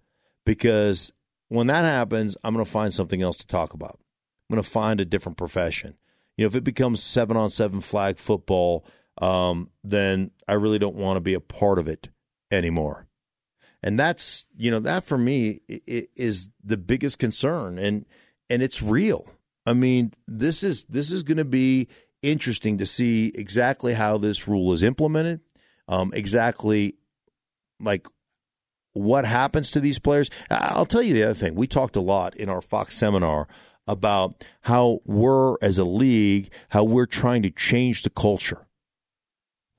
because 0.44 1.12
when 1.48 1.66
that 1.66 1.84
happens, 1.84 2.36
I'm 2.42 2.54
going 2.54 2.64
to 2.64 2.70
find 2.70 2.92
something 2.92 3.22
else 3.22 3.36
to 3.38 3.46
talk 3.46 3.74
about. 3.74 3.98
I'm 4.48 4.56
going 4.56 4.62
to 4.62 4.68
find 4.68 5.00
a 5.00 5.04
different 5.04 5.38
profession. 5.38 5.96
You 6.36 6.44
know, 6.44 6.48
if 6.48 6.54
it 6.54 6.64
becomes 6.64 7.02
seven 7.02 7.36
on 7.36 7.50
seven 7.50 7.80
flag 7.80 8.18
football, 8.18 8.84
um, 9.18 9.70
then 9.84 10.30
I 10.48 10.54
really 10.54 10.78
don't 10.78 10.96
want 10.96 11.16
to 11.16 11.20
be 11.20 11.34
a 11.34 11.40
part 11.40 11.78
of 11.78 11.88
it 11.88 12.08
anymore. 12.50 13.06
And 13.82 13.98
that's 13.98 14.46
you 14.56 14.70
know 14.70 14.80
that 14.80 15.04
for 15.04 15.16
me 15.16 15.60
is 15.66 16.50
the 16.62 16.76
biggest 16.76 17.18
concern, 17.18 17.78
and 17.78 18.04
and 18.50 18.62
it's 18.62 18.82
real. 18.82 19.26
I 19.64 19.72
mean, 19.72 20.12
this 20.28 20.62
is 20.62 20.84
this 20.84 21.10
is 21.10 21.22
going 21.22 21.38
to 21.38 21.44
be 21.44 21.88
interesting 22.22 22.78
to 22.78 22.86
see 22.86 23.32
exactly 23.34 23.94
how 23.94 24.18
this 24.18 24.46
rule 24.46 24.72
is 24.72 24.82
implemented, 24.82 25.40
um, 25.88 26.12
exactly 26.14 26.96
like 27.80 28.06
what 29.00 29.24
happens 29.24 29.70
to 29.72 29.80
these 29.80 29.98
players. 29.98 30.30
I'll 30.50 30.86
tell 30.86 31.02
you 31.02 31.14
the 31.14 31.24
other 31.24 31.34
thing. 31.34 31.54
We 31.54 31.66
talked 31.66 31.96
a 31.96 32.00
lot 32.00 32.36
in 32.36 32.48
our 32.48 32.60
Fox 32.60 32.96
seminar 32.96 33.48
about 33.86 34.44
how 34.62 35.00
we're, 35.04 35.56
as 35.62 35.78
a 35.78 35.84
league, 35.84 36.52
how 36.70 36.84
we're 36.84 37.06
trying 37.06 37.42
to 37.42 37.50
change 37.50 38.02
the 38.02 38.10
culture. 38.10 38.66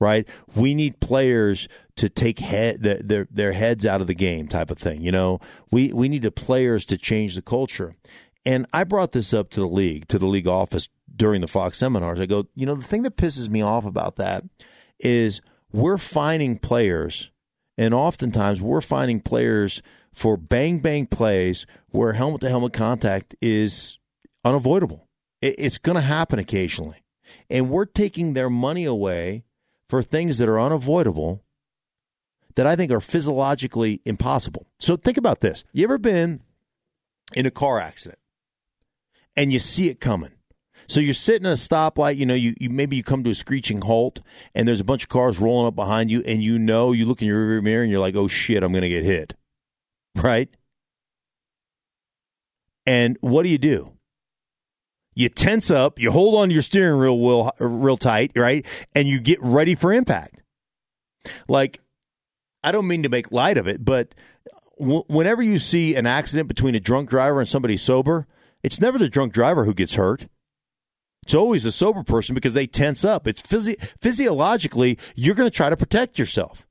Right? 0.00 0.28
We 0.56 0.74
need 0.74 0.98
players 0.98 1.68
to 1.94 2.08
take 2.08 2.40
head, 2.40 2.82
their 2.82 3.28
their 3.30 3.52
heads 3.52 3.86
out 3.86 4.00
of 4.00 4.08
the 4.08 4.14
game, 4.14 4.48
type 4.48 4.72
of 4.72 4.78
thing. 4.78 5.00
You 5.00 5.12
know, 5.12 5.38
we 5.70 5.92
we 5.92 6.08
need 6.08 6.22
the 6.22 6.32
players 6.32 6.84
to 6.86 6.98
change 6.98 7.36
the 7.36 7.42
culture. 7.42 7.94
And 8.44 8.66
I 8.72 8.82
brought 8.82 9.12
this 9.12 9.32
up 9.32 9.50
to 9.50 9.60
the 9.60 9.66
league, 9.68 10.08
to 10.08 10.18
the 10.18 10.26
league 10.26 10.48
office 10.48 10.88
during 11.14 11.40
the 11.40 11.46
Fox 11.46 11.78
seminars. 11.78 12.18
I 12.18 12.26
go, 12.26 12.46
you 12.56 12.66
know, 12.66 12.74
the 12.74 12.82
thing 12.82 13.02
that 13.02 13.16
pisses 13.16 13.48
me 13.48 13.62
off 13.62 13.84
about 13.84 14.16
that 14.16 14.42
is 14.98 15.40
we're 15.72 15.98
finding 15.98 16.58
players 16.58 17.30
and 17.78 17.94
oftentimes 17.94 18.60
we're 18.60 18.80
finding 18.80 19.20
players 19.20 19.82
for 20.12 20.36
bang 20.36 20.78
bang 20.78 21.06
plays 21.06 21.66
where 21.90 22.12
helmet 22.12 22.40
to 22.42 22.48
helmet 22.48 22.72
contact 22.72 23.34
is 23.40 23.98
unavoidable. 24.44 25.08
It's 25.40 25.78
going 25.78 25.96
to 25.96 26.02
happen 26.02 26.38
occasionally. 26.38 27.02
And 27.50 27.70
we're 27.70 27.86
taking 27.86 28.34
their 28.34 28.50
money 28.50 28.84
away 28.84 29.44
for 29.88 30.02
things 30.02 30.38
that 30.38 30.48
are 30.48 30.60
unavoidable 30.60 31.42
that 32.54 32.66
I 32.66 32.76
think 32.76 32.92
are 32.92 33.00
physiologically 33.00 34.00
impossible. 34.04 34.66
So 34.78 34.96
think 34.96 35.16
about 35.16 35.40
this. 35.40 35.64
You 35.72 35.84
ever 35.84 35.98
been 35.98 36.42
in 37.34 37.46
a 37.46 37.50
car 37.50 37.80
accident 37.80 38.18
and 39.36 39.52
you 39.52 39.58
see 39.58 39.88
it 39.88 40.00
coming? 40.00 40.32
So 40.92 41.00
you're 41.00 41.14
sitting 41.14 41.46
at 41.46 41.54
a 41.54 41.56
stoplight, 41.56 42.18
you 42.18 42.26
know, 42.26 42.34
you, 42.34 42.54
you 42.60 42.68
maybe 42.68 42.96
you 42.96 43.02
come 43.02 43.24
to 43.24 43.30
a 43.30 43.34
screeching 43.34 43.80
halt 43.80 44.20
and 44.54 44.68
there's 44.68 44.80
a 44.80 44.84
bunch 44.84 45.04
of 45.04 45.08
cars 45.08 45.38
rolling 45.38 45.66
up 45.66 45.74
behind 45.74 46.10
you 46.10 46.22
and 46.26 46.42
you 46.42 46.58
know 46.58 46.92
you 46.92 47.06
look 47.06 47.22
in 47.22 47.28
your 47.28 47.42
rearview 47.46 47.64
mirror 47.64 47.82
and 47.82 47.90
you're 47.90 47.98
like, 47.98 48.14
"Oh 48.14 48.28
shit, 48.28 48.62
I'm 48.62 48.72
going 48.72 48.82
to 48.82 48.90
get 48.90 49.02
hit." 49.02 49.34
Right? 50.22 50.50
And 52.84 53.16
what 53.22 53.44
do 53.44 53.48
you 53.48 53.56
do? 53.56 53.92
You 55.14 55.30
tense 55.30 55.70
up, 55.70 55.98
you 55.98 56.10
hold 56.10 56.34
on 56.34 56.48
to 56.48 56.52
your 56.52 56.62
steering 56.62 56.98
wheel 56.98 57.16
real, 57.18 57.52
real 57.58 57.96
tight, 57.96 58.32
right? 58.36 58.66
And 58.94 59.08
you 59.08 59.18
get 59.18 59.38
ready 59.40 59.74
for 59.74 59.90
impact. 59.94 60.42
Like 61.48 61.80
I 62.62 62.70
don't 62.70 62.86
mean 62.86 63.04
to 63.04 63.08
make 63.08 63.32
light 63.32 63.56
of 63.56 63.66
it, 63.66 63.82
but 63.82 64.14
w- 64.78 65.04
whenever 65.06 65.42
you 65.42 65.58
see 65.58 65.94
an 65.94 66.06
accident 66.06 66.48
between 66.48 66.74
a 66.74 66.80
drunk 66.80 67.08
driver 67.08 67.40
and 67.40 67.48
somebody 67.48 67.78
sober, 67.78 68.26
it's 68.62 68.78
never 68.78 68.98
the 68.98 69.08
drunk 69.08 69.32
driver 69.32 69.64
who 69.64 69.72
gets 69.72 69.94
hurt. 69.94 70.26
It's 71.22 71.34
always 71.34 71.64
a 71.64 71.72
sober 71.72 72.02
person 72.02 72.34
because 72.34 72.54
they 72.54 72.66
tense 72.66 73.04
up. 73.04 73.26
It's 73.26 73.42
physi- 73.42 73.80
physiologically, 74.00 74.98
you're 75.14 75.34
going 75.34 75.48
to 75.48 75.54
try 75.54 75.70
to 75.70 75.76
protect 75.76 76.18
yourself. 76.18 76.66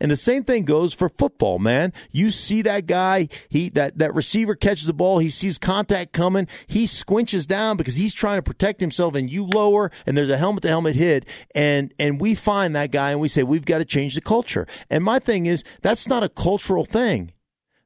And 0.00 0.10
the 0.10 0.16
same 0.16 0.44
thing 0.44 0.64
goes 0.64 0.92
for 0.92 1.08
football, 1.08 1.58
man. 1.58 1.92
You 2.10 2.30
see 2.30 2.62
that 2.62 2.86
guy, 2.86 3.28
he 3.48 3.70
that 3.70 3.98
that 3.98 4.14
receiver 4.14 4.54
catches 4.54 4.86
the 4.86 4.92
ball, 4.92 5.18
he 5.18 5.30
sees 5.30 5.58
contact 5.58 6.12
coming, 6.12 6.46
he 6.66 6.84
squinches 6.84 7.46
down 7.46 7.76
because 7.76 7.96
he's 7.96 8.14
trying 8.14 8.38
to 8.38 8.42
protect 8.42 8.80
himself 8.80 9.14
and 9.14 9.30
you 9.30 9.44
lower 9.44 9.90
and 10.06 10.16
there's 10.16 10.30
a 10.30 10.36
helmet 10.36 10.62
to 10.62 10.68
helmet 10.68 10.96
hit 10.96 11.26
and 11.54 11.92
and 11.98 12.20
we 12.20 12.34
find 12.34 12.76
that 12.76 12.92
guy 12.92 13.10
and 13.10 13.20
we 13.20 13.28
say 13.28 13.42
we've 13.42 13.64
got 13.64 13.78
to 13.78 13.84
change 13.84 14.14
the 14.14 14.20
culture. 14.20 14.66
And 14.90 15.02
my 15.02 15.18
thing 15.18 15.46
is 15.46 15.64
that's 15.82 16.06
not 16.06 16.22
a 16.22 16.28
cultural 16.28 16.84
thing. 16.84 17.32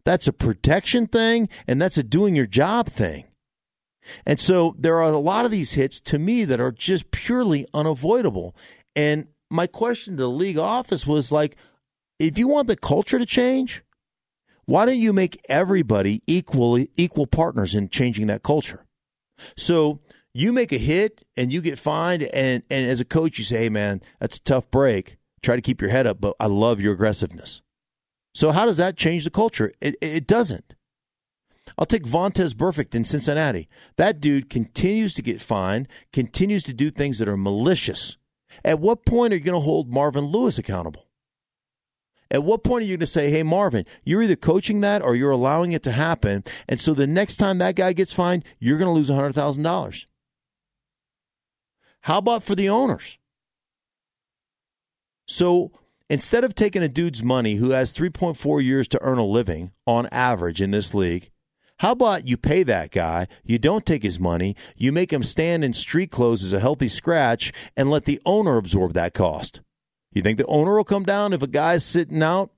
That's 0.05 0.29
a 0.29 0.33
protection 0.33 1.07
thing 1.07 1.49
and 1.67 1.81
that's 1.81 1.97
a 1.97 2.03
doing 2.03 2.35
your 2.37 2.47
job 2.47 2.89
thing. 2.89 3.25
And 4.27 4.39
so 4.39 4.75
there 4.79 4.97
are 5.03 5.13
a 5.13 5.19
lot 5.19 5.45
of 5.45 5.51
these 5.51 5.73
hits 5.73 6.01
to 6.01 6.19
me 6.19 6.45
that 6.45 6.61
are 6.61 6.73
just 6.73 7.11
purely 7.11 7.67
unavoidable. 7.73 8.55
And 8.95 9.29
my 9.51 9.67
question 9.67 10.17
to 10.17 10.23
the 10.23 10.29
league 10.29 10.59
office 10.59 11.07
was 11.07 11.33
like, 11.33 11.57
if 12.19 12.39
you 12.39 12.49
want 12.49 12.69
the 12.69 12.77
culture 12.77 13.19
to 13.19 13.27
change, 13.27 13.83
why 14.67 14.87
don't 14.87 14.99
you 14.99 15.13
make 15.13 15.41
everybody 15.49 16.23
equally 16.27 16.91
equal 16.97 17.27
partners 17.27 17.75
in 17.75 17.89
changing 17.89 18.29
that 18.29 18.43
culture? 18.43 18.87
So 19.57 20.01
you 20.33 20.53
make 20.53 20.73
a 20.73 20.79
hit 20.79 21.25
and 21.37 21.53
you 21.53 21.61
get 21.61 21.79
fined, 21.79 22.23
and 22.23 22.63
and 22.71 22.87
as 22.87 23.01
a 23.01 23.05
coach, 23.05 23.39
you 23.39 23.45
say, 23.45 23.65
"Hey, 23.65 23.69
man, 23.69 24.01
that's 24.21 24.37
a 24.37 24.43
tough 24.43 24.71
break. 24.71 25.17
Try 25.43 25.57
to 25.57 25.63
keep 25.63 25.81
your 25.81 25.91
head 25.91 26.07
up, 26.07 26.21
but 26.21 26.35
I 26.41 26.47
love 26.47 26.81
your 26.81 26.95
aggressiveness." 26.95 27.63
So 28.35 28.51
how 28.51 28.67
does 28.67 28.79
that 28.79 28.97
change 28.97 29.25
the 29.25 29.31
culture? 29.31 29.73
It, 29.81 29.97
it 30.01 30.27
doesn't. 30.27 30.75
I'll 31.79 31.87
take 31.87 32.05
Vontaze 32.05 32.55
Burfict 32.55 32.95
in 32.95 33.05
Cincinnati. 33.05 33.69
That 33.97 34.21
dude 34.21 34.51
continues 34.51 35.15
to 35.15 35.23
get 35.23 35.41
fined, 35.41 35.89
continues 36.13 36.63
to 36.65 36.75
do 36.75 36.91
things 36.91 37.19
that 37.19 37.29
are 37.29 37.37
malicious. 37.37 38.17
At 38.65 38.81
what 38.81 39.05
point 39.05 39.33
are 39.33 39.37
you 39.37 39.43
going 39.43 39.55
to 39.55 39.65
hold 39.65 39.91
Marvin 39.91 40.27
Lewis 40.27 40.59
accountable? 40.59 41.09
At 42.31 42.45
what 42.45 42.65
point 42.65 42.83
are 42.83 42.87
you 42.87 42.95
going 42.95 43.01
to 43.01 43.07
say, 43.07 43.31
hey, 43.31 43.43
Marvin, 43.43 43.85
you're 44.05 44.23
either 44.23 44.37
coaching 44.37 44.81
that 44.81 45.03
or 45.03 45.15
you're 45.15 45.31
allowing 45.31 45.73
it 45.73 45.83
to 45.85 45.93
happen. 45.93 46.45
And 46.69 46.81
so 46.81 46.95
the 46.95 47.07
next 47.07 47.37
time 47.37 47.59
that 47.59 47.77
guy 47.77 47.93
gets 47.93 48.13
fined, 48.13 48.45
you're 48.59 48.79
going 48.79 48.89
to 48.89 48.93
lose 48.93 49.11
$100,000. 49.11 50.07
How 52.01 52.19
about 52.19 52.45
for 52.45 52.55
the 52.55 52.69
owners? 52.69 53.19
So 55.27 55.73
instead 56.11 56.45
of 56.45 56.55
taking 56.55 56.83
a 56.83 56.89
dude's 56.89 57.23
money 57.23 57.55
who 57.55 57.71
has 57.71 57.93
3.4 57.93 58.63
years 58.63 58.89
to 58.89 59.03
earn 59.03 59.19
a 59.19 59.25
living 59.25 59.73
on 59.87 60.09
average 60.13 60.61
in 60.61 60.71
this 60.71 60.93
league, 60.93 61.31
how 61.79 61.93
about 61.93 62.27
you 62.27 62.37
pay 62.37 62.63
that 62.63 62.93
guy, 62.93 63.27
you 63.45 63.59
don't 63.59 63.85
take 63.85 64.03
his 64.03 64.21
money, 64.21 64.55
you 64.77 64.93
make 64.93 65.13
him 65.13 65.23
stand 65.23 65.65
in 65.65 65.73
street 65.73 66.11
clothes 66.11 66.45
as 66.45 66.53
a 66.53 66.61
healthy 66.61 66.89
scratch, 66.89 67.53
and 67.77 67.91
let 67.91 68.05
the 68.05 68.21
owner 68.25 68.57
absorb 68.57 68.95
that 68.95 69.15
cost? 69.15 69.61
You 70.13 70.23
think 70.23 70.39
the 70.39 70.47
owner 70.47 70.77
will 70.77 70.85
come 70.85 71.05
down 71.05 71.33
if 71.33 71.43
a 71.43 71.49
guy's 71.49 71.85
sitting 71.85 72.23
out 72.23 72.53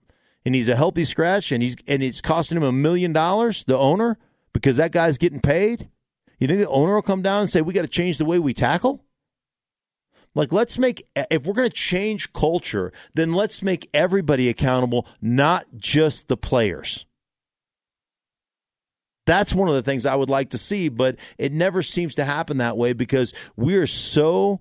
and 0.44 0.54
he's 0.54 0.68
a 0.68 0.76
healthy 0.76 1.04
scratch 1.04 1.50
and 1.50 1.62
he's 1.62 1.74
and 1.88 2.02
it's 2.02 2.20
costing 2.20 2.56
him 2.56 2.62
a 2.62 2.72
million 2.72 3.12
dollars, 3.12 3.64
the 3.64 3.78
owner, 3.78 4.18
because 4.52 4.76
that 4.76 4.92
guy's 4.92 5.18
getting 5.18 5.40
paid? 5.40 5.88
You 6.38 6.46
think 6.46 6.60
the 6.60 6.68
owner 6.68 6.94
will 6.94 7.02
come 7.02 7.22
down 7.22 7.40
and 7.40 7.50
say 7.50 7.62
we 7.62 7.72
got 7.72 7.82
to 7.82 7.88
change 7.88 8.18
the 8.18 8.26
way 8.26 8.38
we 8.38 8.52
tackle? 8.52 9.02
Like 10.34 10.52
let's 10.52 10.78
make 10.78 11.02
if 11.16 11.46
we're 11.46 11.54
going 11.54 11.70
to 11.70 11.74
change 11.74 12.34
culture, 12.34 12.92
then 13.14 13.32
let's 13.32 13.62
make 13.62 13.88
everybody 13.94 14.50
accountable, 14.50 15.06
not 15.22 15.66
just 15.76 16.28
the 16.28 16.36
players. 16.36 17.06
That's 19.26 19.52
one 19.52 19.68
of 19.68 19.74
the 19.74 19.82
things 19.82 20.06
I 20.06 20.14
would 20.14 20.30
like 20.30 20.50
to 20.50 20.58
see, 20.58 20.88
but 20.88 21.18
it 21.36 21.52
never 21.52 21.82
seems 21.82 22.14
to 22.14 22.24
happen 22.24 22.58
that 22.58 22.76
way 22.76 22.92
because 22.92 23.34
we're 23.56 23.88
so 23.88 24.60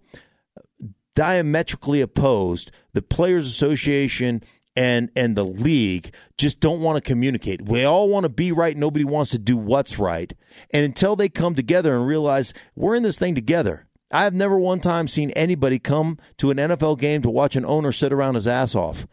diametrically 1.15 2.01
opposed. 2.01 2.71
The 2.93 3.01
Players 3.01 3.47
Association 3.47 4.43
and 4.75 5.09
and 5.15 5.37
the 5.37 5.45
league 5.45 6.13
just 6.37 6.59
don't 6.59 6.81
want 6.81 6.97
to 6.97 7.07
communicate. 7.07 7.61
We 7.61 7.85
all 7.85 8.09
want 8.09 8.25
to 8.25 8.29
be 8.29 8.51
right. 8.51 8.75
Nobody 8.75 9.05
wants 9.05 9.31
to 9.31 9.39
do 9.39 9.55
what's 9.55 9.97
right. 9.97 10.33
And 10.71 10.83
until 10.83 11.15
they 11.15 11.29
come 11.29 11.55
together 11.55 11.95
and 11.95 12.05
realize 12.05 12.53
we're 12.75 12.95
in 12.95 13.03
this 13.03 13.17
thing 13.17 13.35
together. 13.35 13.87
I 14.11 14.23
have 14.23 14.33
never 14.33 14.57
one 14.57 14.81
time 14.81 15.07
seen 15.07 15.31
anybody 15.31 15.79
come 15.79 16.19
to 16.37 16.51
an 16.51 16.57
NFL 16.57 16.99
game 16.99 17.21
to 17.23 17.29
watch 17.29 17.55
an 17.55 17.65
owner 17.65 17.91
sit 17.91 18.13
around 18.13 18.35
his 18.35 18.47
ass 18.47 18.75
off. 18.75 19.07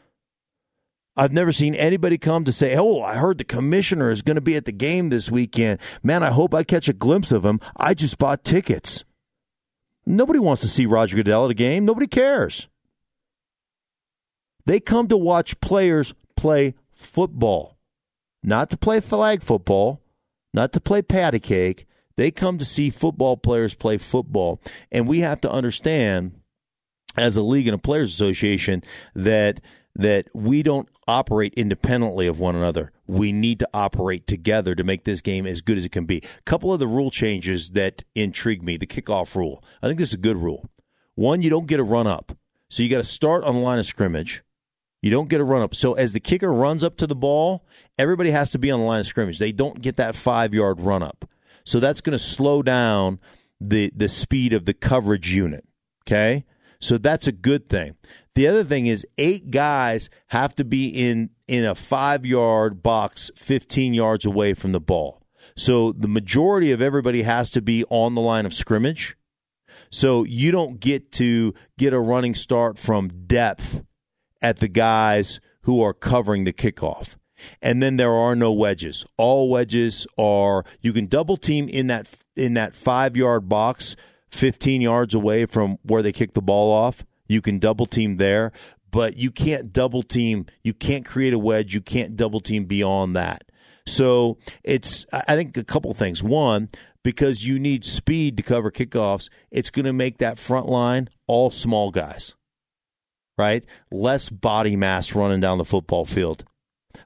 I've 1.17 1.33
never 1.33 1.53
seen 1.53 1.75
anybody 1.75 2.17
come 2.17 2.45
to 2.45 2.53
say, 2.53 2.75
"Oh, 2.77 3.03
I 3.03 3.17
heard 3.17 3.39
the 3.39 3.45
commissioner 3.45 4.11
is 4.11 4.23
going 4.23 4.37
to 4.37 4.41
be 4.41 4.57
at 4.57 4.65
the 4.65 4.73
game 4.73 5.11
this 5.11 5.31
weekend. 5.31 5.79
Man, 6.03 6.23
I 6.23 6.31
hope 6.31 6.55
I 6.55 6.63
catch 6.63 6.89
a 6.89 6.95
glimpse 6.95 7.33
of 7.33 7.45
him. 7.45 7.61
I 7.77 7.95
just 7.95 8.19
bought 8.19 8.45
tickets." 8.45 9.05
Nobody 10.07 10.39
wants 10.39 10.63
to 10.63 10.69
see 10.69 10.87
Roger 10.87 11.17
Goodell 11.17 11.45
at 11.45 11.51
a 11.51 11.55
game. 11.55 11.85
Nobody 11.85 12.07
cares. 12.07 12.69
They 14.65 14.81
come 14.81 15.09
to 15.09 15.17
watch 15.17 15.61
players 15.61 16.15
play 16.37 16.75
football, 16.93 17.79
not 18.43 18.71
to 18.71 18.77
play 18.77 19.01
flag 19.01 19.43
football, 19.43 20.01
not 20.55 20.73
to 20.73 20.81
play 20.81 21.03
patty 21.03 21.41
cake. 21.41 21.87
They 22.17 22.31
come 22.31 22.59
to 22.59 22.65
see 22.65 22.91
football 22.91 23.37
players 23.37 23.75
play 23.75 23.99
football. 23.99 24.61
And 24.91 25.09
we 25.09 25.21
have 25.21 25.41
to 25.43 25.51
understand, 25.51 26.33
as 27.17 27.37
a 27.37 27.43
league 27.43 27.69
and 27.69 27.75
a 27.75 27.79
players 27.79 28.13
association, 28.13 28.83
that 29.15 29.61
that 29.95 30.27
we 30.35 30.63
don't 30.63 30.89
operate 31.07 31.53
independently 31.55 32.27
of 32.27 32.39
one 32.39 32.57
another. 32.57 32.93
We 33.07 33.33
need 33.33 33.59
to 33.59 33.69
operate 33.75 34.27
together 34.27 34.75
to 34.75 34.85
make 34.85 35.05
this 35.05 35.21
game 35.21 35.47
as 35.47 35.61
good 35.61 35.77
as 35.77 35.85
it 35.85 35.93
can 35.93 36.07
be. 36.07 36.19
A 36.19 36.43
couple 36.43 36.73
of 36.73 36.81
the 36.81 36.89
rule 36.89 37.11
changes 37.11 37.71
that 37.71 38.05
intrigue 38.15 38.63
me. 38.63 38.77
The 38.77 38.87
kickoff 38.87 39.35
rule. 39.35 39.63
I 39.83 39.87
think 39.87 39.99
this 39.99 40.09
is 40.09 40.15
a 40.15 40.19
good 40.19 40.37
rule. 40.37 40.69
One, 41.15 41.43
you 41.43 41.51
don't 41.51 41.67
get 41.67 41.81
a 41.81 41.85
run 41.85 42.07
up. 42.07 42.37
So 42.71 42.83
you 42.83 42.89
got 42.89 42.99
to 42.99 43.05
start 43.05 43.45
on 43.45 43.55
the 43.55 43.61
line 43.61 43.79
of 43.79 43.85
scrimmage. 43.85 44.43
You 45.03 45.11
don't 45.11 45.29
get 45.29 45.41
a 45.41 45.45
run 45.45 45.63
up. 45.63 45.75
So 45.75 45.93
as 45.95 46.13
the 46.13 46.21
kicker 46.21 46.53
runs 46.53 46.83
up 46.83 46.97
to 46.99 47.07
the 47.07 47.17
ball, 47.17 47.67
everybody 47.99 48.31
has 48.31 48.53
to 48.53 48.59
be 48.59 48.71
on 48.71 48.81
the 48.81 48.87
line 48.87 49.01
of 49.01 49.07
scrimmage. 49.07 49.39
They 49.39 49.53
don't 49.53 49.83
get 49.83 49.97
that 49.97 50.17
five 50.17 50.55
yard 50.55 50.81
run 50.81 51.03
up. 51.03 51.29
So 51.65 51.81
that's 51.81 52.01
going 52.01 52.13
to 52.13 52.19
slow 52.19 52.63
down 52.63 53.21
the 53.61 53.93
the 53.95 54.09
speed 54.09 54.53
of 54.53 54.65
the 54.65 54.75
coverage 54.75 55.33
unit. 55.33 55.65
Okay? 56.07 56.45
So 56.81 56.99
that's 56.99 57.27
a 57.27 57.33
good 57.33 57.69
thing. 57.69 57.97
The 58.35 58.47
other 58.47 58.65
thing 58.65 58.87
is 58.87 59.07
eight 59.19 59.51
guys 59.51 60.09
have 60.29 60.55
to 60.57 60.65
be 60.65 60.89
in 60.89 61.31
in 61.49 61.65
a 61.65 61.75
5-yard 61.75 62.83
box 62.83 63.31
15 63.37 63.93
yards 63.93 64.25
away 64.25 64.55
from 64.55 64.73
the 64.73 64.81
ball. 64.81 65.21
So 65.55 65.93
the 65.93 66.09
majority 66.09 66.73
of 66.73 66.81
everybody 66.81 67.23
has 67.23 67.51
to 67.51 67.61
be 67.61 67.85
on 67.91 68.15
the 68.15 68.23
line 68.23 68.47
of 68.47 68.55
scrimmage. 68.55 69.17
So 69.91 70.25
you 70.25 70.51
don't 70.51 70.81
get 70.81 71.13
to 71.13 71.53
get 71.77 71.93
a 71.93 72.01
running 72.01 72.35
start 72.35 72.79
from 72.79 73.27
depth 73.27 73.83
at 74.41 74.59
the 74.59 74.69
guys 74.69 75.41
who 75.63 75.83
are 75.83 75.93
covering 75.93 76.45
the 76.45 76.55
kickoff. 76.55 77.17
And 77.61 77.83
then 77.83 77.97
there 77.97 78.13
are 78.13 78.35
no 78.35 78.53
wedges. 78.53 79.05
All 79.19 79.51
wedges 79.51 80.07
are 80.17 80.65
you 80.81 80.93
can 80.93 81.07
double 81.07 81.37
team 81.37 81.69
in 81.69 81.89
that 81.89 82.09
in 82.35 82.55
that 82.55 82.73
5-yard 82.73 83.49
box 83.49 83.97
15 84.31 84.81
yards 84.81 85.15
away 85.15 85.45
from 85.45 85.77
where 85.83 86.03
they 86.03 86.13
kick 86.13 86.33
the 86.33 86.41
ball 86.41 86.73
off. 86.73 87.05
You 87.33 87.41
can 87.41 87.59
double 87.59 87.87
team 87.87 88.17
there, 88.17 88.53
but 88.91 89.17
you 89.17 89.31
can't 89.31 89.73
double 89.73 90.03
team. 90.03 90.47
You 90.63 90.75
can't 90.75 91.05
create 91.05 91.33
a 91.33 91.39
wedge. 91.39 91.75
You 91.75 91.81
can't 91.81 92.17
double 92.17 92.41
team 92.41 92.67
beyond 92.67 93.17
that. 93.17 93.45
So 93.87 94.39
it's, 94.63 95.07
I 95.13 95.35
think, 95.35 95.57
a 95.57 95.65
couple 95.65 95.93
things. 95.95 96.23
One, 96.23 96.69
because 97.03 97.43
you 97.43 97.59
need 97.59 97.85
speed 97.85 98.37
to 98.37 98.43
cover 98.43 98.71
kickoffs, 98.71 99.29
it's 99.51 99.71
going 99.71 99.87
to 99.87 99.93
make 99.93 100.19
that 100.19 100.39
front 100.39 100.67
line 100.67 101.09
all 101.27 101.51
small 101.51 101.91
guys, 101.91 102.35
right? 103.39 103.65
Less 103.91 104.29
body 104.29 104.77
mass 104.77 105.15
running 105.15 105.41
down 105.41 105.59
the 105.59 105.65
football 105.65 106.05
field, 106.05 106.45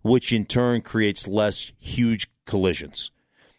which 0.03 0.33
in 0.33 0.45
turn 0.45 0.83
creates 0.83 1.29
less 1.29 1.73
huge 1.79 2.29
collisions. 2.47 3.11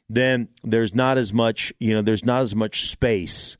Then 0.09 0.49
there's 0.63 0.93
not 0.93 1.18
as 1.18 1.34
much, 1.34 1.74
you 1.80 1.93
know, 1.93 2.01
there's 2.01 2.26
not 2.26 2.41
as 2.41 2.55
much 2.55 2.89
space 2.89 3.57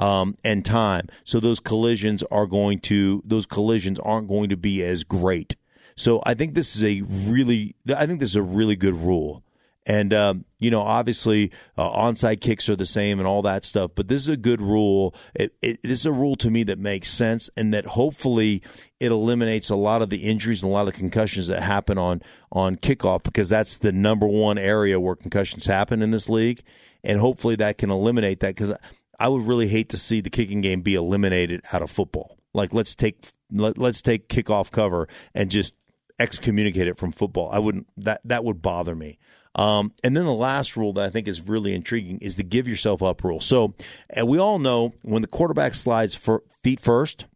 um, 0.00 0.36
and 0.42 0.64
time. 0.64 1.06
So 1.24 1.38
those 1.38 1.60
collisions 1.60 2.24
are 2.24 2.46
going 2.46 2.80
to 2.80 3.22
those 3.24 3.46
collisions 3.46 4.00
aren't 4.00 4.26
going 4.26 4.48
to 4.48 4.56
be 4.56 4.82
as 4.82 5.04
great. 5.04 5.54
So 5.94 6.22
I 6.24 6.34
think 6.34 6.54
this 6.54 6.74
is 6.74 6.82
a 6.82 7.02
really 7.02 7.76
I 7.94 8.06
think 8.06 8.18
this 8.18 8.30
is 8.30 8.36
a 8.36 8.42
really 8.42 8.74
good 8.74 8.94
rule. 8.94 9.44
And, 9.86 10.12
um, 10.12 10.44
you 10.58 10.70
know, 10.70 10.82
obviously, 10.82 11.50
uh, 11.78 11.90
onside 11.90 12.42
kicks 12.42 12.68
are 12.68 12.76
the 12.76 12.84
same 12.84 13.18
and 13.18 13.26
all 13.26 13.40
that 13.42 13.64
stuff, 13.64 13.92
but 13.94 14.08
this 14.08 14.20
is 14.20 14.28
a 14.28 14.36
good 14.36 14.60
rule. 14.60 15.14
It, 15.34 15.54
it, 15.62 15.82
this 15.82 16.00
is 16.00 16.06
a 16.06 16.12
rule 16.12 16.36
to 16.36 16.50
me 16.50 16.64
that 16.64 16.78
makes 16.78 17.10
sense 17.10 17.48
and 17.56 17.72
that 17.72 17.86
hopefully 17.86 18.62
it 19.00 19.10
eliminates 19.10 19.70
a 19.70 19.76
lot 19.76 20.02
of 20.02 20.10
the 20.10 20.18
injuries 20.18 20.62
and 20.62 20.70
a 20.70 20.72
lot 20.72 20.86
of 20.86 20.92
the 20.92 21.00
concussions 21.00 21.46
that 21.46 21.62
happen 21.62 21.96
on, 21.96 22.22
on 22.52 22.76
kickoff 22.76 23.22
because 23.22 23.48
that's 23.48 23.78
the 23.78 23.90
number 23.90 24.26
one 24.26 24.58
area 24.58 25.00
where 25.00 25.16
concussions 25.16 25.64
happen 25.64 26.02
in 26.02 26.10
this 26.10 26.28
league. 26.28 26.62
And 27.02 27.18
hopefully 27.18 27.56
that 27.56 27.78
can 27.78 27.90
eliminate 27.90 28.40
that 28.40 28.56
because 28.56 28.74
I 29.20 29.28
would 29.28 29.46
really 29.46 29.68
hate 29.68 29.90
to 29.90 29.96
see 29.96 30.20
the 30.20 30.30
kicking 30.30 30.62
game 30.62 30.80
be 30.80 30.94
eliminated 30.94 31.60
out 31.72 31.82
of 31.82 31.90
football. 31.90 32.38
Like, 32.54 32.74
let's 32.74 32.94
take, 32.94 33.28
let, 33.52 33.78
let's 33.78 34.02
take 34.02 34.28
kickoff 34.28 34.70
cover 34.70 35.06
and 35.34 35.50
just 35.50 35.74
excommunicate 36.18 36.88
it 36.88 36.96
from 36.96 37.12
football. 37.12 37.50
I 37.52 37.58
wouldn't, 37.58 37.86
that, 37.98 38.22
that 38.24 38.44
would 38.44 38.62
bother 38.62 38.96
me. 38.96 39.18
Um, 39.54 39.92
and 40.02 40.16
then 40.16 40.24
the 40.24 40.32
last 40.32 40.76
rule 40.76 40.94
that 40.94 41.04
I 41.04 41.10
think 41.10 41.28
is 41.28 41.42
really 41.42 41.74
intriguing 41.74 42.18
is 42.18 42.36
the 42.36 42.42
give 42.42 42.66
yourself 42.66 43.02
up 43.02 43.22
rule. 43.22 43.40
So, 43.40 43.74
and 44.08 44.26
we 44.26 44.38
all 44.38 44.58
know 44.58 44.94
when 45.02 45.22
the 45.22 45.28
quarterback 45.28 45.74
slides 45.74 46.14
for 46.14 46.42
feet 46.64 46.80
first, 46.80 47.26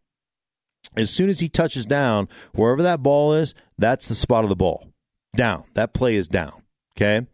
as 0.95 1.09
soon 1.09 1.29
as 1.29 1.39
he 1.39 1.49
touches 1.49 1.85
down, 1.85 2.29
wherever 2.53 2.83
that 2.83 3.03
ball 3.03 3.33
is, 3.33 3.53
that's 3.77 4.07
the 4.07 4.15
spot 4.15 4.43
of 4.43 4.49
the 4.49 4.55
ball. 4.55 4.87
Down. 5.35 5.65
That 5.73 5.93
play 5.93 6.15
is 6.15 6.27
down. 6.27 6.63
Okay. 6.97 7.27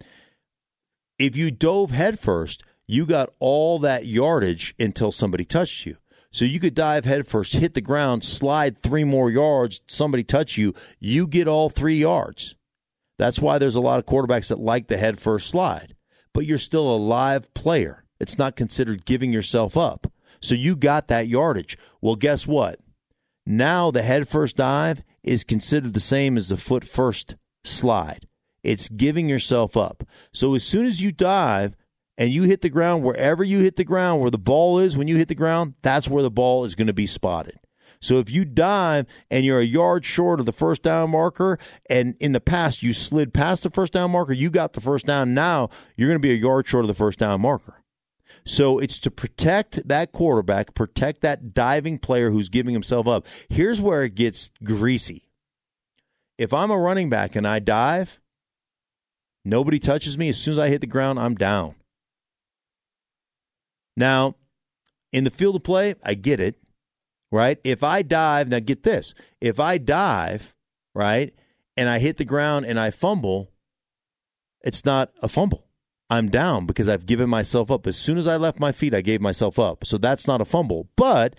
If 1.20 1.38
you 1.38 1.52
dove 1.52 1.92
head 1.92 2.20
first, 2.20 2.64
you 2.88 3.06
got 3.06 3.34
all 3.40 3.80
that 3.80 4.06
yardage 4.06 4.76
until 4.80 5.12
somebody 5.12 5.46
touched 5.46 5.86
you. 5.86 5.98
So 6.32 6.46
you 6.46 6.60
could 6.60 6.74
dive 6.74 7.04
head 7.04 7.28
first, 7.28 7.54
hit 7.54 7.74
the 7.74 7.82
ground, 7.82 8.24
slide 8.24 8.82
three 8.82 9.04
more 9.04 9.30
yards, 9.30 9.82
somebody 9.88 10.24
touch 10.24 10.58
you, 10.58 10.74
you 11.00 11.28
get 11.28 11.48
all 11.48 11.70
three 11.70 11.98
yards. 11.98 12.56
That's 13.18 13.40
why 13.40 13.58
there's 13.58 13.76
a 13.76 13.82
lot 13.82 14.00
of 14.00 14.06
quarterbacks 14.06 14.48
that 14.48 14.60
like 14.60 14.88
the 14.88 14.98
head 14.98 15.20
first 15.20 15.50
slide. 15.50 15.96
But 16.34 16.46
you're 16.46 16.58
still 16.58 16.96
a 16.96 16.98
live 16.98 17.54
player. 17.54 18.06
It's 18.20 18.38
not 18.38 18.56
considered 18.56 19.06
giving 19.06 19.34
yourself 19.34 19.76
up. 19.76 20.12
So 20.40 20.56
you 20.56 20.76
got 20.76 21.10
that 21.10 21.28
yardage. 21.28 21.78
Well, 22.02 22.16
guess 22.16 22.48
what? 22.48 22.80
Now 23.46 23.92
the 23.92 24.02
head 24.02 24.30
first 24.30 24.56
dive 24.56 25.04
is 25.24 25.44
considered 25.44 25.94
the 25.94 26.00
same 26.00 26.38
as 26.38 26.50
the 26.50 26.58
foot 26.58 26.84
first 26.84 27.36
slide. 27.64 28.28
It's 28.64 28.90
giving 28.90 29.28
yourself 29.28 29.76
up. 29.76 30.04
So 30.34 30.56
as 30.56 30.64
soon 30.64 30.86
as 30.86 31.02
you 31.02 31.12
dive 31.12 31.76
and 32.22 32.32
you 32.32 32.44
hit 32.44 32.62
the 32.62 32.70
ground, 32.70 33.04
wherever 33.04 33.44
you 33.44 33.62
hit 33.62 33.78
the 33.78 33.84
ground, 33.84 34.22
where 34.22 34.30
the 34.30 34.38
ball 34.38 34.78
is 34.78 34.96
when 34.96 35.08
you 35.08 35.18
hit 35.18 35.28
the 35.28 35.34
ground, 35.34 35.74
that's 35.82 36.08
where 36.08 36.22
the 36.22 36.30
ball 36.30 36.66
is 36.66 36.76
going 36.76 36.86
to 36.86 36.94
be 36.94 37.08
spotted. 37.08 37.58
So 38.00 38.20
if 38.20 38.30
you 38.30 38.46
dive 38.46 39.08
and 39.32 39.44
you're 39.44 39.60
a 39.60 39.66
yard 39.66 40.06
short 40.06 40.40
of 40.40 40.46
the 40.46 40.52
first 40.52 40.84
down 40.84 41.10
marker, 41.10 41.58
and 41.90 42.14
in 42.20 42.34
the 42.34 42.40
past 42.40 42.84
you 42.84 42.94
slid 42.94 43.34
past 43.34 43.64
the 43.64 43.72
first 43.72 43.94
down 43.94 44.12
marker, 44.12 44.34
you 44.34 44.52
got 44.52 44.74
the 44.74 44.82
first 44.82 45.08
down. 45.08 45.34
Now 45.34 45.72
you're 45.96 46.10
going 46.10 46.20
to 46.20 46.22
be 46.22 46.32
a 46.32 46.36
yard 46.36 46.68
short 46.68 46.84
of 46.84 46.90
the 46.90 46.94
first 46.94 47.18
down 47.18 47.42
marker. 47.42 47.82
So 48.46 48.78
it's 48.78 49.00
to 49.00 49.10
protect 49.10 49.88
that 49.88 50.12
quarterback, 50.12 50.76
protect 50.76 51.22
that 51.22 51.56
diving 51.56 51.98
player 51.98 52.30
who's 52.30 52.50
giving 52.50 52.74
himself 52.74 53.08
up. 53.08 53.26
Here's 53.50 53.82
where 53.82 54.04
it 54.04 54.14
gets 54.14 54.52
greasy. 54.64 55.28
If 56.38 56.54
I'm 56.54 56.70
a 56.70 56.78
running 56.78 57.10
back 57.10 57.36
and 57.36 57.48
I 57.48 57.58
dive, 57.58 58.20
nobody 59.44 59.80
touches 59.80 60.20
me. 60.20 60.30
As 60.30 60.38
soon 60.38 60.52
as 60.52 60.60
I 60.60 60.70
hit 60.70 60.82
the 60.82 60.88
ground, 60.88 61.18
I'm 61.18 61.34
down. 61.34 61.74
Now, 63.96 64.36
in 65.12 65.24
the 65.24 65.30
field 65.30 65.56
of 65.56 65.64
play, 65.64 65.96
I 66.04 66.14
get 66.14 66.40
it 66.40 66.62
right? 67.32 67.60
If 67.64 67.84
I 67.84 68.02
dive, 68.02 68.50
now 68.50 68.60
get 68.60 68.84
this 68.84 69.14
if 69.40 69.60
I 69.60 69.78
dive, 69.78 70.54
right, 70.94 71.34
and 71.78 71.90
I 71.90 72.00
hit 72.00 72.18
the 72.18 72.26
ground 72.26 72.66
and 72.66 72.80
I 72.80 72.92
fumble, 72.92 73.52
it's 74.62 74.86
not 74.86 75.12
a 75.22 75.30
fumble. 75.30 75.68
I'm 76.10 76.30
down 76.30 76.66
because 76.66 76.90
I've 76.90 77.06
given 77.06 77.30
myself 77.30 77.72
up. 77.72 77.88
As 77.88 77.98
soon 77.98 78.18
as 78.18 78.28
I 78.28 78.36
left 78.36 78.60
my 78.60 78.74
feet, 78.74 78.94
I 78.94 79.00
gave 79.00 79.22
myself 79.22 79.58
up. 79.58 79.86
So 79.86 79.98
that's 79.98 80.28
not 80.28 80.42
a 80.42 80.46
fumble. 80.46 80.90
But 80.98 81.38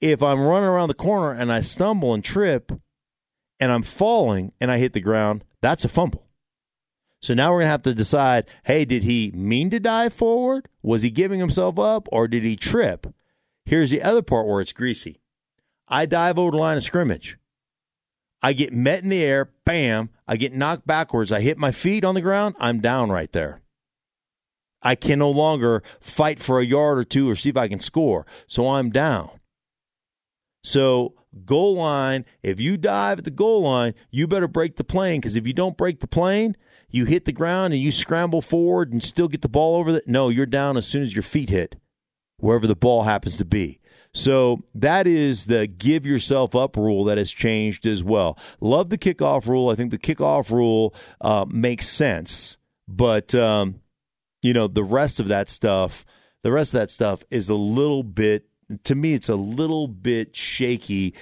if 0.00 0.24
I'm 0.24 0.40
running 0.40 0.68
around 0.68 0.88
the 0.88 0.94
corner 0.94 1.30
and 1.30 1.52
I 1.52 1.60
stumble 1.60 2.12
and 2.12 2.24
trip 2.24 2.72
and 3.60 3.70
I'm 3.70 3.84
falling 3.84 4.52
and 4.60 4.72
I 4.72 4.78
hit 4.78 4.92
the 4.92 5.00
ground, 5.00 5.44
that's 5.62 5.84
a 5.84 5.88
fumble. 5.88 6.27
So 7.20 7.34
now 7.34 7.50
we're 7.50 7.58
going 7.60 7.66
to 7.66 7.72
have 7.72 7.82
to 7.82 7.94
decide 7.94 8.46
hey, 8.64 8.84
did 8.84 9.02
he 9.02 9.30
mean 9.32 9.70
to 9.70 9.80
dive 9.80 10.12
forward? 10.12 10.68
Was 10.82 11.02
he 11.02 11.10
giving 11.10 11.40
himself 11.40 11.78
up 11.78 12.08
or 12.12 12.28
did 12.28 12.44
he 12.44 12.56
trip? 12.56 13.06
Here's 13.64 13.90
the 13.90 14.02
other 14.02 14.22
part 14.22 14.46
where 14.46 14.60
it's 14.60 14.72
greasy. 14.72 15.20
I 15.88 16.06
dive 16.06 16.38
over 16.38 16.52
the 16.52 16.56
line 16.58 16.76
of 16.76 16.82
scrimmage. 16.82 17.38
I 18.42 18.52
get 18.52 18.72
met 18.72 19.02
in 19.02 19.08
the 19.08 19.22
air, 19.22 19.50
bam, 19.64 20.10
I 20.28 20.36
get 20.36 20.54
knocked 20.54 20.86
backwards. 20.86 21.32
I 21.32 21.40
hit 21.40 21.58
my 21.58 21.72
feet 21.72 22.04
on 22.04 22.14
the 22.14 22.20
ground, 22.20 22.54
I'm 22.60 22.80
down 22.80 23.10
right 23.10 23.32
there. 23.32 23.62
I 24.80 24.94
can 24.94 25.18
no 25.18 25.30
longer 25.30 25.82
fight 26.00 26.38
for 26.38 26.60
a 26.60 26.64
yard 26.64 26.98
or 26.98 27.04
two 27.04 27.28
or 27.28 27.34
see 27.34 27.48
if 27.48 27.56
I 27.56 27.66
can 27.66 27.80
score. 27.80 28.26
So 28.46 28.68
I'm 28.68 28.90
down. 28.90 29.30
So, 30.62 31.14
goal 31.44 31.74
line, 31.76 32.24
if 32.42 32.60
you 32.60 32.76
dive 32.76 33.18
at 33.18 33.24
the 33.24 33.30
goal 33.30 33.62
line, 33.62 33.94
you 34.10 34.28
better 34.28 34.48
break 34.48 34.76
the 34.76 34.84
plane 34.84 35.20
because 35.20 35.34
if 35.34 35.46
you 35.46 35.52
don't 35.52 35.76
break 35.76 36.00
the 36.00 36.06
plane, 36.06 36.56
you 36.90 37.04
hit 37.04 37.24
the 37.24 37.32
ground 37.32 37.74
and 37.74 37.82
you 37.82 37.92
scramble 37.92 38.42
forward 38.42 38.92
and 38.92 39.02
still 39.02 39.28
get 39.28 39.42
the 39.42 39.48
ball 39.48 39.76
over 39.76 39.92
the. 39.92 40.02
No, 40.06 40.28
you're 40.28 40.46
down 40.46 40.76
as 40.76 40.86
soon 40.86 41.02
as 41.02 41.14
your 41.14 41.22
feet 41.22 41.50
hit, 41.50 41.76
wherever 42.38 42.66
the 42.66 42.76
ball 42.76 43.02
happens 43.02 43.36
to 43.38 43.44
be. 43.44 43.80
So 44.14 44.64
that 44.74 45.06
is 45.06 45.46
the 45.46 45.66
give 45.66 46.06
yourself 46.06 46.54
up 46.54 46.76
rule 46.76 47.04
that 47.04 47.18
has 47.18 47.30
changed 47.30 47.86
as 47.86 48.02
well. 48.02 48.38
Love 48.60 48.88
the 48.88 48.98
kickoff 48.98 49.46
rule. 49.46 49.68
I 49.68 49.74
think 49.74 49.90
the 49.90 49.98
kickoff 49.98 50.50
rule 50.50 50.94
uh, 51.20 51.44
makes 51.48 51.88
sense, 51.88 52.56
but 52.88 53.34
um, 53.34 53.80
you 54.42 54.52
know 54.52 54.66
the 54.66 54.84
rest 54.84 55.20
of 55.20 55.28
that 55.28 55.50
stuff, 55.50 56.06
the 56.42 56.52
rest 56.52 56.72
of 56.72 56.80
that 56.80 56.90
stuff 56.90 57.22
is 57.30 57.48
a 57.48 57.54
little 57.54 58.02
bit. 58.02 58.46
To 58.84 58.94
me, 58.94 59.14
it's 59.14 59.28
a 59.28 59.36
little 59.36 59.88
bit 59.88 60.34
shaky 60.36 61.14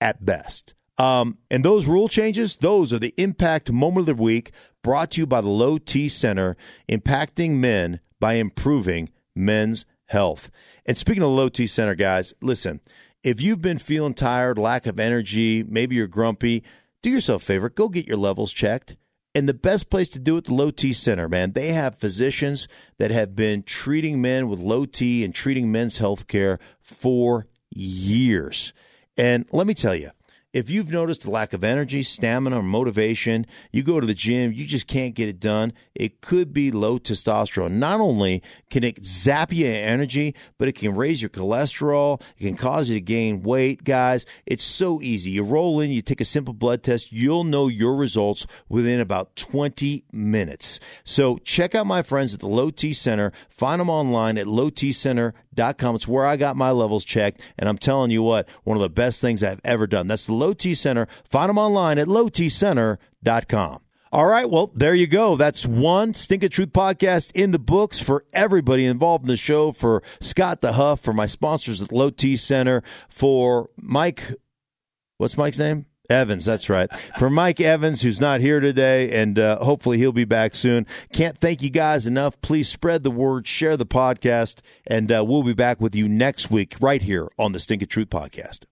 at 0.00 0.24
best. 0.24 0.74
Um, 0.98 1.38
and 1.50 1.64
those 1.64 1.86
rule 1.86 2.08
changes, 2.08 2.56
those 2.56 2.92
are 2.92 2.98
the 2.98 3.14
impact 3.16 3.72
moment 3.72 4.08
of 4.08 4.16
the 4.16 4.22
week 4.22 4.52
brought 4.82 5.12
to 5.12 5.20
you 5.22 5.26
by 5.26 5.40
the 5.40 5.48
Low 5.48 5.78
T 5.78 6.08
Center, 6.08 6.56
impacting 6.88 7.52
men 7.52 8.00
by 8.20 8.34
improving 8.34 9.10
men's 9.34 9.86
health. 10.06 10.50
And 10.84 10.98
speaking 10.98 11.22
of 11.22 11.30
the 11.30 11.34
Low 11.34 11.48
T 11.48 11.66
Center, 11.66 11.94
guys, 11.94 12.34
listen, 12.42 12.80
if 13.22 13.40
you've 13.40 13.62
been 13.62 13.78
feeling 13.78 14.14
tired, 14.14 14.58
lack 14.58 14.86
of 14.86 15.00
energy, 15.00 15.62
maybe 15.62 15.96
you're 15.96 16.08
grumpy, 16.08 16.62
do 17.02 17.10
yourself 17.10 17.42
a 17.42 17.46
favor, 17.46 17.68
go 17.68 17.88
get 17.88 18.06
your 18.06 18.16
levels 18.16 18.52
checked. 18.52 18.96
And 19.34 19.48
the 19.48 19.54
best 19.54 19.88
place 19.88 20.10
to 20.10 20.18
do 20.18 20.36
it, 20.36 20.44
the 20.44 20.52
Low 20.52 20.70
T 20.70 20.92
Center, 20.92 21.26
man. 21.26 21.52
They 21.52 21.68
have 21.68 21.98
physicians 21.98 22.68
that 22.98 23.10
have 23.10 23.34
been 23.34 23.62
treating 23.62 24.20
men 24.20 24.46
with 24.48 24.60
low 24.60 24.84
T 24.84 25.24
and 25.24 25.34
treating 25.34 25.72
men's 25.72 25.96
health 25.96 26.26
care 26.26 26.58
for 26.80 27.46
years. 27.74 28.74
And 29.16 29.46
let 29.50 29.66
me 29.66 29.72
tell 29.72 29.94
you, 29.94 30.10
if 30.52 30.68
you've 30.68 30.90
noticed 30.90 31.24
a 31.24 31.30
lack 31.30 31.52
of 31.52 31.64
energy, 31.64 32.02
stamina, 32.02 32.58
or 32.58 32.62
motivation, 32.62 33.46
you 33.70 33.82
go 33.82 34.00
to 34.00 34.06
the 34.06 34.14
gym, 34.14 34.52
you 34.52 34.66
just 34.66 34.86
can't 34.86 35.14
get 35.14 35.28
it 35.28 35.40
done, 35.40 35.72
it 35.94 36.20
could 36.20 36.52
be 36.52 36.70
low 36.70 36.98
testosterone. 36.98 37.72
Not 37.72 38.00
only 38.00 38.42
can 38.68 38.84
it 38.84 39.04
zap 39.04 39.52
you 39.52 39.66
energy, 39.66 40.34
but 40.58 40.68
it 40.68 40.72
can 40.72 40.94
raise 40.94 41.22
your 41.22 41.30
cholesterol, 41.30 42.20
it 42.38 42.44
can 42.44 42.56
cause 42.56 42.90
you 42.90 42.96
to 42.96 43.00
gain 43.00 43.42
weight, 43.42 43.84
guys. 43.84 44.26
It's 44.44 44.64
so 44.64 45.00
easy. 45.00 45.30
You 45.30 45.42
roll 45.42 45.80
in, 45.80 45.90
you 45.90 46.02
take 46.02 46.20
a 46.20 46.26
simple 46.26 46.54
blood 46.54 46.82
test, 46.82 47.12
you'll 47.12 47.44
know 47.44 47.68
your 47.68 47.94
results 47.96 48.46
within 48.68 49.00
about 49.00 49.34
20 49.36 50.04
minutes. 50.12 50.80
So 51.04 51.38
check 51.38 51.74
out 51.74 51.86
my 51.86 52.02
friends 52.02 52.34
at 52.34 52.40
the 52.40 52.48
Low 52.48 52.70
T 52.70 52.92
Center. 52.92 53.32
Find 53.48 53.80
them 53.80 53.88
online 53.88 54.36
at 54.36 54.46
lowtcenter.com. 54.46 55.94
It's 55.94 56.08
where 56.08 56.26
I 56.26 56.36
got 56.36 56.56
my 56.56 56.70
levels 56.72 57.04
checked, 57.04 57.40
and 57.58 57.68
I'm 57.68 57.78
telling 57.78 58.10
you 58.10 58.22
what, 58.22 58.48
one 58.64 58.76
of 58.76 58.82
the 58.82 58.90
best 58.90 59.20
things 59.20 59.42
I've 59.42 59.60
ever 59.64 59.86
done. 59.86 60.06
That's 60.08 60.26
the 60.26 60.41
Low 60.42 60.54
T 60.54 60.74
Center. 60.74 61.06
Find 61.22 61.48
them 61.48 61.58
online 61.58 61.98
at 61.98 62.08
lowtcenter.com. 62.08 63.80
All 64.10 64.26
right, 64.26 64.50
well, 64.50 64.70
there 64.74 64.94
you 64.94 65.06
go. 65.06 65.36
That's 65.36 65.64
one 65.64 66.14
Stinkin' 66.14 66.50
Truth 66.50 66.72
podcast 66.72 67.30
in 67.32 67.52
the 67.52 67.60
books 67.60 68.00
for 68.00 68.26
everybody 68.32 68.84
involved 68.84 69.22
in 69.22 69.28
the 69.28 69.36
show. 69.36 69.70
For 69.70 70.02
Scott 70.20 70.60
DeHuff, 70.60 70.98
for 70.98 71.14
my 71.14 71.26
sponsors 71.26 71.80
at 71.80 71.92
Low 71.92 72.10
T 72.10 72.36
Center, 72.36 72.82
for 73.08 73.70
Mike, 73.76 74.34
what's 75.16 75.38
Mike's 75.38 75.60
name? 75.60 75.86
Evans, 76.10 76.44
that's 76.44 76.68
right. 76.68 76.90
For 77.18 77.30
Mike 77.30 77.60
Evans, 77.60 78.02
who's 78.02 78.20
not 78.20 78.40
here 78.40 78.58
today, 78.58 79.12
and 79.12 79.38
uh, 79.38 79.64
hopefully 79.64 79.96
he'll 79.96 80.12
be 80.12 80.24
back 80.24 80.56
soon. 80.56 80.86
Can't 81.12 81.38
thank 81.38 81.62
you 81.62 81.70
guys 81.70 82.04
enough. 82.04 82.38
Please 82.42 82.68
spread 82.68 83.04
the 83.04 83.10
word, 83.10 83.46
share 83.46 83.76
the 83.76 83.86
podcast, 83.86 84.60
and 84.86 85.10
uh, 85.10 85.24
we'll 85.24 85.44
be 85.44 85.54
back 85.54 85.80
with 85.80 85.94
you 85.94 86.08
next 86.08 86.50
week 86.50 86.74
right 86.80 87.02
here 87.02 87.28
on 87.38 87.52
the 87.52 87.60
Stinkin' 87.60 87.88
Truth 87.88 88.10
podcast. 88.10 88.64